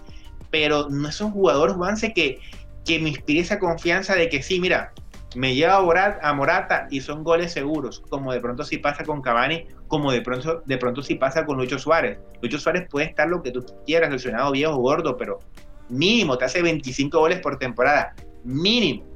Pero 0.49 0.89
no 0.89 1.07
es 1.07 1.21
un 1.21 1.29
jugador, 1.29 1.75
Juanse, 1.75 2.13
que, 2.13 2.39
que 2.83 2.97
me 2.97 3.09
inspire 3.09 3.41
esa 3.41 3.59
confianza 3.59 4.15
de 4.15 4.27
que 4.27 4.41
sí, 4.41 4.59
mira, 4.59 4.91
me 5.36 5.53
lleva 5.53 5.77
a 6.21 6.34
Morata 6.34 6.88
y 6.89 7.01
son 7.01 7.23
goles 7.23 7.51
seguros, 7.51 8.03
como 8.09 8.34
de 8.34 8.39
pronto 8.39 8.63
sí 8.63 8.77
pasa 8.77 9.03
con 9.03 9.21
Cavani, 9.21 9.65
como 9.88 10.11
de 10.11 10.21
pronto, 10.21 10.63
de 10.65 10.77
pronto 10.77 11.03
sí 11.03 11.15
pasa 11.15 11.45
con 11.45 11.57
Lucho 11.57 11.77
Suárez. 11.77 12.19
Lucho 12.41 12.59
Suárez 12.59 12.88
puede 12.89 13.07
estar 13.07 13.27
lo 13.27 13.43
que 13.43 13.51
tú 13.51 13.65
quieras, 13.86 14.11
lesionado 14.11 14.51
viejo, 14.51 14.75
gordo, 14.77 15.17
pero 15.17 15.39
mínimo 15.89 16.38
te 16.38 16.45
hace 16.45 16.61
25 16.61 17.19
goles 17.19 17.39
por 17.39 17.57
temporada, 17.57 18.15
mínimo 18.43 19.09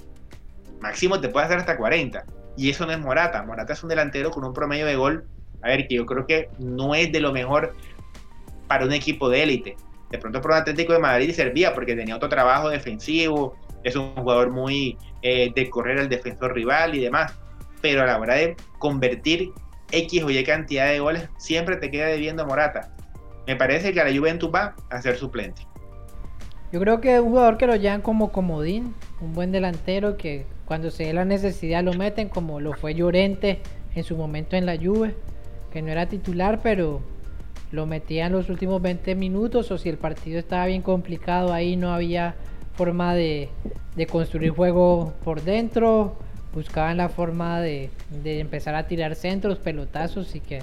máximo 0.84 1.20
te 1.20 1.30
puede 1.30 1.45
hacer 1.45 1.57
hasta 1.57 1.78
40. 1.78 2.26
Y 2.55 2.70
eso 2.70 2.86
no 2.86 2.91
es 2.91 2.99
Morata. 2.99 3.41
Morata 3.41 3.74
es 3.74 3.82
un 3.82 3.89
delantero 3.89 4.30
con 4.30 4.43
un 4.43 4.53
promedio 4.53 4.86
de 4.86 4.95
gol, 4.95 5.26
a 5.64 5.70
ver, 5.70 5.88
que 5.88 5.95
yo 5.95 6.05
creo 6.05 6.28
que 6.28 6.49
no 6.59 6.93
es 6.93 7.11
de 7.11 7.22
lo 7.22 7.32
mejor 7.32 7.74
para 8.68 8.86
un 8.86 8.93
equipo 8.93 9.30
de 9.30 9.41
élite. 9.41 9.78
De 10.11 10.20
pronto 10.20 10.41
por 10.41 10.51
un 10.51 10.57
Atlético 10.57 10.93
de 10.93 10.99
Madrid 10.99 11.34
servía 11.34 11.74
porque 11.74 11.95
tenía 11.95 12.16
otro 12.16 12.30
trabajo 12.30 12.70
defensivo, 12.70 13.55
es 13.84 13.95
un 13.95 14.14
jugador 14.14 14.51
muy 14.51 14.97
eh, 15.24 15.51
de 15.55 15.69
correr 15.69 15.99
al 15.99 16.09
defensor 16.09 16.53
rival 16.53 16.95
y 16.95 16.99
demás. 16.99 17.34
Pero 17.82 18.03
a 18.03 18.05
la 18.05 18.19
hora 18.19 18.36
de 18.36 18.55
convertir 18.78 19.51
X 19.91 20.24
o 20.24 20.30
Y 20.30 20.43
cantidad 20.43 20.88
de 20.88 20.99
goles, 20.99 21.30
siempre 21.38 21.78
te 21.78 21.89
queda 21.89 22.07
debiendo 22.07 22.45
Morata. 22.45 22.93
Me 23.47 23.55
parece 23.55 23.93
que 23.93 24.01
a 24.01 24.05
la 24.05 24.15
Juventus 24.15 24.51
va 24.53 24.76
a 24.89 25.01
ser 25.01 25.17
suplente. 25.17 25.65
Yo 26.71 26.80
creo 26.80 27.01
que 27.01 27.15
es 27.15 27.21
un 27.21 27.30
jugador 27.30 27.57
que 27.57 27.67
lo 27.67 27.76
llevan 27.76 28.01
como 28.01 28.32
comodín, 28.32 28.95
un 29.21 29.34
buen 29.34 29.51
delantero 29.51 30.17
que 30.17 30.45
cuando 30.65 30.89
se 30.89 31.03
dé 31.03 31.13
la 31.13 31.26
necesidad 31.26 31.84
lo 31.84 31.93
meten, 31.93 32.30
como 32.30 32.59
lo 32.59 32.74
fue 32.74 32.95
Llorente 32.95 33.59
en 33.93 34.03
su 34.03 34.17
momento 34.17 34.55
en 34.55 34.65
la 34.65 34.78
Juve, 34.78 35.15
que 35.71 35.82
no 35.82 35.91
era 35.91 36.07
titular, 36.07 36.61
pero 36.63 37.01
lo 37.71 37.86
metía 37.86 38.28
en 38.28 38.32
los 38.34 38.49
últimos 38.49 38.82
20 38.82 39.13
minutos 39.15 39.69
o 39.71 39.78
si 39.78 39.89
el 39.89 39.97
partido 39.97 40.39
estaba 40.39 40.65
bien 40.65 40.82
complicado, 40.82 41.53
ahí 41.53 41.76
no 41.76 41.93
había 41.93 42.36
forma 42.74 43.13
de, 43.13 43.49
construir 44.09 44.51
juego 44.51 45.13
por 45.24 45.41
dentro, 45.41 46.15
buscaban 46.53 46.97
la 46.97 47.09
forma 47.09 47.61
de, 47.61 47.89
empezar 48.24 48.76
a 48.76 48.88
tirar 48.88 49.15
centros, 49.15 49.59
pelotazos 49.59 50.36
y 50.36 50.39
que 50.39 50.61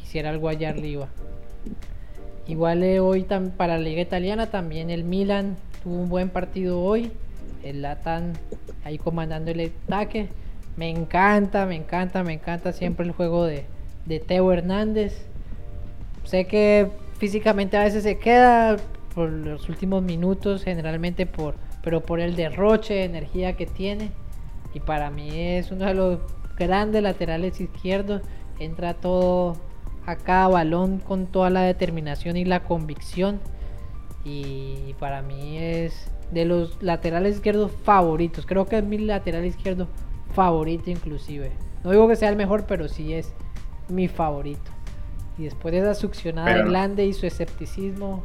quisiera 0.00 0.30
algo 0.30 0.48
allá 0.48 0.70
arriba. 0.70 1.08
Igual 2.46 2.82
eh, 2.82 3.00
hoy 3.00 3.26
para 3.56 3.78
la 3.78 3.84
liga 3.84 4.02
italiana 4.02 4.50
también 4.50 4.90
el 4.90 5.04
Milan 5.04 5.56
tuvo 5.82 5.94
un 5.94 6.08
buen 6.10 6.28
partido 6.28 6.80
hoy 6.82 7.10
el 7.64 7.82
Latan 7.82 8.34
ahí 8.84 8.98
comandando 8.98 9.50
el 9.50 9.72
ataque. 9.86 10.28
Me 10.76 10.90
encanta, 10.90 11.66
me 11.66 11.76
encanta, 11.76 12.22
me 12.22 12.34
encanta 12.34 12.72
siempre 12.72 13.06
el 13.06 13.12
juego 13.12 13.44
de, 13.44 13.64
de 14.06 14.20
Teo 14.20 14.52
Hernández. 14.52 15.26
Sé 16.24 16.46
que 16.46 16.88
físicamente 17.18 17.76
a 17.76 17.84
veces 17.84 18.02
se 18.02 18.18
queda 18.18 18.76
por 19.14 19.30
los 19.30 19.68
últimos 19.68 20.02
minutos, 20.02 20.64
generalmente 20.64 21.26
por, 21.26 21.54
pero 21.82 22.00
por 22.00 22.20
el 22.20 22.36
derroche 22.36 22.94
de 22.94 23.04
energía 23.04 23.56
que 23.56 23.66
tiene. 23.66 24.10
Y 24.74 24.80
para 24.80 25.10
mí 25.10 25.30
es 25.32 25.70
uno 25.70 25.86
de 25.86 25.94
los 25.94 26.18
grandes 26.56 27.02
laterales 27.02 27.60
izquierdos. 27.60 28.22
Entra 28.58 28.94
todo 28.94 29.56
a 30.06 30.16
cada 30.16 30.48
balón 30.48 30.98
con 30.98 31.26
toda 31.26 31.50
la 31.50 31.62
determinación 31.62 32.36
y 32.36 32.44
la 32.44 32.64
convicción. 32.64 33.40
Y 34.24 34.94
para 34.98 35.22
mí 35.22 35.58
es 35.58 36.10
de 36.32 36.44
los 36.44 36.82
laterales 36.82 37.36
izquierdos 37.36 37.70
favoritos. 37.84 38.46
Creo 38.46 38.66
que 38.66 38.78
es 38.78 38.84
mi 38.84 38.98
lateral 38.98 39.44
izquierdo 39.44 39.88
favorito 40.34 40.90
inclusive. 40.90 41.52
No 41.84 41.90
digo 41.90 42.08
que 42.08 42.16
sea 42.16 42.30
el 42.30 42.36
mejor, 42.36 42.64
pero 42.66 42.88
sí 42.88 43.12
es 43.12 43.32
mi 43.88 44.08
favorito. 44.08 44.72
Y 45.38 45.44
después 45.44 45.72
de 45.72 45.80
esa 45.80 45.94
succionada 45.94 46.56
de 46.56 46.70
Lande 46.70 47.06
y 47.06 47.12
su 47.12 47.26
escepticismo, 47.26 48.22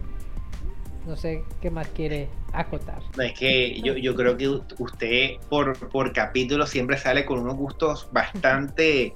no 1.09 1.17
sé 1.17 1.43
qué 1.59 1.71
más 1.71 1.87
quiere 1.87 2.29
acotar. 2.53 3.01
es 3.17 3.33
que 3.33 3.81
yo, 3.81 3.95
yo 3.95 4.15
creo 4.15 4.37
que 4.37 4.47
usted 4.47 5.37
por, 5.49 5.89
por 5.89 6.13
capítulo 6.13 6.67
siempre 6.67 6.97
sale 6.97 7.25
con 7.25 7.39
unos 7.39 7.55
gustos 7.55 8.07
bastante 8.11 9.13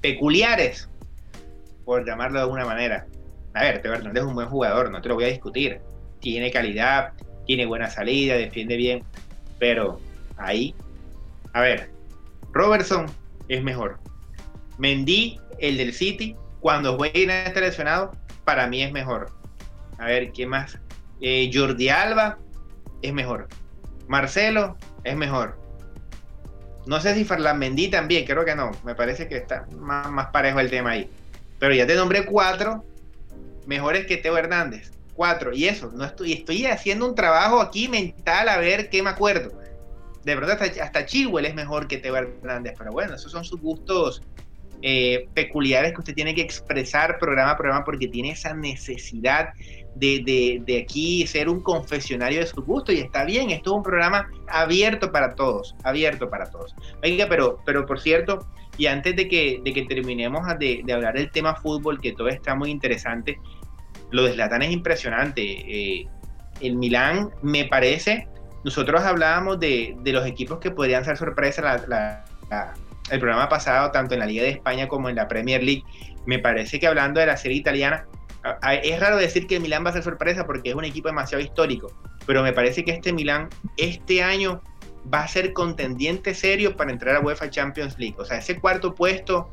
peculiares, 0.00 0.88
por 1.84 2.06
llamarlo 2.06 2.38
de 2.38 2.42
alguna 2.42 2.64
manera. 2.64 3.06
A 3.52 3.62
ver, 3.62 3.82
Teo 3.82 3.92
Hernández 3.92 4.22
es 4.22 4.28
un 4.28 4.34
buen 4.34 4.48
jugador, 4.48 4.90
no 4.90 5.02
te 5.02 5.08
lo 5.08 5.16
voy 5.16 5.24
a 5.24 5.28
discutir. 5.28 5.80
Tiene 6.20 6.52
calidad, 6.52 7.12
tiene 7.46 7.66
buena 7.66 7.90
salida, 7.90 8.36
defiende 8.36 8.76
bien, 8.76 9.02
pero 9.58 10.00
ahí, 10.36 10.74
a 11.52 11.60
ver, 11.60 11.90
Robertson 12.52 13.06
es 13.48 13.62
mejor. 13.62 13.98
Mendy, 14.78 15.40
el 15.58 15.78
del 15.78 15.92
City, 15.92 16.36
cuando 16.60 16.96
juega 16.96 17.44
está 17.46 17.60
lesionado, 17.60 18.12
para 18.44 18.68
mí 18.68 18.82
es 18.82 18.92
mejor. 18.92 19.30
A 19.98 20.06
ver, 20.06 20.32
¿qué 20.32 20.46
más? 20.46 20.78
Eh, 21.20 21.50
Jordi 21.52 21.88
Alba 21.88 22.38
es 23.02 23.12
mejor. 23.12 23.48
Marcelo 24.08 24.76
es 25.04 25.16
mejor. 25.16 25.58
No 26.86 27.00
sé 27.00 27.14
si 27.14 27.24
Farlan 27.24 27.58
Mendy 27.58 27.88
también, 27.88 28.24
creo 28.26 28.44
que 28.44 28.54
no. 28.54 28.70
Me 28.84 28.94
parece 28.94 29.28
que 29.28 29.36
está 29.36 29.66
más, 29.78 30.26
parejo 30.28 30.60
el 30.60 30.70
tema 30.70 30.90
ahí. 30.90 31.10
Pero 31.58 31.74
ya 31.74 31.86
te 31.86 31.94
nombré 31.94 32.26
cuatro 32.26 32.84
mejores 33.66 34.06
que 34.06 34.18
Teo 34.18 34.36
Hernández 34.36 34.94
cuatro. 35.14 35.52
Y 35.52 35.66
eso, 35.66 35.90
no 35.94 36.04
estoy, 36.04 36.32
estoy 36.32 36.66
haciendo 36.66 37.06
un 37.06 37.14
trabajo 37.14 37.60
aquí 37.60 37.88
mental 37.88 38.48
a 38.48 38.58
ver 38.58 38.90
qué 38.90 39.02
me 39.02 39.10
acuerdo. 39.10 39.50
De 40.24 40.34
verdad, 40.34 40.60
hasta, 40.60 40.82
hasta 40.82 41.00
es 41.00 41.54
mejor 41.54 41.86
que 41.86 41.98
Teo 41.98 42.16
Hernández, 42.16 42.74
pero 42.76 42.92
bueno, 42.92 43.14
esos 43.14 43.30
son 43.30 43.44
sus 43.44 43.60
gustos 43.60 44.22
eh, 44.86 45.28
peculiares 45.32 45.92
que 45.94 46.00
usted 46.00 46.14
tiene 46.14 46.34
que 46.34 46.42
expresar 46.42 47.18
programa 47.18 47.52
a 47.52 47.56
programa 47.56 47.84
porque 47.86 48.06
tiene 48.06 48.32
esa 48.32 48.52
necesidad 48.52 49.54
de, 49.94 50.60
de, 50.66 50.78
aquí 50.78 51.26
ser 51.26 51.48
un 51.48 51.60
confesionario 51.60 52.40
de 52.40 52.46
su 52.46 52.62
gusto 52.62 52.92
y 52.92 52.98
está 52.98 53.24
bien, 53.24 53.48
esto 53.50 53.70
es 53.70 53.76
un 53.76 53.82
programa 53.82 54.28
abierto 54.46 55.10
para 55.10 55.34
todos, 55.34 55.74
abierto 55.84 56.28
para 56.28 56.50
todos. 56.50 56.74
Oiga, 57.02 57.26
pero, 57.30 57.60
pero 57.64 57.86
por 57.86 57.98
cierto, 57.98 58.46
y 58.76 58.84
antes 58.84 59.16
de 59.16 59.26
que, 59.26 59.60
de 59.64 59.72
que 59.72 59.86
terminemos 59.86 60.42
de, 60.58 60.82
de 60.84 60.92
hablar 60.92 61.14
del 61.14 61.30
tema 61.30 61.54
fútbol, 61.54 61.98
que 61.98 62.12
todo 62.12 62.28
está 62.28 62.54
muy 62.54 62.70
interesante, 62.70 63.38
lo 64.10 64.24
de 64.24 64.32
Zlatan 64.32 64.60
es 64.62 64.72
impresionante. 64.72 65.42
Eh, 65.42 66.06
el 66.60 66.76
Milán 66.76 67.30
me 67.40 67.64
parece, 67.64 68.28
nosotros 68.64 69.02
hablábamos 69.02 69.58
de, 69.60 69.96
los 70.04 70.26
equipos 70.26 70.58
que 70.58 70.70
podrían 70.70 71.06
ser 71.06 71.16
sorpresa 71.16 71.84
el 73.10 73.20
programa 73.20 73.48
pasado, 73.48 73.90
tanto 73.90 74.14
en 74.14 74.20
la 74.20 74.26
Liga 74.26 74.42
de 74.42 74.50
España 74.50 74.88
como 74.88 75.08
en 75.08 75.16
la 75.16 75.28
Premier 75.28 75.62
League. 75.62 75.84
Me 76.26 76.38
parece 76.38 76.80
que 76.80 76.86
hablando 76.86 77.20
de 77.20 77.26
la 77.26 77.36
serie 77.36 77.58
italiana, 77.58 78.06
es 78.82 79.00
raro 79.00 79.16
decir 79.16 79.46
que 79.46 79.56
el 79.56 79.62
Milán 79.62 79.84
va 79.84 79.90
a 79.90 79.94
ser 79.94 80.02
sorpresa 80.02 80.46
porque 80.46 80.70
es 80.70 80.74
un 80.74 80.84
equipo 80.84 81.08
demasiado 81.08 81.42
histórico. 81.42 81.92
pero 82.26 82.42
me 82.42 82.52
parece 82.52 82.84
que 82.84 82.92
este 82.92 83.12
Milán 83.12 83.48
este 83.76 84.22
año 84.22 84.62
va 85.12 85.24
a 85.24 85.28
ser 85.28 85.52
contendiente 85.52 86.34
serio 86.34 86.76
para 86.76 86.90
entrar 86.90 87.16
a 87.16 87.20
UEFA 87.20 87.50
Champions 87.50 87.98
League. 87.98 88.16
O 88.18 88.24
sea, 88.24 88.38
ese 88.38 88.58
cuarto 88.58 88.94
puesto 88.94 89.50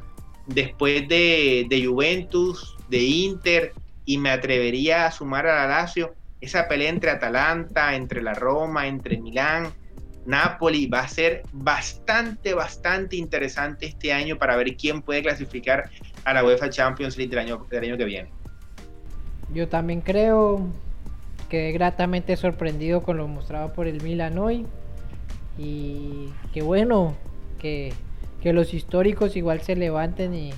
después 0.47 1.07
de, 1.07 1.65
de 1.69 1.85
Juventus, 1.85 2.77
de 2.89 2.99
Inter, 2.99 3.73
y 4.05 4.17
me 4.17 4.31
atrevería 4.31 5.05
a 5.05 5.11
sumar 5.11 5.47
a 5.47 5.55
la 5.55 5.67
Lazio, 5.67 6.13
esa 6.39 6.67
pelea 6.67 6.89
entre 6.89 7.11
Atalanta, 7.11 7.95
entre 7.95 8.21
la 8.21 8.33
Roma, 8.33 8.87
entre 8.87 9.17
Milán, 9.19 9.71
Napoli, 10.25 10.85
va 10.85 11.01
a 11.01 11.07
ser 11.07 11.43
bastante, 11.51 12.53
bastante 12.53 13.15
interesante 13.15 13.87
este 13.87 14.13
año 14.13 14.37
para 14.37 14.55
ver 14.55 14.75
quién 14.77 15.01
puede 15.01 15.21
clasificar 15.21 15.89
a 16.25 16.33
la 16.33 16.43
UEFA 16.43 16.69
Champions 16.69 17.17
League 17.17 17.29
del 17.29 17.39
año, 17.39 17.65
del 17.69 17.83
año 17.83 17.97
que 17.97 18.05
viene. 18.05 18.29
Yo 19.53 19.67
también 19.67 20.01
creo, 20.01 20.67
quedé 21.49 21.71
gratamente 21.71 22.37
sorprendido 22.37 23.03
con 23.03 23.17
lo 23.17 23.27
mostrado 23.27 23.73
por 23.73 23.87
el 23.87 24.01
Milan 24.01 24.37
hoy. 24.37 24.65
Y 25.57 26.29
qué 26.53 26.61
bueno 26.61 27.15
que, 27.59 27.93
los 28.43 28.73
históricos 28.73 29.35
igual 29.35 29.61
se 29.61 29.75
levanten 29.75 30.33
y, 30.33 30.53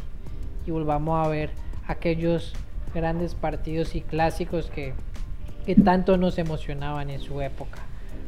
volvamos 0.67 1.25
a 1.25 1.29
ver 1.29 1.49
aquellos 1.87 2.53
grandes 2.93 3.35
partidos 3.35 3.95
y 3.95 4.01
clásicos 4.01 4.69
que, 4.69 4.93
que 5.65 5.75
tanto 5.75 6.17
nos 6.17 6.37
emocionaban 6.37 7.09
en 7.09 7.19
su 7.19 7.41
época. 7.41 7.79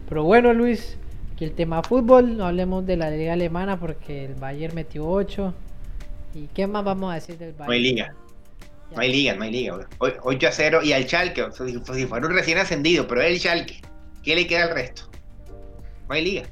Pero 0.09 0.23
bueno, 0.23 0.53
Luis, 0.53 0.97
aquí 1.35 1.43
el 1.43 1.51
tema 1.51 1.83
fútbol, 1.83 2.37
no 2.37 2.45
hablemos 2.45 2.85
de 2.85 2.95
la 2.95 3.11
liga 3.11 3.33
alemana 3.33 3.77
porque 3.77 4.23
el 4.23 4.35
Bayern 4.35 4.73
metió 4.73 5.05
8. 5.05 5.53
¿Y 6.33 6.47
qué 6.47 6.65
más 6.65 6.83
vamos 6.85 7.11
a 7.11 7.15
decir 7.15 7.37
del 7.37 7.51
Bayern? 7.51 7.67
No 7.67 7.73
hay 7.73 7.81
liga. 7.81 8.15
No 8.91 9.01
hay 9.01 9.11
liga, 9.11 9.35
no 9.35 9.43
hay 9.43 9.51
liga. 9.51 9.87
8 9.99 10.47
a 10.47 10.51
0 10.51 10.79
y 10.83 10.93
al 10.93 11.03
Schalke, 11.03 11.45
si 11.51 12.05
fuera 12.05 12.25
un 12.25 12.33
recién 12.33 12.57
ascendido, 12.57 13.05
pero 13.05 13.21
el 13.21 13.37
Schalke, 13.37 13.81
¿qué 14.23 14.35
le 14.35 14.47
queda 14.47 14.63
al 14.63 14.75
resto? 14.75 15.03
No 16.07 16.15
hay 16.15 16.23
liga. 16.23 16.43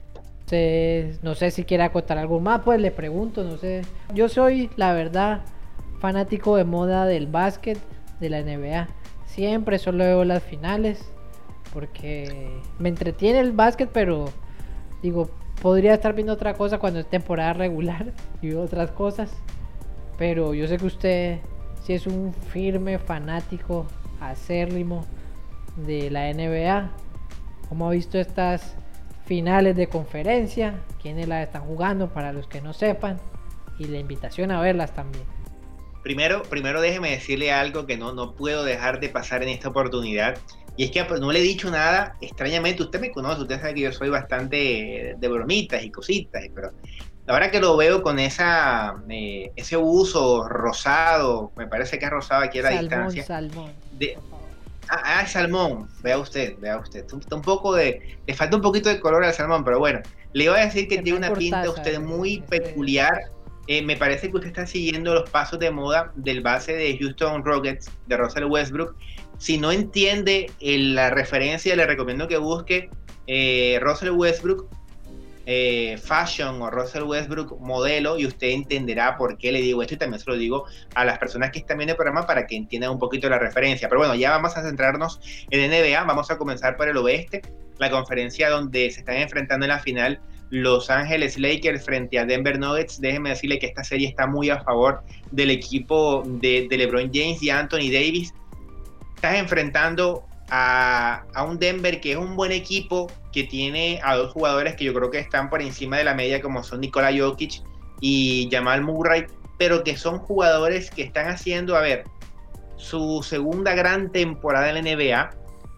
no 1.21 1.35
sé 1.35 1.51
si 1.51 1.63
quiere 1.63 1.83
acotar 1.83 2.17
algo 2.17 2.41
más, 2.41 2.61
pues 2.61 2.81
le 2.81 2.91
pregunto, 2.91 3.45
no 3.45 3.57
sé. 3.57 3.83
Yo 4.13 4.27
soy, 4.27 4.69
la 4.75 4.91
verdad, 4.91 5.45
fanático 5.99 6.57
de 6.57 6.65
moda 6.65 7.05
del 7.05 7.27
básquet, 7.27 7.77
de 8.19 8.29
la 8.29 8.41
NBA. 8.41 8.89
Siempre 9.27 9.79
solo 9.79 10.03
veo 10.03 10.25
las 10.25 10.43
finales, 10.43 11.05
porque 11.71 12.51
me 12.79 12.89
entretiene 12.89 13.39
el 13.39 13.53
básquet, 13.53 13.89
pero 13.89 14.25
digo, 15.03 15.29
podría 15.61 15.93
estar 15.93 16.15
viendo 16.15 16.33
otra 16.33 16.55
cosa 16.55 16.79
cuando 16.79 16.99
es 16.99 17.07
temporada 17.07 17.53
regular 17.53 18.13
y 18.41 18.53
otras 18.53 18.89
cosas. 18.89 19.31
Pero 20.17 20.55
yo 20.55 20.67
sé 20.67 20.77
que 20.77 20.85
usted 20.85 21.39
si 21.83 21.93
es 21.93 22.07
un 22.07 22.33
firme 22.33 22.97
fanático 22.97 23.85
acérrimo 24.19 25.05
de 25.75 26.09
la 26.09 26.33
NBA. 26.33 26.89
Como 27.67 27.87
ha 27.87 27.91
visto 27.91 28.17
estas 28.17 28.75
finales 29.25 29.75
de 29.75 29.87
conferencia, 29.87 30.81
quienes 31.01 31.27
las 31.27 31.45
están 31.45 31.63
jugando 31.63 32.09
para 32.09 32.31
los 32.31 32.47
que 32.47 32.61
no 32.61 32.73
sepan 32.73 33.19
y 33.77 33.85
la 33.85 33.99
invitación 33.99 34.51
a 34.51 34.61
verlas 34.61 34.93
también. 34.93 35.25
Primero, 36.03 36.43
primero 36.43 36.81
déjeme 36.81 37.11
decirle 37.11 37.51
algo 37.51 37.85
que 37.85 37.97
no, 37.97 38.13
no 38.13 38.33
puedo 38.35 38.63
dejar 38.63 38.99
de 38.99 39.09
pasar 39.09 39.43
en 39.43 39.49
esta 39.49 39.69
oportunidad. 39.69 40.37
Y 40.75 40.85
es 40.85 40.91
que 40.91 41.03
no 41.03 41.31
le 41.31 41.39
he 41.39 41.43
dicho 41.43 41.69
nada, 41.69 42.15
extrañamente, 42.19 42.81
usted 42.81 42.99
me 42.99 43.11
conoce, 43.11 43.41
usted 43.41 43.59
sabe 43.59 43.75
que 43.75 43.81
yo 43.81 43.91
soy 43.91 44.09
bastante 44.09 45.15
de 45.17 45.27
bromitas 45.27 45.83
y 45.83 45.91
cositas, 45.91 46.43
pero 46.53 46.71
Ahora 47.27 47.51
que 47.51 47.61
lo 47.61 47.77
veo 47.77 48.03
con 48.03 48.19
esa, 48.19 48.95
eh, 49.09 49.51
ese 49.55 49.77
uso 49.77 50.47
rosado, 50.47 51.53
me 51.55 51.67
parece 51.67 51.97
que 51.97 52.05
es 52.05 52.11
rosado 52.11 52.43
aquí 52.43 52.59
a 52.59 52.63
la 52.63 52.81
distancia. 52.81 53.23
Salmón. 53.23 53.71
De, 53.97 54.17
ah, 54.89 55.19
ah, 55.21 55.27
salmón, 55.27 55.87
vea 56.01 56.17
usted, 56.17 56.57
vea 56.59 56.77
usted. 56.77 57.05
un 57.13 57.41
poco 57.41 57.75
de, 57.75 58.17
le 58.27 58.33
falta 58.33 58.57
un 58.57 58.61
poquito 58.61 58.89
de 58.89 58.99
color 58.99 59.23
al 59.23 59.33
salmón, 59.33 59.63
pero 59.63 59.79
bueno, 59.79 60.01
le 60.33 60.49
voy 60.49 60.59
a 60.59 60.65
decir 60.65 60.89
que 60.89 61.01
tiene 61.01 61.17
una 61.17 61.33
pinta 61.33 61.69
usted 61.69 61.99
muy 61.99 62.41
peculiar. 62.41 63.31
Eh, 63.67 63.81
me 63.81 63.95
parece 63.95 64.29
que 64.29 64.35
usted 64.35 64.49
está 64.49 64.67
siguiendo 64.67 65.13
los 65.13 65.29
pasos 65.29 65.57
de 65.57 65.71
moda 65.71 66.11
del 66.15 66.41
base 66.41 66.73
de 66.73 66.97
Houston 66.97 67.45
Rockets, 67.45 67.89
de 68.07 68.17
Russell 68.17 68.43
Westbrook. 68.43 68.97
Si 69.43 69.57
no 69.57 69.73
entiende 69.73 70.49
eh, 70.61 70.77
la 70.77 71.09
referencia, 71.09 71.75
le 71.75 71.85
recomiendo 71.85 72.29
que 72.29 72.37
busque 72.37 72.89
Russell 73.81 74.11
Westbrook 74.11 74.69
eh, 75.45 75.97
fashion 76.01 76.61
o 76.61 76.69
Russell 76.69 77.03
Westbrook 77.03 77.59
modelo 77.59 78.17
y 78.17 78.25
usted 78.25 78.51
entenderá 78.51 79.17
por 79.17 79.37
qué 79.37 79.51
le 79.51 79.61
digo 79.61 79.81
esto 79.81 79.95
y 79.95 79.97
también 79.97 80.21
se 80.21 80.29
lo 80.29 80.37
digo 80.37 80.63
a 80.95 81.03
las 81.03 81.17
personas 81.17 81.51
que 81.51 81.59
están 81.59 81.77
viendo 81.77 81.91
el 81.91 81.97
programa 81.97 82.25
para 82.25 82.47
que 82.47 82.55
entiendan 82.55 82.91
un 82.91 82.99
poquito 82.99 83.29
la 83.29 83.39
referencia. 83.39 83.89
Pero 83.89 83.99
bueno, 83.99 84.15
ya 84.15 84.29
vamos 84.31 84.55
a 84.55 84.63
centrarnos 84.63 85.19
en 85.49 85.69
NBA, 85.69 86.01
vamos 86.05 86.31
a 86.31 86.37
comenzar 86.37 86.77
por 86.77 86.87
el 86.87 86.95
oeste, 86.95 87.41
la 87.77 87.89
conferencia 87.89 88.49
donde 88.49 88.89
se 88.91 89.01
están 89.01 89.17
enfrentando 89.17 89.65
en 89.65 89.71
la 89.71 89.79
final 89.79 90.21
los 90.49 90.89
Ángeles 90.89 91.37
Lakers 91.37 91.83
frente 91.83 92.19
a 92.19 92.25
Denver 92.25 92.57
Nuggets. 92.57 93.01
Déjenme 93.01 93.31
decirle 93.31 93.59
que 93.59 93.65
esta 93.65 93.83
serie 93.83 94.07
está 94.07 94.27
muy 94.27 94.49
a 94.49 94.61
favor 94.63 95.01
del 95.31 95.49
equipo 95.49 96.23
de 96.25 96.67
LeBron 96.69 97.11
James 97.13 97.43
y 97.43 97.49
Anthony 97.49 97.91
Davis. 97.91 98.33
Estás 99.23 99.39
enfrentando 99.39 100.25
a, 100.49 101.23
un 101.47 101.57
Denver 101.57 102.01
que 102.01 102.11
es 102.11 102.17
un 102.17 102.35
buen 102.35 102.51
equipo, 102.51 103.09
que 103.31 103.45
tiene 103.45 104.01
a 104.03 104.17
dos 104.17 104.33
jugadores 104.33 104.75
que 104.75 104.83
yo 104.83 104.93
creo 104.93 105.09
que 105.11 105.19
están 105.19 105.49
por 105.49 105.61
encima 105.61 105.97
de 105.97 106.03
la 106.03 106.13
media, 106.13 106.41
como 106.41 106.61
son 106.61 106.81
Nikola 106.81 107.09
Jokic 107.17 107.63
y 108.01 108.49
Jamal 108.51 108.81
Murray, 108.81 109.27
pero 109.57 109.81
que 109.85 109.95
son 109.95 110.19
jugadores 110.19 110.91
que 110.91 111.03
están 111.03 111.29
haciendo, 111.29 111.77
a 111.77 111.79
ver, 111.79 112.03
su 112.75 113.23
segunda 113.23 113.73
gran 113.75 114.11
temporada 114.11 114.69
en 114.69 114.83
la 114.83 114.93
NBA, 114.93 115.29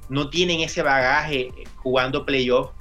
no 0.10 0.32
tienen 0.32 0.62
ese 0.62 0.82
bagaje 0.82 1.52
jugando 1.76 2.26
playoff, 2.26 2.72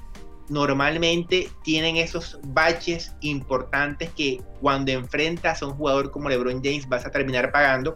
normalmente 0.48 1.50
tienen 1.62 1.98
esos 1.98 2.38
baches 2.42 3.14
importantes 3.20 4.08
que 4.16 4.40
cuando 4.62 4.92
enfrentas 4.92 5.60
a 5.60 5.66
un 5.66 5.74
jugador 5.74 6.10
como 6.10 6.30
LeBron 6.30 6.62
James 6.64 6.88
vas 6.88 7.04
a 7.04 7.10
terminar 7.10 7.52
pagando. 7.52 7.94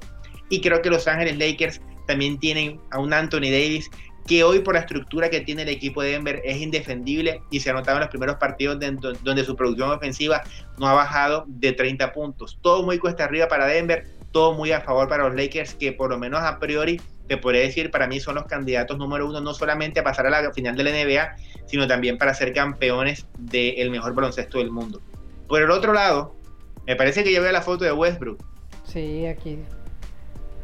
Y 0.50 0.62
creo 0.62 0.80
que 0.80 0.88
Los 0.88 1.06
Ángeles 1.06 1.36
Lakers 1.38 1.80
también 2.08 2.38
tienen 2.40 2.80
a 2.90 2.98
un 2.98 3.12
Anthony 3.12 3.50
Davis 3.50 3.90
que 4.26 4.42
hoy 4.42 4.60
por 4.60 4.74
la 4.74 4.80
estructura 4.80 5.30
que 5.30 5.42
tiene 5.42 5.62
el 5.62 5.68
equipo 5.68 6.02
de 6.02 6.12
Denver 6.12 6.42
es 6.44 6.56
indefendible 6.56 7.42
y 7.50 7.60
se 7.60 7.70
ha 7.70 7.74
notado 7.74 7.98
en 7.98 8.00
los 8.00 8.10
primeros 8.10 8.36
partidos 8.36 8.78
donde 9.22 9.44
su 9.44 9.54
producción 9.54 9.90
ofensiva 9.90 10.42
no 10.78 10.88
ha 10.88 10.94
bajado 10.94 11.44
de 11.46 11.72
30 11.72 12.12
puntos. 12.12 12.58
Todo 12.62 12.82
muy 12.82 12.98
cuesta 12.98 13.24
arriba 13.24 13.46
para 13.48 13.66
Denver, 13.66 14.06
todo 14.32 14.54
muy 14.54 14.72
a 14.72 14.80
favor 14.80 15.08
para 15.08 15.28
los 15.28 15.36
Lakers 15.36 15.74
que 15.74 15.92
por 15.92 16.10
lo 16.10 16.18
menos 16.18 16.40
a 16.40 16.58
priori 16.58 17.00
te 17.26 17.36
podría 17.36 17.62
decir 17.62 17.90
para 17.90 18.06
mí 18.06 18.20
son 18.20 18.34
los 18.34 18.44
candidatos 18.44 18.96
número 18.98 19.28
uno 19.28 19.40
no 19.40 19.52
solamente 19.52 20.00
a 20.00 20.04
pasar 20.04 20.26
a 20.26 20.30
la 20.30 20.52
final 20.52 20.76
de 20.76 20.84
la 20.84 20.90
NBA, 20.90 21.36
sino 21.66 21.86
también 21.86 22.16
para 22.16 22.32
ser 22.32 22.54
campeones 22.54 23.26
del 23.38 23.90
mejor 23.90 24.14
baloncesto 24.14 24.58
del 24.58 24.70
mundo. 24.70 25.00
Por 25.46 25.62
el 25.62 25.70
otro 25.70 25.92
lado, 25.92 26.34
me 26.86 26.96
parece 26.96 27.22
que 27.22 27.32
ya 27.32 27.40
veo 27.40 27.52
la 27.52 27.62
foto 27.62 27.84
de 27.84 27.92
Westbrook. 27.92 28.42
Sí, 28.84 29.26
aquí. 29.26 29.58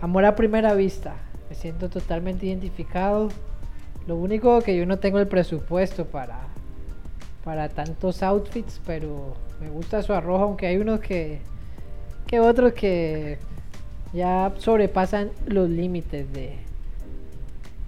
Amor 0.00 0.24
a 0.24 0.34
primera 0.34 0.74
vista 0.74 1.16
me 1.48 1.54
siento 1.54 1.88
totalmente 1.88 2.46
identificado. 2.46 3.28
Lo 4.06 4.16
único 4.16 4.60
que 4.60 4.76
yo 4.76 4.86
no 4.86 4.98
tengo 4.98 5.18
el 5.18 5.28
presupuesto 5.28 6.06
para, 6.06 6.40
para 7.44 7.68
tantos 7.68 8.22
outfits, 8.22 8.80
pero 8.86 9.34
me 9.60 9.68
gusta 9.70 10.02
su 10.02 10.12
arroz, 10.12 10.42
aunque 10.42 10.66
hay 10.66 10.76
unos 10.76 11.00
que, 11.00 11.40
que 12.26 12.40
otros 12.40 12.72
que 12.72 13.38
ya 14.12 14.52
sobrepasan 14.58 15.30
los 15.46 15.68
límites 15.68 16.32
de, 16.32 16.56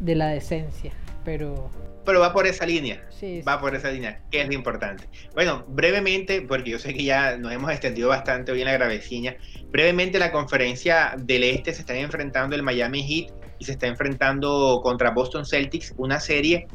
de 0.01 0.15
la 0.15 0.29
decencia. 0.29 0.93
Pero 1.25 1.71
pero 2.07 2.21
va 2.21 2.33
por 2.33 2.47
esa 2.47 2.65
línea. 2.65 3.05
Sí, 3.11 3.43
va 3.43 3.61
por 3.61 3.75
esa 3.75 3.91
línea, 3.91 4.21
que 4.31 4.41
es 4.41 4.47
lo 4.47 4.55
importante. 4.55 5.09
Bueno, 5.35 5.65
brevemente, 5.69 6.41
porque 6.41 6.71
yo 6.71 6.79
sé 6.79 6.95
que 6.95 7.03
ya 7.03 7.37
nos 7.37 7.53
hemos 7.53 7.71
extendido 7.71 8.09
bastante 8.09 8.53
hoy 8.53 8.61
en 8.61 8.67
la 8.67 8.73
graveciña, 8.73 9.37
brevemente 9.71 10.19
la 10.19 10.31
conferencia 10.31 11.17
del 11.19 11.43
Este 11.43 11.75
se 11.75 11.81
está 11.81 11.95
enfrentando 11.97 12.55
el 12.55 12.63
Miami 12.63 13.03
Heat 13.03 13.46
y 13.59 13.65
se 13.65 13.73
está 13.73 13.87
enfrentando 13.87 14.81
contra 14.83 15.11
Boston 15.11 15.45
Celtics, 15.45 15.95
una 15.97 16.21
serie 16.21 16.67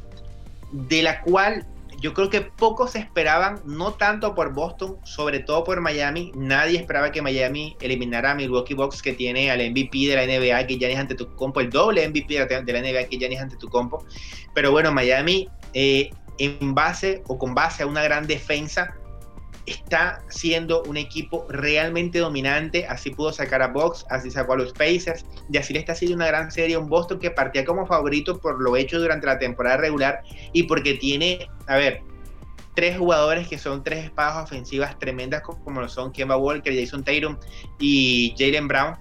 de 0.72 1.04
la 1.04 1.22
cual 1.22 1.66
yo 2.02 2.16
creo 2.16 2.30
que 2.32 2.42
pocos 2.42 2.96
esperaban, 2.96 3.62
no 3.66 3.94
tanto 3.94 4.34
por 4.34 4.54
Boston, 4.54 4.98
sobre 5.04 5.40
todo 5.40 5.64
por 5.64 5.82
Miami. 5.82 6.32
Nadie 6.36 6.80
esperaba 6.80 7.12
que 7.12 7.22
Miami 7.22 7.78
eliminara 7.80 8.32
a 8.32 8.36
Milwaukee 8.36 8.74
Bucks, 8.74 9.04
que 9.04 9.14
tiene 9.14 9.52
al 9.52 9.60
MVP 9.70 10.08
de 10.08 10.16
la 10.16 10.26
NBA, 10.26 10.66
que 10.66 10.80
ya 10.80 10.88
es 10.88 10.98
ante 10.98 11.14
tu 11.14 11.36
compo, 11.36 11.60
el 11.60 11.70
doble 11.70 12.08
MVP 12.10 12.34
de 12.34 12.74
la 12.74 12.82
NBA, 12.82 13.08
que 13.08 13.20
ya 13.20 13.28
es 13.28 13.40
ante 13.40 13.56
tu 13.56 13.70
compo. 13.70 14.04
Pero 14.56 14.72
bueno, 14.72 14.92
Miami, 14.92 15.48
eh, 15.74 16.10
en 16.40 16.74
base 16.74 17.22
o 17.28 17.38
con 17.38 17.54
base 17.54 17.84
a 17.84 17.88
una 17.88 18.02
gran 18.02 18.26
defensa, 18.26 18.96
está 19.66 20.24
siendo 20.30 20.84
un 20.84 20.98
equipo 20.98 21.46
realmente 21.50 22.20
dominante. 22.20 22.86
Así 22.88 23.12
pudo 23.12 23.32
sacar 23.32 23.62
a 23.62 23.68
Box, 23.68 24.06
así 24.10 24.32
sacó 24.32 24.54
a 24.54 24.58
los 24.58 24.74
Pacers. 24.74 25.26
Y 25.52 25.58
así 25.58 25.74
le 25.74 25.80
está 25.80 25.94
haciendo 25.94 26.16
una 26.16 26.28
gran 26.28 26.52
serie 26.52 26.76
a 26.76 26.80
un 26.80 26.90
Boston 26.90 27.20
que 27.20 27.32
partía 27.32 27.66
como 27.66 27.86
favorito 27.86 28.40
por 28.40 28.62
lo 28.62 28.76
hecho 28.76 29.00
durante 29.00 29.28
la 29.28 29.40
temporada 29.40 29.78
regular 29.78 30.22
y 30.54 30.64
porque 30.64 30.96
tiene, 30.96 31.48
a 31.68 31.78
ver, 31.78 32.02
tres 32.76 32.98
jugadores 32.98 33.48
que 33.48 33.58
son 33.58 33.84
tres 33.84 34.06
espadas 34.06 34.44
ofensivas 34.44 34.98
tremendas 34.98 35.42
como 35.42 35.82
lo 35.82 35.90
son 35.90 36.12
Kemba 36.12 36.38
Walker, 36.38 36.74
Jason 36.74 37.04
Tatum 37.04 37.38
y 37.80 38.34
Jalen 38.38 38.68
Brown. 38.68 38.96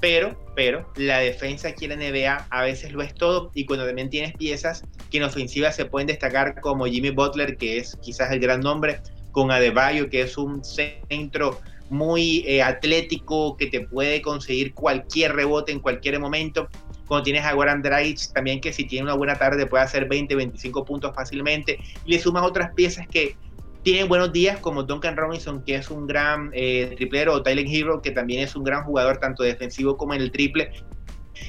Pero, 0.00 0.36
pero, 0.54 0.86
la 0.96 1.20
defensa 1.20 1.68
aquí 1.68 1.86
en 1.86 1.98
la 1.98 2.10
NBA 2.10 2.46
a 2.50 2.62
veces 2.62 2.92
lo 2.92 3.02
es 3.02 3.14
todo 3.14 3.50
y 3.54 3.64
cuando 3.64 3.86
también 3.86 4.10
tienes 4.10 4.34
piezas 4.34 4.84
que 5.10 5.16
en 5.16 5.24
ofensiva 5.24 5.72
se 5.72 5.86
pueden 5.86 6.06
destacar 6.06 6.60
como 6.60 6.86
Jimmy 6.86 7.10
Butler, 7.10 7.56
que 7.56 7.78
es 7.78 7.96
quizás 8.02 8.30
el 8.30 8.40
gran 8.40 8.60
nombre, 8.60 9.00
con 9.36 9.50
Adebayo, 9.50 10.08
que 10.08 10.22
es 10.22 10.38
un 10.38 10.64
centro 10.64 11.60
muy 11.90 12.42
eh, 12.46 12.62
atlético, 12.62 13.54
que 13.58 13.66
te 13.66 13.82
puede 13.82 14.22
conseguir 14.22 14.72
cualquier 14.72 15.36
rebote 15.36 15.72
en 15.72 15.80
cualquier 15.80 16.18
momento. 16.18 16.70
Cuando 17.06 17.24
tienes 17.24 17.44
a 17.44 17.52
Goran 17.52 17.82
Dragic 17.82 18.32
también 18.32 18.62
que 18.62 18.72
si 18.72 18.86
tiene 18.86 19.04
una 19.04 19.14
buena 19.14 19.34
tarde 19.34 19.66
puede 19.66 19.84
hacer 19.84 20.08
20, 20.08 20.34
25 20.36 20.86
puntos 20.86 21.14
fácilmente. 21.14 21.78
Y 22.06 22.12
le 22.12 22.18
sumas 22.18 22.44
otras 22.44 22.72
piezas 22.72 23.06
que 23.08 23.36
tienen 23.82 24.08
buenos 24.08 24.32
días 24.32 24.58
como 24.58 24.84
Duncan 24.84 25.18
Robinson, 25.18 25.62
que 25.62 25.74
es 25.74 25.90
un 25.90 26.06
gran 26.06 26.50
eh, 26.54 26.94
triplero, 26.96 27.34
o 27.34 27.42
Tyler 27.42 27.66
Hero, 27.68 28.00
que 28.00 28.12
también 28.12 28.42
es 28.42 28.56
un 28.56 28.64
gran 28.64 28.84
jugador 28.84 29.18
tanto 29.18 29.42
defensivo 29.42 29.98
como 29.98 30.14
en 30.14 30.22
el 30.22 30.30
triple. 30.30 30.70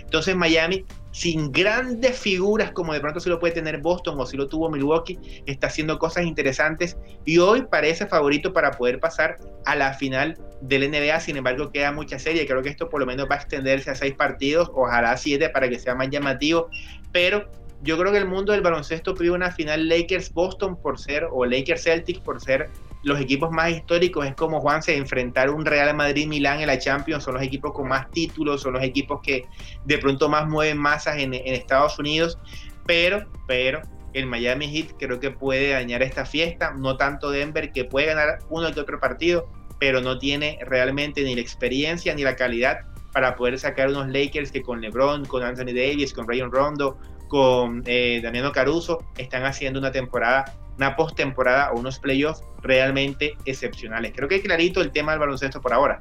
Entonces 0.02 0.36
Miami, 0.36 0.84
sin 1.18 1.52
grandes 1.52 2.20
figuras 2.20 2.72
como 2.74 2.94
de 2.94 3.00
pronto 3.00 3.20
se 3.20 3.30
lo 3.30 3.40
puede 3.40 3.56
tener 3.56 3.80
Boston 3.80 4.20
o 4.20 4.26
si 4.28 4.38
lo 4.38 4.48
tuvo 4.48 4.70
Milwaukee, 4.70 5.18
está 5.48 5.66
haciendo 5.66 5.98
cosas 5.98 6.26
interesantes 6.26 6.96
y 7.26 7.40
hoy 7.40 7.64
parece 7.64 8.06
favorito 8.06 8.54
para 8.54 8.70
poder 8.70 9.00
pasar 9.00 9.40
a 9.66 9.76
la 9.76 9.96
final 9.96 10.38
del 10.62 10.92
NBA. 10.92 11.20
Sin 11.22 11.36
embargo, 11.36 11.72
queda 11.72 11.92
mucha 11.92 12.20
serie. 12.20 12.46
Creo 12.46 12.62
que 12.62 12.70
esto 12.70 12.88
por 12.88 13.00
lo 13.00 13.08
menos 13.08 13.28
va 13.28 13.34
a 13.34 13.40
extenderse 13.40 13.90
a 13.90 13.96
seis 13.96 14.14
partidos, 14.14 14.70
ojalá 14.76 15.10
a 15.10 15.18
siete 15.18 15.50
para 15.50 15.68
que 15.68 15.80
sea 15.80 15.96
más 15.96 16.12
llamativo. 16.12 16.70
Pero 17.12 17.50
yo 17.82 17.98
creo 17.98 18.12
que 18.12 18.20
el 18.20 18.28
mundo 18.28 18.52
del 18.52 18.62
baloncesto 18.62 19.16
pide 19.16 19.32
una 19.32 19.52
final 19.52 19.90
Lakers-Boston 19.90 20.80
por 20.80 21.00
ser, 21.00 21.26
o 21.32 21.46
Lakers-Celtics 21.46 22.20
por 22.22 22.40
ser 22.40 22.70
los 23.08 23.20
equipos 23.20 23.50
más 23.52 23.72
históricos. 23.72 24.26
Es 24.28 24.36
como 24.36 24.60
Juan 24.60 24.84
se 24.84 24.96
enfrentar 24.98 25.50
un 25.50 25.66
Real 25.66 25.96
Madrid-Milán 25.96 26.60
en 26.60 26.68
la 26.68 26.78
Champions. 26.78 27.24
Son 27.24 27.34
los 27.34 27.44
equipos 27.44 27.72
con 27.72 27.88
más 27.88 28.12
títulos, 28.12 28.62
son 28.62 28.74
los 28.74 28.84
equipos 28.84 29.22
que 29.24 29.46
de 29.86 29.98
pronto 29.98 30.30
más 30.30 30.48
mueven 30.48 30.78
masas 30.78 31.18
en, 31.18 31.34
en 31.34 31.54
Estados 31.54 31.98
Unidos. 31.98 32.38
Pero, 32.86 33.26
pero, 33.48 33.82
el 34.14 34.26
Miami 34.26 34.68
Heat 34.68 34.94
creo 35.00 35.20
que 35.20 35.32
puede 35.32 35.72
dañar 35.72 36.04
esta 36.04 36.26
fiesta. 36.26 36.74
No 36.78 36.98
tanto 36.98 37.32
Denver, 37.32 37.72
que 37.72 37.86
puede 37.86 38.08
ganar 38.08 38.40
uno 38.50 38.72
que 38.74 38.80
otro 38.80 39.00
partido, 39.00 39.48
pero 39.80 40.02
no 40.02 40.18
tiene 40.18 40.60
realmente 40.66 41.24
ni 41.24 41.36
la 41.36 41.42
experiencia 41.42 42.14
ni 42.14 42.24
la 42.24 42.36
calidad 42.36 42.80
para 43.14 43.36
poder 43.36 43.58
sacar 43.58 43.90
unos 43.90 44.10
Lakers 44.10 44.52
que 44.52 44.62
con 44.62 44.82
LeBron, 44.82 45.26
con 45.26 45.44
Anthony 45.44 45.74
Davis, 45.74 46.14
con 46.14 46.28
Rayon 46.28 46.52
Rondo, 46.52 46.98
con 47.28 47.84
eh, 47.86 48.20
Daniel 48.22 48.52
Caruso 48.52 49.04
están 49.18 49.46
haciendo 49.46 49.80
una 49.80 49.92
temporada, 49.92 50.54
una 50.78 50.96
postemporada 50.96 51.72
o 51.72 51.80
unos 51.80 52.00
playoffs 52.00 52.44
realmente 52.62 53.36
excepcionales. 53.46 54.14
Creo 54.16 54.28
que 54.28 54.36
es 54.36 54.44
clarito 54.44 54.82
el 54.82 54.92
tema 54.92 55.12
del 55.12 55.20
baloncesto 55.20 55.62
por 55.62 55.74
ahora. 55.74 56.00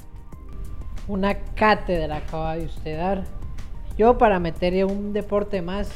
Una 1.08 1.34
cátedra 1.54 2.16
acaba 2.16 2.56
de 2.56 2.66
usted 2.66 2.98
dar. 2.98 3.24
Yo 3.96 4.18
para 4.18 4.38
meter 4.38 4.84
un 4.84 5.12
deporte 5.12 5.62
más, 5.62 5.90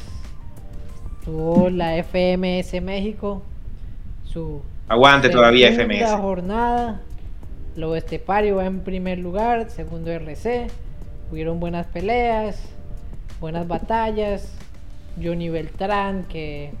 tuvo 1.23 1.69
la 1.69 2.01
FMS 2.03 2.81
México, 2.81 3.43
su 4.23 4.61
Aguante 4.87 5.29
todavía 5.29 5.71
FMS. 5.71 6.19
jornada, 6.19 7.01
lo 7.75 7.95
Estepario 7.95 8.57
va 8.57 8.65
en 8.65 8.81
primer 8.81 9.19
lugar, 9.19 9.69
segundo 9.69 10.11
RC, 10.11 10.67
hubieron 11.31 11.59
buenas 11.59 11.87
peleas, 11.87 12.61
buenas 13.39 13.67
batallas, 13.67 14.51
Johnny 15.21 15.49
Beltrán, 15.49 16.23
que 16.23 16.73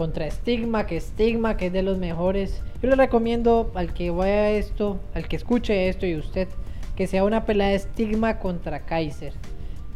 contra 0.00 0.30
Stigma, 0.30 0.86
que 0.86 0.98
Stigma, 0.98 1.58
que 1.58 1.66
es 1.66 1.74
de 1.74 1.82
los 1.82 1.98
mejores. 1.98 2.62
Yo 2.82 2.88
le 2.88 2.96
recomiendo 2.96 3.70
al 3.74 3.92
que 3.92 4.10
vaya 4.10 4.48
esto, 4.48 4.98
al 5.12 5.28
que 5.28 5.36
escuche 5.36 5.90
esto 5.90 6.06
y 6.06 6.16
usted, 6.16 6.48
que 6.96 7.06
sea 7.06 7.22
una 7.22 7.44
pelea 7.44 7.68
de 7.68 7.80
Stigma 7.80 8.38
contra 8.38 8.86
Kaiser, 8.86 9.34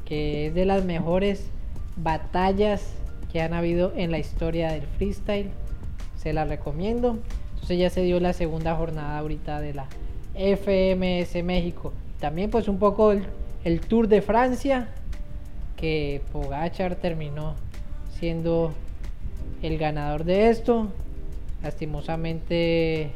que 0.05 0.49
es 0.49 0.55
de 0.55 0.67
las 0.67 0.85
mejores 0.85 1.49
batallas 1.97 2.87
que 3.33 3.41
han 3.41 3.55
habido 3.55 3.95
en 3.97 4.11
la 4.11 4.19
historia 4.19 4.73
del 4.73 4.83
freestyle. 4.83 5.49
Se 6.19 6.35
la 6.35 6.45
recomiendo. 6.45 7.19
Entonces 7.55 7.79
ya 7.79 7.89
se 7.89 8.03
dio 8.03 8.21
la 8.21 8.35
segunda 8.35 8.77
jornada 8.77 9.19
ahorita 9.19 9.63
de 9.63 9.73
la 9.73 9.87
FMS 10.35 11.43
México. 11.43 11.95
También 12.21 12.51
pues 12.51 12.69
un 12.69 12.79
poco 12.79 13.11
el 13.11 13.81
Tour 13.81 14.09
de 14.09 14.21
Francia, 14.21 14.89
que 15.79 16.21
Pogachar 16.31 16.97
terminó 16.97 17.55
siendo 18.19 18.75
el 19.67 19.79
ganador 19.79 20.25
de 20.25 20.51
esto. 20.51 20.89
Lastimosamente, 21.63 23.13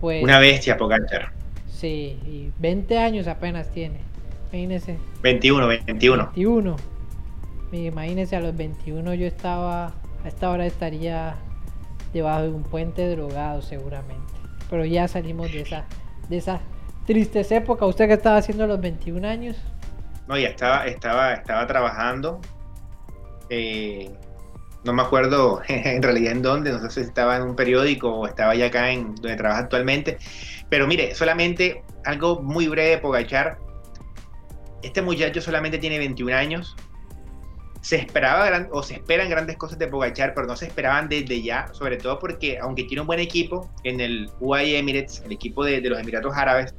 pues. 0.00 0.22
Una 0.22 0.38
bestia, 0.38 0.76
Pogachar. 0.76 1.32
Sí, 1.66 2.18
y 2.26 2.52
20 2.58 2.98
años 2.98 3.26
apenas 3.26 3.70
tiene. 3.70 3.98
Imagínese. 4.52 4.98
21, 5.22 5.66
21. 5.66 6.24
21. 6.34 6.76
Imagínese, 7.72 8.36
a 8.36 8.40
los 8.40 8.56
21 8.56 9.14
yo 9.14 9.26
estaba. 9.26 9.92
A 10.24 10.28
esta 10.28 10.50
hora 10.50 10.64
estaría 10.64 11.36
debajo 12.12 12.42
de 12.42 12.48
un 12.48 12.62
puente 12.62 13.08
drogado, 13.10 13.60
seguramente. 13.62 14.32
Pero 14.70 14.84
ya 14.84 15.08
salimos 15.08 15.52
de 15.52 15.62
esa, 15.62 15.84
de 16.28 16.38
esa 16.38 16.60
tristes 17.06 17.50
época. 17.52 17.86
¿Usted 17.86 18.06
que 18.06 18.14
estaba 18.14 18.36
haciendo 18.36 18.64
a 18.64 18.66
los 18.66 18.80
21 18.80 19.26
años? 19.26 19.56
No, 20.26 20.38
ya 20.38 20.48
estaba, 20.48 20.86
estaba, 20.86 21.34
estaba 21.34 21.66
trabajando. 21.66 22.40
Eh, 23.50 24.10
no 24.84 24.92
me 24.92 25.02
acuerdo 25.02 25.62
en 25.68 26.02
realidad 26.02 26.32
en 26.32 26.42
dónde, 26.42 26.70
no 26.70 26.80
sé 26.80 26.90
si 26.90 27.00
estaba 27.00 27.36
en 27.36 27.42
un 27.42 27.56
periódico 27.56 28.10
o 28.10 28.26
estaba 28.26 28.54
ya 28.54 28.66
acá 28.66 28.90
en 28.90 29.14
donde 29.14 29.36
trabaja 29.36 29.60
actualmente. 29.60 30.18
Pero 30.68 30.86
mire, 30.86 31.14
solamente 31.14 31.82
algo 32.04 32.40
muy 32.40 32.68
breve 32.68 32.98
Pogachar. 32.98 33.58
Este 34.82 35.00
muchacho 35.02 35.40
solamente 35.40 35.78
tiene 35.78 35.98
21 35.98 36.34
años. 36.36 36.76
Se 37.80 37.96
esperaba 37.96 38.66
o 38.72 38.82
se 38.82 38.94
esperan 38.94 39.28
grandes 39.28 39.56
cosas 39.56 39.78
de 39.78 39.88
Pogachar, 39.88 40.34
pero 40.34 40.46
no 40.46 40.56
se 40.56 40.66
esperaban 40.66 41.08
desde 41.08 41.42
ya, 41.42 41.68
sobre 41.72 41.98
todo 41.98 42.18
porque 42.18 42.58
aunque 42.58 42.84
tiene 42.84 43.02
un 43.02 43.06
buen 43.06 43.20
equipo 43.20 43.70
en 43.84 44.00
el 44.00 44.30
UAE 44.40 44.78
Emirates, 44.78 45.22
el 45.24 45.32
equipo 45.32 45.64
de 45.64 45.80
los 45.82 45.98
Emiratos 45.98 46.34
Árabes, 46.34 46.74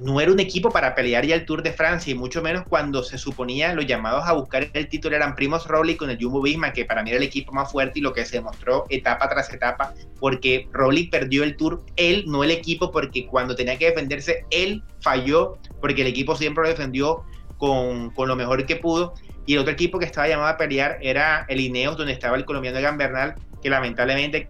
no 0.00 0.20
era 0.20 0.32
un 0.32 0.40
equipo 0.40 0.70
para 0.70 0.94
pelear 0.94 1.26
ya 1.26 1.34
el 1.34 1.44
Tour 1.44 1.62
de 1.62 1.72
Francia, 1.72 2.10
y 2.10 2.14
mucho 2.14 2.42
menos 2.42 2.64
cuando 2.68 3.02
se 3.02 3.18
suponía 3.18 3.74
los 3.74 3.86
llamados 3.86 4.24
a 4.26 4.32
buscar 4.32 4.68
el 4.72 4.88
título 4.88 5.14
eran 5.14 5.34
Primos 5.34 5.66
Roglic 5.66 5.98
con 5.98 6.10
el 6.10 6.18
Jumbo 6.20 6.40
Visma, 6.40 6.72
que 6.72 6.84
para 6.84 7.02
mí 7.02 7.10
era 7.10 7.18
el 7.18 7.24
equipo 7.24 7.52
más 7.52 7.70
fuerte 7.70 7.98
y 7.98 8.02
lo 8.02 8.12
que 8.12 8.24
se 8.24 8.36
demostró 8.36 8.86
etapa 8.88 9.28
tras 9.28 9.52
etapa, 9.52 9.92
porque 10.18 10.68
Roglic 10.72 11.10
perdió 11.10 11.44
el 11.44 11.56
Tour, 11.56 11.82
él, 11.96 12.24
no 12.26 12.42
el 12.42 12.50
equipo, 12.50 12.90
porque 12.90 13.26
cuando 13.26 13.54
tenía 13.54 13.76
que 13.76 13.86
defenderse, 13.86 14.44
él 14.50 14.82
falló, 15.00 15.58
porque 15.80 16.02
el 16.02 16.08
equipo 16.08 16.34
siempre 16.34 16.64
lo 16.64 16.70
defendió 16.70 17.22
con, 17.58 18.10
con 18.10 18.28
lo 18.28 18.36
mejor 18.36 18.64
que 18.64 18.76
pudo, 18.76 19.12
y 19.44 19.54
el 19.54 19.60
otro 19.60 19.72
equipo 19.72 19.98
que 19.98 20.06
estaba 20.06 20.28
llamado 20.28 20.48
a 20.48 20.56
pelear 20.56 20.98
era 21.02 21.44
el 21.48 21.60
Ineos, 21.60 21.96
donde 21.96 22.12
estaba 22.12 22.36
el 22.36 22.44
colombiano 22.44 22.78
Egan 22.78 22.96
Bernal, 22.96 23.34
que 23.62 23.68
lamentablemente 23.68 24.48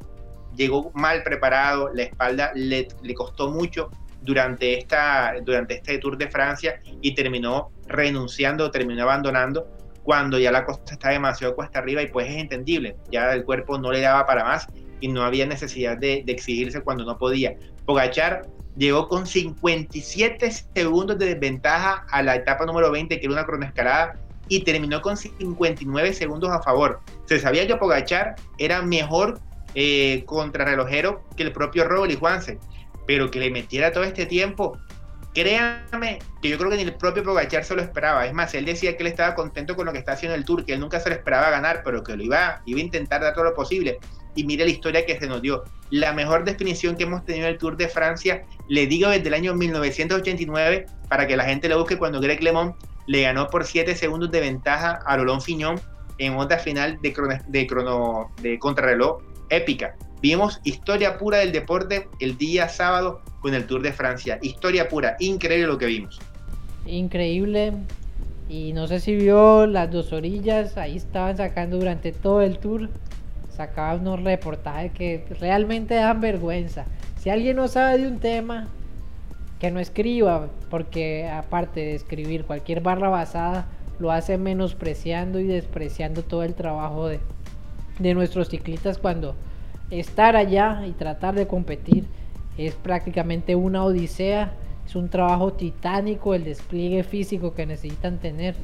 llegó 0.54 0.92
mal 0.94 1.22
preparado, 1.22 1.90
la 1.92 2.02
espalda 2.02 2.52
le, 2.54 2.86
le 3.02 3.14
costó 3.14 3.50
mucho, 3.50 3.90
durante, 4.22 4.78
esta, 4.78 5.34
durante 5.42 5.74
este 5.74 5.98
Tour 5.98 6.16
de 6.16 6.28
Francia 6.28 6.80
y 7.00 7.14
terminó 7.14 7.70
renunciando, 7.86 8.70
terminó 8.70 9.02
abandonando 9.02 9.68
cuando 10.02 10.38
ya 10.38 10.50
la 10.50 10.64
cosa 10.64 10.80
está 10.90 11.10
demasiado 11.10 11.54
cuesta 11.54 11.78
arriba 11.78 12.02
y 12.02 12.08
pues 12.08 12.28
es 12.28 12.36
entendible, 12.36 12.96
ya 13.10 13.32
el 13.32 13.44
cuerpo 13.44 13.78
no 13.78 13.92
le 13.92 14.00
daba 14.00 14.26
para 14.26 14.44
más 14.44 14.66
y 15.00 15.08
no 15.08 15.22
había 15.22 15.46
necesidad 15.46 15.96
de, 15.98 16.24
exigirse 16.26 16.80
cuando 16.80 17.04
no 17.04 17.18
podía. 17.18 17.54
Pogachar 17.86 18.42
llegó 18.76 19.08
con 19.08 19.26
57 19.26 20.50
segundos 20.74 21.18
de 21.18 21.26
desventaja 21.26 22.06
a 22.10 22.22
la 22.22 22.36
etapa 22.36 22.66
número 22.66 22.90
20, 22.90 23.18
que 23.18 23.26
era 23.26 23.32
una 23.32 23.44
cronoescalada, 23.44 24.16
y 24.48 24.64
terminó 24.64 25.00
con 25.00 25.16
59 25.16 26.12
segundos 26.12 26.50
a 26.50 26.60
favor. 26.62 27.00
Se 27.26 27.38
sabía 27.38 27.66
que 27.66 27.76
Pogachar 27.76 28.34
era 28.58 28.82
mejor 28.82 29.40
eh, 29.74 30.24
contrarrelojero 30.26 31.22
que 31.36 31.44
el 31.44 31.52
propio 31.52 31.84
y 32.06 32.16
Juanse, 32.16 32.58
pero 33.10 33.28
que 33.28 33.40
le 33.40 33.50
metiera 33.50 33.90
todo 33.90 34.04
este 34.04 34.24
tiempo, 34.24 34.78
créame 35.34 36.20
que 36.40 36.48
yo 36.48 36.56
creo 36.56 36.70
que 36.70 36.76
ni 36.76 36.82
el 36.82 36.94
propio 36.94 37.24
Pogachar 37.24 37.64
se 37.64 37.74
lo 37.74 37.82
esperaba. 37.82 38.24
Es 38.24 38.32
más, 38.32 38.54
él 38.54 38.64
decía 38.64 38.96
que 38.96 39.02
él 39.02 39.08
estaba 39.08 39.34
contento 39.34 39.74
con 39.74 39.86
lo 39.86 39.92
que 39.92 39.98
está 39.98 40.12
haciendo 40.12 40.36
el 40.36 40.44
Tour, 40.44 40.64
que 40.64 40.74
él 40.74 40.80
nunca 40.80 41.00
se 41.00 41.08
lo 41.08 41.16
esperaba 41.16 41.50
ganar, 41.50 41.82
pero 41.84 42.04
que 42.04 42.16
lo 42.16 42.22
iba, 42.22 42.62
iba 42.66 42.78
a 42.78 42.84
intentar 42.84 43.20
dar 43.20 43.34
todo 43.34 43.42
lo 43.46 43.54
posible. 43.54 43.98
Y 44.36 44.44
mire 44.44 44.64
la 44.64 44.70
historia 44.70 45.04
que 45.04 45.18
se 45.18 45.26
nos 45.26 45.42
dio. 45.42 45.64
La 45.90 46.12
mejor 46.12 46.44
definición 46.44 46.94
que 46.94 47.02
hemos 47.02 47.24
tenido 47.24 47.48
en 47.48 47.54
el 47.54 47.58
Tour 47.58 47.76
de 47.76 47.88
Francia, 47.88 48.44
le 48.68 48.86
digo 48.86 49.10
desde 49.10 49.26
el 49.26 49.34
año 49.34 49.56
1989, 49.56 50.86
para 51.08 51.26
que 51.26 51.36
la 51.36 51.46
gente 51.46 51.68
lo 51.68 51.80
busque 51.80 51.98
cuando 51.98 52.20
Greg 52.20 52.40
LeMond 52.40 52.74
le 53.08 53.22
ganó 53.22 53.48
por 53.48 53.66
7 53.66 53.92
segundos 53.96 54.30
de 54.30 54.38
ventaja 54.38 55.00
a 55.04 55.16
Rolón 55.16 55.42
Fiñón 55.42 55.80
en 56.18 56.36
otra 56.36 56.60
final 56.60 57.00
de, 57.02 57.12
crono, 57.12 57.34
de, 57.48 57.66
crono, 57.66 58.30
de 58.40 58.56
contrarreloj 58.60 59.20
épica. 59.48 59.96
Vimos 60.22 60.60
historia 60.64 61.16
pura 61.16 61.38
del 61.38 61.50
deporte 61.50 62.06
el 62.20 62.36
día 62.36 62.68
sábado 62.68 63.22
con 63.40 63.54
el 63.54 63.66
Tour 63.66 63.80
de 63.80 63.92
Francia. 63.92 64.38
Historia 64.42 64.86
pura, 64.88 65.16
increíble 65.18 65.66
lo 65.66 65.78
que 65.78 65.86
vimos. 65.86 66.20
Increíble. 66.84 67.72
Y 68.46 68.74
no 68.74 68.86
sé 68.86 69.00
si 69.00 69.14
vio 69.14 69.66
las 69.66 69.90
dos 69.90 70.12
orillas, 70.12 70.76
ahí 70.76 70.96
estaban 70.96 71.38
sacando 71.38 71.78
durante 71.78 72.12
todo 72.12 72.42
el 72.42 72.58
tour, 72.58 72.90
sacaban 73.56 74.00
unos 74.00 74.22
reportajes 74.22 74.92
que 74.92 75.24
realmente 75.40 75.94
dan 75.94 76.20
vergüenza. 76.20 76.84
Si 77.18 77.30
alguien 77.30 77.56
no 77.56 77.68
sabe 77.68 77.98
de 77.98 78.08
un 78.08 78.18
tema, 78.18 78.68
que 79.58 79.70
no 79.70 79.80
escriba, 79.80 80.48
porque 80.68 81.28
aparte 81.28 81.80
de 81.80 81.94
escribir 81.94 82.44
cualquier 82.44 82.82
barra 82.82 83.08
basada, 83.08 83.68
lo 83.98 84.10
hace 84.10 84.36
menospreciando 84.36 85.38
y 85.38 85.44
despreciando 85.44 86.22
todo 86.22 86.42
el 86.42 86.54
trabajo 86.54 87.06
de, 87.06 87.20
de 87.98 88.14
nuestros 88.14 88.48
ciclistas 88.48 88.98
cuando 88.98 89.36
estar 89.90 90.36
allá 90.36 90.86
y 90.86 90.92
tratar 90.92 91.34
de 91.34 91.46
competir 91.46 92.04
es 92.56 92.74
prácticamente 92.74 93.54
una 93.56 93.84
odisea, 93.84 94.52
es 94.86 94.94
un 94.94 95.08
trabajo 95.08 95.52
titánico 95.52 96.34
el 96.34 96.44
despliegue 96.44 97.02
físico 97.02 97.54
que 97.54 97.66
necesitan 97.66 98.18
tener. 98.18 98.54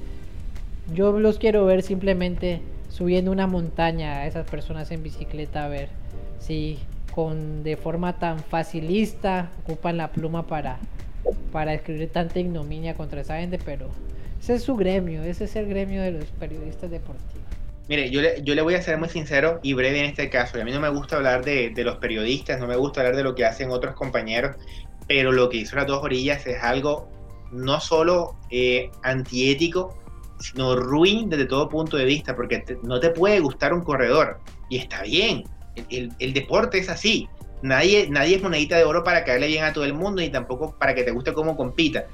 Yo 0.94 1.18
los 1.18 1.38
quiero 1.38 1.64
ver 1.66 1.82
simplemente 1.82 2.60
subiendo 2.88 3.32
una 3.32 3.46
montaña 3.46 4.18
a 4.18 4.26
esas 4.26 4.48
personas 4.48 4.90
en 4.90 5.02
bicicleta 5.02 5.64
a 5.64 5.68
ver 5.68 5.88
si 6.38 6.78
con 7.14 7.62
de 7.62 7.76
forma 7.76 8.18
tan 8.18 8.38
facilista 8.38 9.50
ocupan 9.64 9.96
la 9.96 10.12
pluma 10.12 10.46
para 10.46 10.78
para 11.52 11.74
escribir 11.74 12.10
tanta 12.10 12.38
ignominia 12.38 12.94
contra 12.94 13.20
esa 13.20 13.38
gente, 13.38 13.58
pero 13.64 13.88
ese 14.40 14.54
es 14.54 14.62
su 14.62 14.76
gremio, 14.76 15.22
ese 15.22 15.44
es 15.44 15.56
el 15.56 15.68
gremio 15.68 16.02
de 16.02 16.12
los 16.12 16.26
periodistas 16.26 16.90
deportivos. 16.90 17.45
Mire, 17.88 18.10
yo 18.10 18.20
le, 18.20 18.42
yo 18.42 18.54
le 18.54 18.62
voy 18.62 18.74
a 18.74 18.82
ser 18.82 18.98
muy 18.98 19.08
sincero 19.08 19.60
y 19.62 19.72
breve 19.72 20.00
en 20.00 20.06
este 20.06 20.28
caso. 20.28 20.58
Y 20.58 20.60
a 20.60 20.64
mí 20.64 20.72
no 20.72 20.80
me 20.80 20.88
gusta 20.88 21.16
hablar 21.16 21.44
de, 21.44 21.70
de, 21.70 21.84
los 21.84 21.96
periodistas, 21.98 22.58
no 22.58 22.66
me 22.66 22.76
gusta 22.76 23.00
hablar 23.00 23.16
de 23.16 23.22
lo 23.22 23.34
que 23.34 23.44
hacen 23.44 23.70
otros 23.70 23.94
compañeros, 23.94 24.56
pero 25.06 25.30
lo 25.30 25.48
que 25.48 25.58
hizo 25.58 25.76
las 25.76 25.86
dos 25.86 26.02
orillas 26.02 26.46
es 26.46 26.62
algo 26.62 27.08
no 27.52 27.80
solo 27.80 28.36
eh, 28.50 28.90
antiético, 29.02 29.96
sino 30.40 30.74
ruin 30.74 31.30
desde 31.30 31.46
todo 31.46 31.68
punto 31.68 31.96
de 31.96 32.04
vista, 32.04 32.34
porque 32.34 32.64
no 32.82 32.98
te 32.98 33.10
puede 33.10 33.38
gustar 33.38 33.72
un 33.72 33.82
corredor. 33.82 34.40
Y 34.68 34.78
está 34.78 35.02
bien, 35.02 35.44
el, 35.88 36.10
el, 36.18 36.32
deporte 36.32 36.78
es 36.78 36.88
así. 36.88 37.28
Nadie, 37.62 38.08
nadie 38.10 38.36
es 38.36 38.42
monedita 38.42 38.76
de 38.76 38.84
oro 38.84 39.04
para 39.04 39.24
caerle 39.24 39.46
bien 39.46 39.64
a 39.64 39.72
todo 39.72 39.84
el 39.84 39.94
mundo 39.94 40.20
y 40.22 40.28
tampoco 40.28 40.76
para 40.76 40.94
que 40.94 41.04
te 41.04 41.12
guste 41.12 41.32
cómo 41.32 41.56
compita 41.56 42.06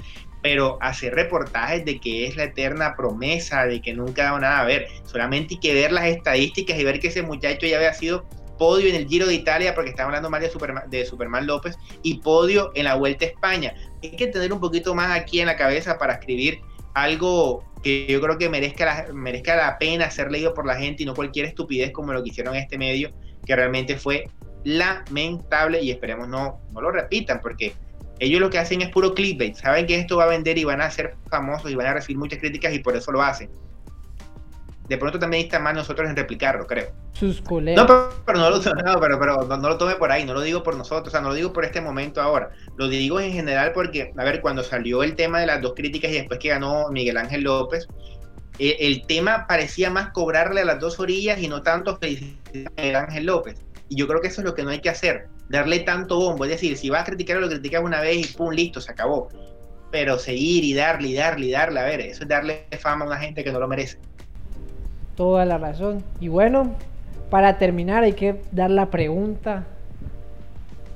pero 0.42 0.76
hacer 0.80 1.14
reportajes 1.14 1.84
de 1.84 2.00
que 2.00 2.26
es 2.26 2.36
la 2.36 2.44
eterna 2.44 2.94
promesa, 2.96 3.64
de 3.66 3.80
que 3.80 3.94
nunca 3.94 4.22
ha 4.22 4.24
dado 4.26 4.40
nada 4.40 4.60
a 4.60 4.64
ver, 4.64 4.88
solamente 5.04 5.54
hay 5.54 5.60
que 5.60 5.74
ver 5.74 5.92
las 5.92 6.06
estadísticas 6.06 6.78
y 6.78 6.84
ver 6.84 7.00
que 7.00 7.08
ese 7.08 7.22
muchacho 7.22 7.66
ya 7.66 7.76
había 7.76 7.94
sido 7.94 8.26
podio 8.58 8.88
en 8.88 8.94
el 8.94 9.08
Giro 9.08 9.26
de 9.26 9.34
Italia, 9.34 9.74
porque 9.74 9.90
estaba 9.90 10.08
hablando 10.08 10.30
más 10.30 10.40
de 10.40 10.50
Superman, 10.50 10.88
de 10.88 11.04
Superman 11.04 11.46
López, 11.46 11.76
y 12.02 12.18
podio 12.18 12.70
en 12.74 12.84
la 12.84 12.94
Vuelta 12.94 13.24
a 13.24 13.28
España. 13.28 13.74
Hay 14.02 14.10
que 14.16 14.26
tener 14.28 14.52
un 14.52 14.60
poquito 14.60 14.94
más 14.94 15.18
aquí 15.18 15.40
en 15.40 15.46
la 15.46 15.56
cabeza 15.56 15.98
para 15.98 16.14
escribir 16.14 16.60
algo 16.94 17.64
que 17.82 18.06
yo 18.06 18.20
creo 18.20 18.38
que 18.38 18.48
merezca 18.48 18.84
la, 18.84 19.12
merezca 19.12 19.56
la 19.56 19.78
pena 19.78 20.10
ser 20.10 20.30
leído 20.30 20.54
por 20.54 20.66
la 20.66 20.76
gente 20.76 21.02
y 21.02 21.06
no 21.06 21.14
cualquier 21.14 21.46
estupidez 21.46 21.90
como 21.90 22.12
lo 22.12 22.22
que 22.22 22.30
hicieron 22.30 22.54
en 22.54 22.62
este 22.62 22.78
medio, 22.78 23.10
que 23.44 23.56
realmente 23.56 23.96
fue 23.96 24.28
lamentable 24.64 25.82
y 25.82 25.90
esperemos 25.90 26.28
no, 26.28 26.60
no 26.72 26.80
lo 26.80 26.92
repitan, 26.92 27.40
porque 27.40 27.74
ellos 28.22 28.40
lo 28.40 28.50
que 28.50 28.58
hacen 28.58 28.80
es 28.82 28.88
puro 28.88 29.14
clickbait. 29.14 29.56
Saben 29.56 29.84
que 29.84 29.98
esto 29.98 30.16
va 30.16 30.24
a 30.24 30.28
vender 30.28 30.56
y 30.56 30.62
van 30.62 30.80
a 30.80 30.88
ser 30.90 31.16
famosos 31.28 31.70
y 31.70 31.74
van 31.74 31.88
a 31.88 31.94
recibir 31.94 32.18
muchas 32.18 32.38
críticas 32.38 32.72
y 32.72 32.78
por 32.78 32.96
eso 32.96 33.10
lo 33.10 33.20
hacen. 33.20 33.50
De 34.88 34.96
pronto 34.96 35.18
también 35.18 35.44
está 35.44 35.58
mal 35.58 35.74
nosotros 35.74 36.08
en 36.08 36.14
replicarlo, 36.14 36.66
creo. 36.66 36.92
Sus 37.12 37.40
colegas. 37.40 37.84
No, 37.84 38.22
pero, 38.24 38.38
no, 38.38 38.50
lo, 38.50 38.58
no, 38.58 39.00
pero, 39.00 39.18
pero 39.18 39.46
no, 39.48 39.56
no, 39.56 39.68
lo 39.68 39.76
tome 39.76 39.96
por 39.96 40.12
ahí, 40.12 40.24
no 40.24 40.34
lo 40.34 40.40
digo 40.40 40.62
por 40.62 40.76
nosotros, 40.76 41.08
o 41.08 41.10
sea, 41.10 41.20
no 41.20 41.30
lo 41.30 41.34
digo 41.34 41.52
por 41.52 41.64
este 41.64 41.80
momento 41.80 42.22
ahora. 42.22 42.50
Lo 42.76 42.88
digo 42.88 43.18
en 43.18 43.32
general 43.32 43.72
porque, 43.72 44.12
a 44.16 44.24
ver, 44.24 44.40
cuando 44.40 44.62
salió 44.62 45.02
el 45.02 45.16
tema 45.16 45.40
de 45.40 45.46
las 45.46 45.60
dos 45.60 45.72
críticas 45.74 46.12
y 46.12 46.14
después 46.14 46.38
que 46.38 46.50
ganó 46.50 46.90
Miguel 46.90 47.16
Ángel 47.16 47.42
López, 47.42 47.88
el, 48.60 48.76
el 48.78 49.06
tema 49.06 49.46
parecía 49.48 49.90
más 49.90 50.10
cobrarle 50.12 50.60
a 50.60 50.64
las 50.64 50.78
dos 50.78 51.00
orillas 51.00 51.40
y 51.40 51.48
no 51.48 51.62
tanto 51.62 51.96
felicitar 51.96 52.72
a 52.76 52.80
Miguel 52.80 52.96
Ángel 52.96 53.26
López. 53.26 53.56
Y 53.88 53.96
yo 53.96 54.06
creo 54.06 54.20
que 54.20 54.28
eso 54.28 54.42
es 54.42 54.44
lo 54.44 54.54
que 54.54 54.62
no 54.62 54.70
hay 54.70 54.80
que 54.80 54.90
hacer 54.90 55.26
darle 55.52 55.80
tanto 55.80 56.18
bombo. 56.18 56.44
Es 56.44 56.50
decir, 56.50 56.76
si 56.76 56.90
vas 56.90 57.02
a 57.02 57.04
criticar, 57.04 57.36
lo 57.36 57.48
criticas 57.48 57.82
una 57.84 58.00
vez 58.00 58.30
y 58.30 58.36
pum, 58.36 58.50
listo, 58.50 58.80
se 58.80 58.90
acabó. 58.90 59.28
Pero 59.90 60.18
seguir 60.18 60.64
y 60.64 60.72
darle 60.72 61.08
y 61.08 61.14
darle 61.14 61.46
y 61.46 61.50
darle, 61.50 61.80
a 61.80 61.84
ver, 61.84 62.00
eso 62.00 62.22
es 62.22 62.28
darle 62.28 62.66
fama 62.80 63.04
a 63.04 63.08
una 63.08 63.18
gente 63.18 63.44
que 63.44 63.52
no 63.52 63.60
lo 63.60 63.68
merece. 63.68 63.98
Toda 65.14 65.44
la 65.44 65.58
razón. 65.58 66.02
Y 66.20 66.28
bueno, 66.28 66.74
para 67.30 67.58
terminar 67.58 68.02
hay 68.02 68.14
que 68.14 68.40
dar 68.50 68.70
la 68.70 68.90
pregunta 68.90 69.66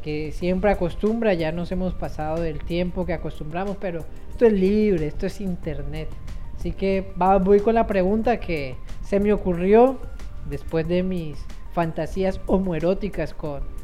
que 0.02 0.32
siempre 0.32 0.70
acostumbra, 0.70 1.34
ya 1.34 1.52
nos 1.52 1.70
hemos 1.72 1.92
pasado 1.92 2.40
del 2.40 2.60
tiempo 2.64 3.04
que 3.04 3.12
acostumbramos, 3.12 3.76
pero 3.78 4.04
esto 4.30 4.46
es 4.46 4.52
libre, 4.54 5.08
esto 5.08 5.26
es 5.26 5.40
internet. 5.40 6.08
Así 6.56 6.72
que 6.72 7.12
voy 7.42 7.60
con 7.60 7.74
la 7.74 7.86
pregunta 7.86 8.40
que 8.40 8.76
se 9.04 9.20
me 9.20 9.34
ocurrió 9.34 9.98
después 10.48 10.88
de 10.88 11.02
mis 11.02 11.36
fantasías 11.74 12.40
homoeróticas 12.46 13.34
con 13.34 13.75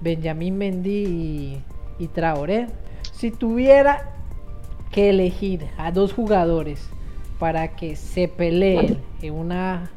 Benjamín 0.00 0.56
Mendy 0.56 1.62
y, 1.98 2.08
Traoré. 2.08 2.68
Si 3.12 3.30
tuviera 3.30 4.14
que 4.90 5.10
elegir 5.10 5.66
a 5.76 5.92
dos 5.92 6.12
jugadores 6.12 6.88
para 7.38 7.76
que 7.76 7.96
se 7.96 8.28
peleen 8.28 8.98
en 9.22 9.34
una, 9.34 9.90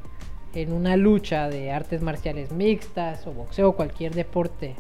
en 0.53 0.73
una 0.73 0.97
lucha 0.97 1.49
de 1.49 1.71
artes 1.71 2.01
marciales 2.01 2.51
mixtas 2.51 3.25
o 3.25 3.31
boxeo 3.31 3.69
o 3.69 3.75
cualquier 3.75 4.13
deporte 4.13 4.75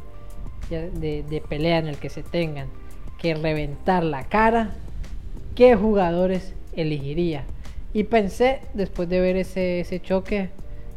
de, 0.69 1.23
de, 1.23 1.41
pelea 1.41 1.79
en 1.79 1.87
el 1.87 1.97
que 1.97 2.09
se 2.09 2.23
tengan 2.23 2.67
que 3.17 3.35
reventar 3.35 4.03
la 4.03 4.23
cara, 4.23 4.71
¿qué 5.55 5.75
jugadores 5.75 6.53
elegiría? 6.75 7.43
Y 7.93 8.05
pensé, 8.05 8.61
después 8.73 9.07
de 9.07 9.19
ver 9.19 9.37
ese, 9.37 9.79
ese 9.79 10.01
choque, 10.01 10.49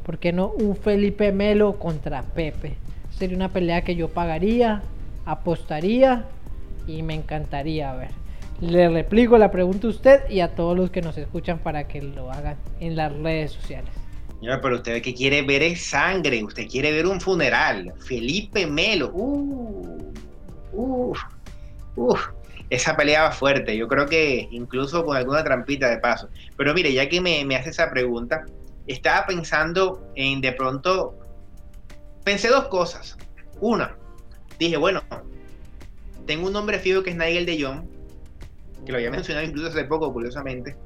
¿por 0.04 0.18
qué 0.18 0.32
no 0.32 0.48
un 0.48 0.76
Felipe 0.76 1.30
Melo 1.30 1.78
contra 1.78 2.22
Pepe? 2.22 2.76
Sería 3.18 3.36
una 3.36 3.48
pelea 3.48 3.82
que 3.82 3.96
yo 3.96 4.08
pagaría, 4.08 4.82
apostaría 5.24 6.26
y 6.86 7.02
me 7.02 7.14
encantaría 7.14 7.94
ver. 7.94 8.10
Le 8.60 8.90
replico 8.90 9.38
la 9.38 9.50
pregunta 9.50 9.86
a 9.86 9.90
usted 9.90 10.28
y 10.28 10.40
a 10.40 10.54
todos 10.54 10.76
los 10.76 10.90
que 10.90 11.00
nos 11.00 11.16
escuchan 11.16 11.58
para 11.58 11.88
que 11.88 12.02
lo 12.02 12.30
hagan 12.30 12.56
en 12.78 12.94
las 12.94 13.12
redes 13.14 13.52
sociales. 13.52 13.90
Señora, 14.38 14.60
pero 14.60 14.76
usted 14.76 15.00
que 15.00 15.14
quiere 15.14 15.40
ver 15.40 15.62
es 15.62 15.86
sangre, 15.86 16.44
usted 16.44 16.66
quiere 16.68 16.92
ver 16.92 17.06
un 17.06 17.18
funeral. 17.18 17.94
Felipe 18.06 18.66
Melo, 18.66 19.10
uh, 19.14 19.98
uh, 20.74 22.14
esa 22.68 22.96
pelea 22.96 23.22
va 23.22 23.32
fuerte. 23.32 23.74
Yo 23.78 23.88
creo 23.88 24.04
que 24.04 24.46
incluso 24.50 25.04
con 25.06 25.16
alguna 25.16 25.42
trampita 25.42 25.88
de 25.88 25.98
paso. 25.98 26.28
Pero 26.58 26.74
mire, 26.74 26.92
ya 26.92 27.08
que 27.08 27.22
me, 27.22 27.46
me 27.46 27.56
hace 27.56 27.70
esa 27.70 27.90
pregunta, 27.90 28.44
estaba 28.86 29.26
pensando 29.26 30.06
en 30.16 30.42
de 30.42 30.52
pronto 30.52 31.14
pensé 32.26 32.48
dos 32.48 32.66
cosas. 32.66 33.16
Una, 33.60 33.96
dije, 34.58 34.76
bueno, 34.76 35.00
tengo 36.26 36.48
un 36.48 36.52
nombre 36.52 36.80
fijo 36.80 37.04
que 37.04 37.10
es 37.10 37.16
Nigel 37.16 37.46
de 37.46 37.62
Jong, 37.62 37.84
que 38.84 38.90
lo 38.90 38.98
había 38.98 39.12
mencionado 39.12 39.46
incluso 39.46 39.68
hace 39.68 39.84
poco, 39.84 40.12
curiosamente. 40.12 40.76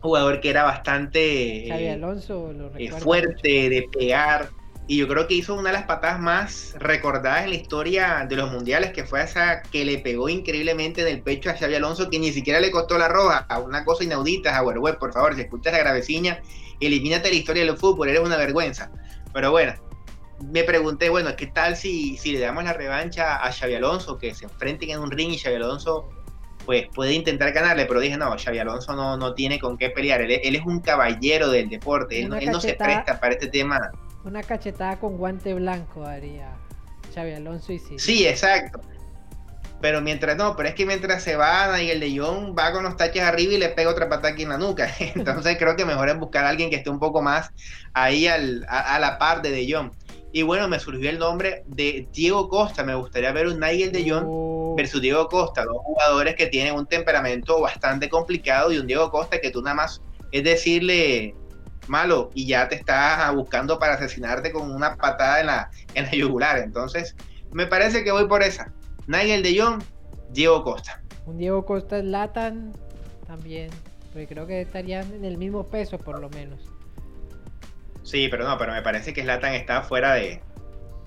Jugador 0.00 0.42
que 0.42 0.50
era 0.50 0.64
bastante 0.64 1.66
eh, 1.66 1.90
Alonso, 1.90 2.52
eh, 2.76 2.90
fuerte, 2.90 3.70
de 3.70 3.88
pegar. 3.90 4.50
Y 4.86 4.98
yo 4.98 5.08
creo 5.08 5.26
que 5.26 5.32
hizo 5.32 5.54
una 5.54 5.70
de 5.70 5.76
las 5.78 5.86
patadas 5.86 6.20
más 6.20 6.76
recordadas 6.78 7.44
en 7.44 7.48
la 7.50 7.56
historia 7.56 8.26
de 8.28 8.36
los 8.36 8.52
mundiales, 8.52 8.92
que 8.92 9.04
fue 9.04 9.22
esa 9.22 9.62
que 9.62 9.86
le 9.86 9.96
pegó 9.96 10.28
increíblemente 10.28 11.00
en 11.00 11.08
el 11.08 11.22
pecho 11.22 11.48
a 11.48 11.54
Xavi 11.54 11.76
Alonso, 11.76 12.10
que 12.10 12.18
ni 12.18 12.32
siquiera 12.32 12.60
le 12.60 12.70
costó 12.70 12.98
la 12.98 13.08
roja. 13.08 13.46
A 13.48 13.60
una 13.60 13.82
cosa 13.82 14.04
inaudita, 14.04 14.54
a 14.54 14.62
Web, 14.62 14.98
por 14.98 15.14
favor, 15.14 15.34
si 15.34 15.40
escuchas 15.40 15.72
la 15.72 15.78
gravecina, 15.78 16.38
elimínate 16.80 17.30
la 17.30 17.34
historia 17.34 17.64
del 17.64 17.78
fútbol, 17.78 18.10
eres 18.10 18.20
una 18.20 18.36
vergüenza. 18.36 18.90
Pero 19.32 19.50
bueno, 19.50 19.72
me 20.50 20.64
pregunté, 20.64 21.08
bueno, 21.08 21.34
¿qué 21.36 21.46
tal 21.46 21.76
si, 21.76 22.16
si 22.16 22.32
le 22.32 22.40
damos 22.40 22.64
la 22.64 22.72
revancha 22.72 23.44
a 23.44 23.52
Xavi 23.52 23.74
Alonso, 23.74 24.18
que 24.18 24.34
se 24.34 24.44
enfrenten 24.44 24.90
en 24.90 25.00
un 25.00 25.10
ring 25.10 25.32
y 25.32 25.38
Xavi 25.38 25.56
Alonso 25.56 26.08
pues 26.64 26.86
puede 26.94 27.12
intentar 27.12 27.52
ganarle, 27.52 27.84
pero 27.86 28.00
dije, 28.00 28.16
no, 28.16 28.34
Xavi 28.38 28.58
Alonso 28.58 28.94
no, 28.94 29.16
no 29.16 29.34
tiene 29.34 29.58
con 29.58 29.76
qué 29.76 29.90
pelear, 29.90 30.22
él, 30.22 30.40
él 30.42 30.56
es 30.56 30.64
un 30.64 30.80
caballero 30.80 31.50
del 31.50 31.68
deporte, 31.68 32.22
él, 32.22 32.32
él, 32.40 32.50
no 32.50 32.60
se 32.60 32.74
presta 32.74 33.20
para 33.20 33.34
este 33.34 33.48
tema. 33.48 33.92
Una 34.24 34.42
cachetada 34.42 34.98
con 34.98 35.18
guante 35.18 35.52
blanco 35.52 36.04
haría 36.04 36.56
Xavi 37.14 37.32
Alonso 37.32 37.72
y 37.72 37.78
sí. 37.78 37.98
Sí, 37.98 38.26
exacto. 38.26 38.80
Pero 39.80 40.00
mientras 40.00 40.36
no, 40.36 40.56
pero 40.56 40.68
es 40.68 40.74
que 40.74 40.86
mientras 40.86 41.22
se 41.22 41.36
va 41.36 41.82
y 41.82 41.90
el 41.90 42.00
de 42.00 42.18
John 42.18 42.54
va 42.58 42.72
con 42.72 42.84
los 42.84 42.96
taches 42.96 43.22
arriba 43.22 43.52
y 43.52 43.58
le 43.58 43.68
pega 43.68 43.90
otra 43.90 44.08
patada 44.08 44.32
aquí 44.32 44.42
en 44.42 44.48
la 44.48 44.58
nuca. 44.58 44.88
Entonces 45.14 45.56
creo 45.58 45.76
que 45.76 45.84
mejor 45.84 46.08
es 46.08 46.18
buscar 46.18 46.44
a 46.44 46.48
alguien 46.48 46.70
que 46.70 46.76
esté 46.76 46.90
un 46.90 46.98
poco 46.98 47.20
más 47.20 47.50
ahí 47.92 48.26
al, 48.26 48.64
a, 48.68 48.94
a, 48.94 48.98
la 48.98 49.18
par 49.18 49.42
de 49.42 49.50
De 49.50 49.70
Jong. 49.70 49.92
Y 50.32 50.42
bueno, 50.42 50.66
me 50.66 50.80
surgió 50.80 51.10
el 51.10 51.18
nombre 51.18 51.62
de 51.66 52.08
Diego 52.12 52.48
Costa. 52.48 52.82
Me 52.82 52.94
gustaría 52.94 53.30
ver 53.30 53.46
un 53.46 53.60
Nigel 53.60 53.92
de 53.92 54.10
Jong 54.10 54.24
oh. 54.26 54.74
versus 54.76 55.00
Diego 55.00 55.28
Costa, 55.28 55.64
dos 55.64 55.76
jugadores 55.84 56.34
que 56.34 56.46
tienen 56.46 56.74
un 56.74 56.86
temperamento 56.86 57.60
bastante 57.60 58.08
complicado 58.08 58.72
y 58.72 58.78
un 58.78 58.86
Diego 58.86 59.10
Costa 59.10 59.40
que 59.40 59.50
tú 59.50 59.62
nada 59.62 59.76
más 59.76 60.00
es 60.32 60.42
decirle 60.42 61.36
malo 61.86 62.30
y 62.34 62.46
ya 62.46 62.68
te 62.68 62.74
está 62.74 63.30
buscando 63.30 63.78
para 63.78 63.94
asesinarte 63.94 64.50
con 64.50 64.70
una 64.70 64.96
patada 64.96 65.40
en 65.40 65.46
la, 65.46 65.70
en 65.94 66.04
la 66.06 66.10
yugular. 66.10 66.58
Entonces, 66.58 67.14
me 67.52 67.66
parece 67.66 68.02
que 68.02 68.10
voy 68.10 68.26
por 68.26 68.42
esa. 68.42 68.72
Nigel 69.06 69.42
de 69.42 69.60
Jong, 69.60 69.82
Diego 70.30 70.64
Costa. 70.64 71.00
Un 71.26 71.38
Diego 71.38 71.64
Costa 71.64 71.98
es 71.98 72.04
Latan 72.04 72.72
también, 73.26 73.70
porque 74.12 74.26
creo 74.26 74.46
que 74.46 74.60
estarían 74.60 75.12
en 75.14 75.24
el 75.24 75.38
mismo 75.38 75.64
peso 75.64 75.98
por 75.98 76.20
lo 76.20 76.28
menos. 76.30 76.60
Sí, 78.02 78.28
pero 78.28 78.46
no, 78.46 78.58
pero 78.58 78.72
me 78.72 78.82
parece 78.82 79.14
que 79.14 79.22
Slatan 79.22 79.54
está 79.54 79.82
fuera 79.82 80.14
de 80.14 80.40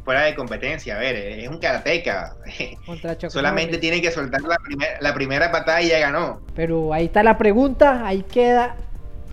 fuera 0.04 0.24
de 0.24 0.36
competencia. 0.36 0.96
A 0.96 1.00
ver, 1.00 1.16
es 1.16 1.50
un 1.50 1.60
karateca. 1.60 2.38
Solamente 3.28 3.78
tiene 3.78 4.02
que 4.02 4.10
soltar 4.10 4.42
la, 4.42 4.56
primer, 4.58 4.88
la 5.02 5.14
primera 5.14 5.52
patada 5.52 5.82
y 5.82 5.90
ya 5.90 6.00
ganó. 6.00 6.42
Pero 6.56 6.94
ahí 6.94 7.06
está 7.06 7.24
la 7.24 7.38
pregunta, 7.38 8.08
ahí 8.08 8.24
queda 8.24 8.78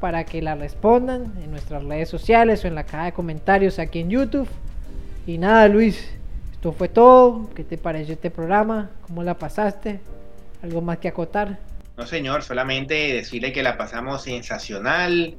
para 0.01 0.25
que 0.25 0.43
la 0.43 0.57
respondan 0.57 1.33
en 1.43 1.53
nuestras 1.53 1.85
redes 1.85 2.09
sociales 2.09 2.65
o 2.65 2.69
en 2.69 2.75
la 2.75 2.85
caja 2.85 3.05
de 3.05 3.13
comentarios 3.13 3.79
aquí 3.79 4.01
en 4.01 4.11
YouTube. 4.11 4.49
Y 5.29 5.39
nada, 5.39 5.69
Luis, 5.69 6.13
esto 6.65 6.73
fue 6.73 6.89
todo. 6.89 7.51
¿Qué 7.55 7.63
te 7.63 7.77
pareció 7.77 8.15
este 8.15 8.31
programa? 8.31 8.91
¿Cómo 9.07 9.23
la 9.23 9.37
pasaste? 9.37 10.01
¿Algo 10.63 10.81
más 10.81 10.97
que 10.97 11.09
acotar? 11.09 11.59
No, 11.99 12.07
señor, 12.07 12.43
solamente 12.43 12.95
decirle 12.95 13.53
que 13.53 13.63
la 13.63 13.77
pasamos 13.77 14.23
sensacional. 14.23 15.35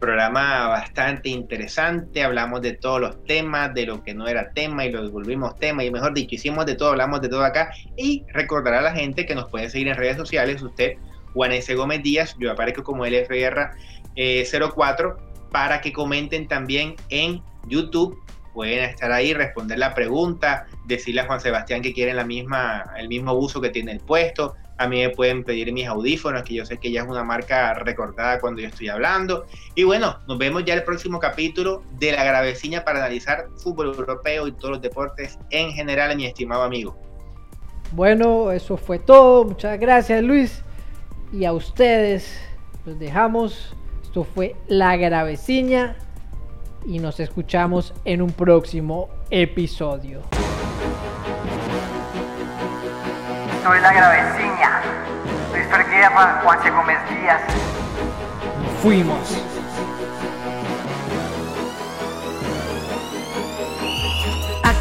Programa 0.00 0.66
bastante 0.66 1.28
interesante. 1.28 2.24
Hablamos 2.24 2.60
de 2.60 2.72
todos 2.72 3.00
los 3.00 3.22
temas, 3.22 3.72
de 3.72 3.86
lo 3.86 4.02
que 4.02 4.14
no 4.14 4.26
era 4.26 4.50
tema 4.50 4.84
y 4.84 4.90
lo 4.90 5.08
volvimos 5.12 5.54
tema. 5.60 5.84
Y 5.84 5.92
mejor 5.92 6.12
dicho, 6.12 6.34
hicimos 6.34 6.66
de 6.66 6.74
todo, 6.74 6.88
hablamos 6.88 7.20
de 7.20 7.28
todo 7.28 7.44
acá. 7.44 7.70
Y 7.96 8.24
recordar 8.32 8.74
a 8.74 8.82
la 8.82 8.90
gente 8.90 9.26
que 9.26 9.36
nos 9.36 9.48
puede 9.48 9.70
seguir 9.70 9.86
en 9.86 9.94
redes 9.94 10.16
sociales. 10.16 10.60
Usted 10.60 10.94
Juan 11.34 11.52
S. 11.52 11.72
Gómez 11.76 12.02
Díaz, 12.02 12.34
yo 12.40 12.50
aparezco 12.50 12.82
como 12.82 13.06
LF 13.06 13.28
Guerra 13.28 13.76
04, 14.16 14.16
eh, 14.16 15.22
para 15.52 15.80
que 15.80 15.92
comenten 15.92 16.48
también 16.48 16.96
en 17.10 17.40
YouTube. 17.68 18.23
Pueden 18.54 18.84
estar 18.84 19.12
ahí, 19.12 19.34
responder 19.34 19.78
la 19.78 19.94
pregunta, 19.94 20.66
decirle 20.86 21.22
a 21.22 21.26
Juan 21.26 21.40
Sebastián 21.40 21.82
que 21.82 21.92
quieren 21.92 22.16
la 22.16 22.24
misma, 22.24 22.84
el 22.96 23.08
mismo 23.08 23.34
uso 23.34 23.60
que 23.60 23.68
tiene 23.68 23.92
el 23.92 24.00
puesto. 24.00 24.54
A 24.78 24.88
mí 24.88 25.00
me 25.00 25.10
pueden 25.10 25.44
pedir 25.44 25.72
mis 25.72 25.86
audífonos, 25.86 26.42
que 26.44 26.54
yo 26.54 26.64
sé 26.64 26.78
que 26.78 26.90
ya 26.90 27.02
es 27.02 27.08
una 27.08 27.22
marca 27.22 27.74
recordada 27.74 28.40
cuando 28.40 28.62
yo 28.62 28.68
estoy 28.68 28.88
hablando. 28.88 29.44
Y 29.74 29.82
bueno, 29.84 30.20
nos 30.26 30.38
vemos 30.38 30.64
ya 30.64 30.74
el 30.74 30.84
próximo 30.84 31.20
capítulo 31.20 31.82
de 31.98 32.12
La 32.12 32.24
Graveciña 32.24 32.84
para 32.84 33.00
analizar 33.00 33.48
fútbol 33.56 33.88
europeo 33.88 34.46
y 34.46 34.52
todos 34.52 34.70
los 34.70 34.80
deportes 34.80 35.38
en 35.50 35.72
general, 35.72 36.16
mi 36.16 36.26
estimado 36.26 36.62
amigo. 36.62 36.96
Bueno, 37.92 38.50
eso 38.52 38.76
fue 38.76 38.98
todo. 38.98 39.44
Muchas 39.44 39.78
gracias, 39.78 40.22
Luis 40.22 40.64
y 41.34 41.44
a 41.44 41.52
ustedes 41.52 42.38
los 42.86 42.98
dejamos. 42.98 43.74
Esto 44.02 44.24
fue 44.24 44.54
La 44.68 44.96
Graveciña 44.96 45.96
y 46.86 46.98
nos 46.98 47.20
escuchamos 47.20 47.94
en 48.04 48.22
un 48.22 48.32
próximo 48.32 49.08
episodio. 49.30 50.20
Soy 53.62 53.80
La 53.80 53.92
Graveciña. 53.92 54.80
Luis 55.52 55.66
Ferguera, 55.68 56.10
Juan 56.42 56.58
Gómez 56.74 56.98
Díaz. 57.08 57.40
Fuimos. 58.82 59.63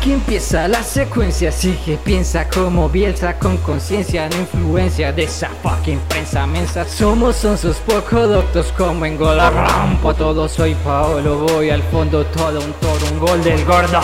Aquí 0.04 0.12
empieza 0.12 0.68
la 0.68 0.84
secuencia, 0.84 1.50
sigue, 1.50 1.96
piensa 1.96 2.50
como 2.50 2.90
Bielsa 2.90 3.40
con 3.40 3.56
conciencia, 3.56 4.28
no 4.28 4.36
influencia 4.36 5.14
de 5.14 5.24
esa 5.24 5.48
fucking 5.48 5.98
prensa 6.10 6.46
mensa. 6.46 6.84
Somos 6.84 7.46
onzos 7.46 7.78
poco 7.78 8.28
doctos 8.28 8.74
como 8.74 9.06
en 9.06 9.16
gol 9.16 9.38
rampo, 9.38 10.14
todo 10.14 10.50
soy 10.50 10.76
Paolo, 10.76 11.48
voy 11.48 11.70
al 11.70 11.82
fondo, 11.84 12.26
todo 12.26 12.60
un 12.60 12.74
toro, 12.74 13.06
un 13.14 13.18
gol 13.18 13.42
del 13.46 13.64
gordo. 13.64 14.02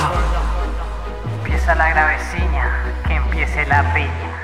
Empieza 1.43 1.75
la 1.75 1.89
graveciña, 1.89 2.93
que 3.05 3.15
empiece 3.15 3.65
la 3.65 3.93
piña. 3.93 4.38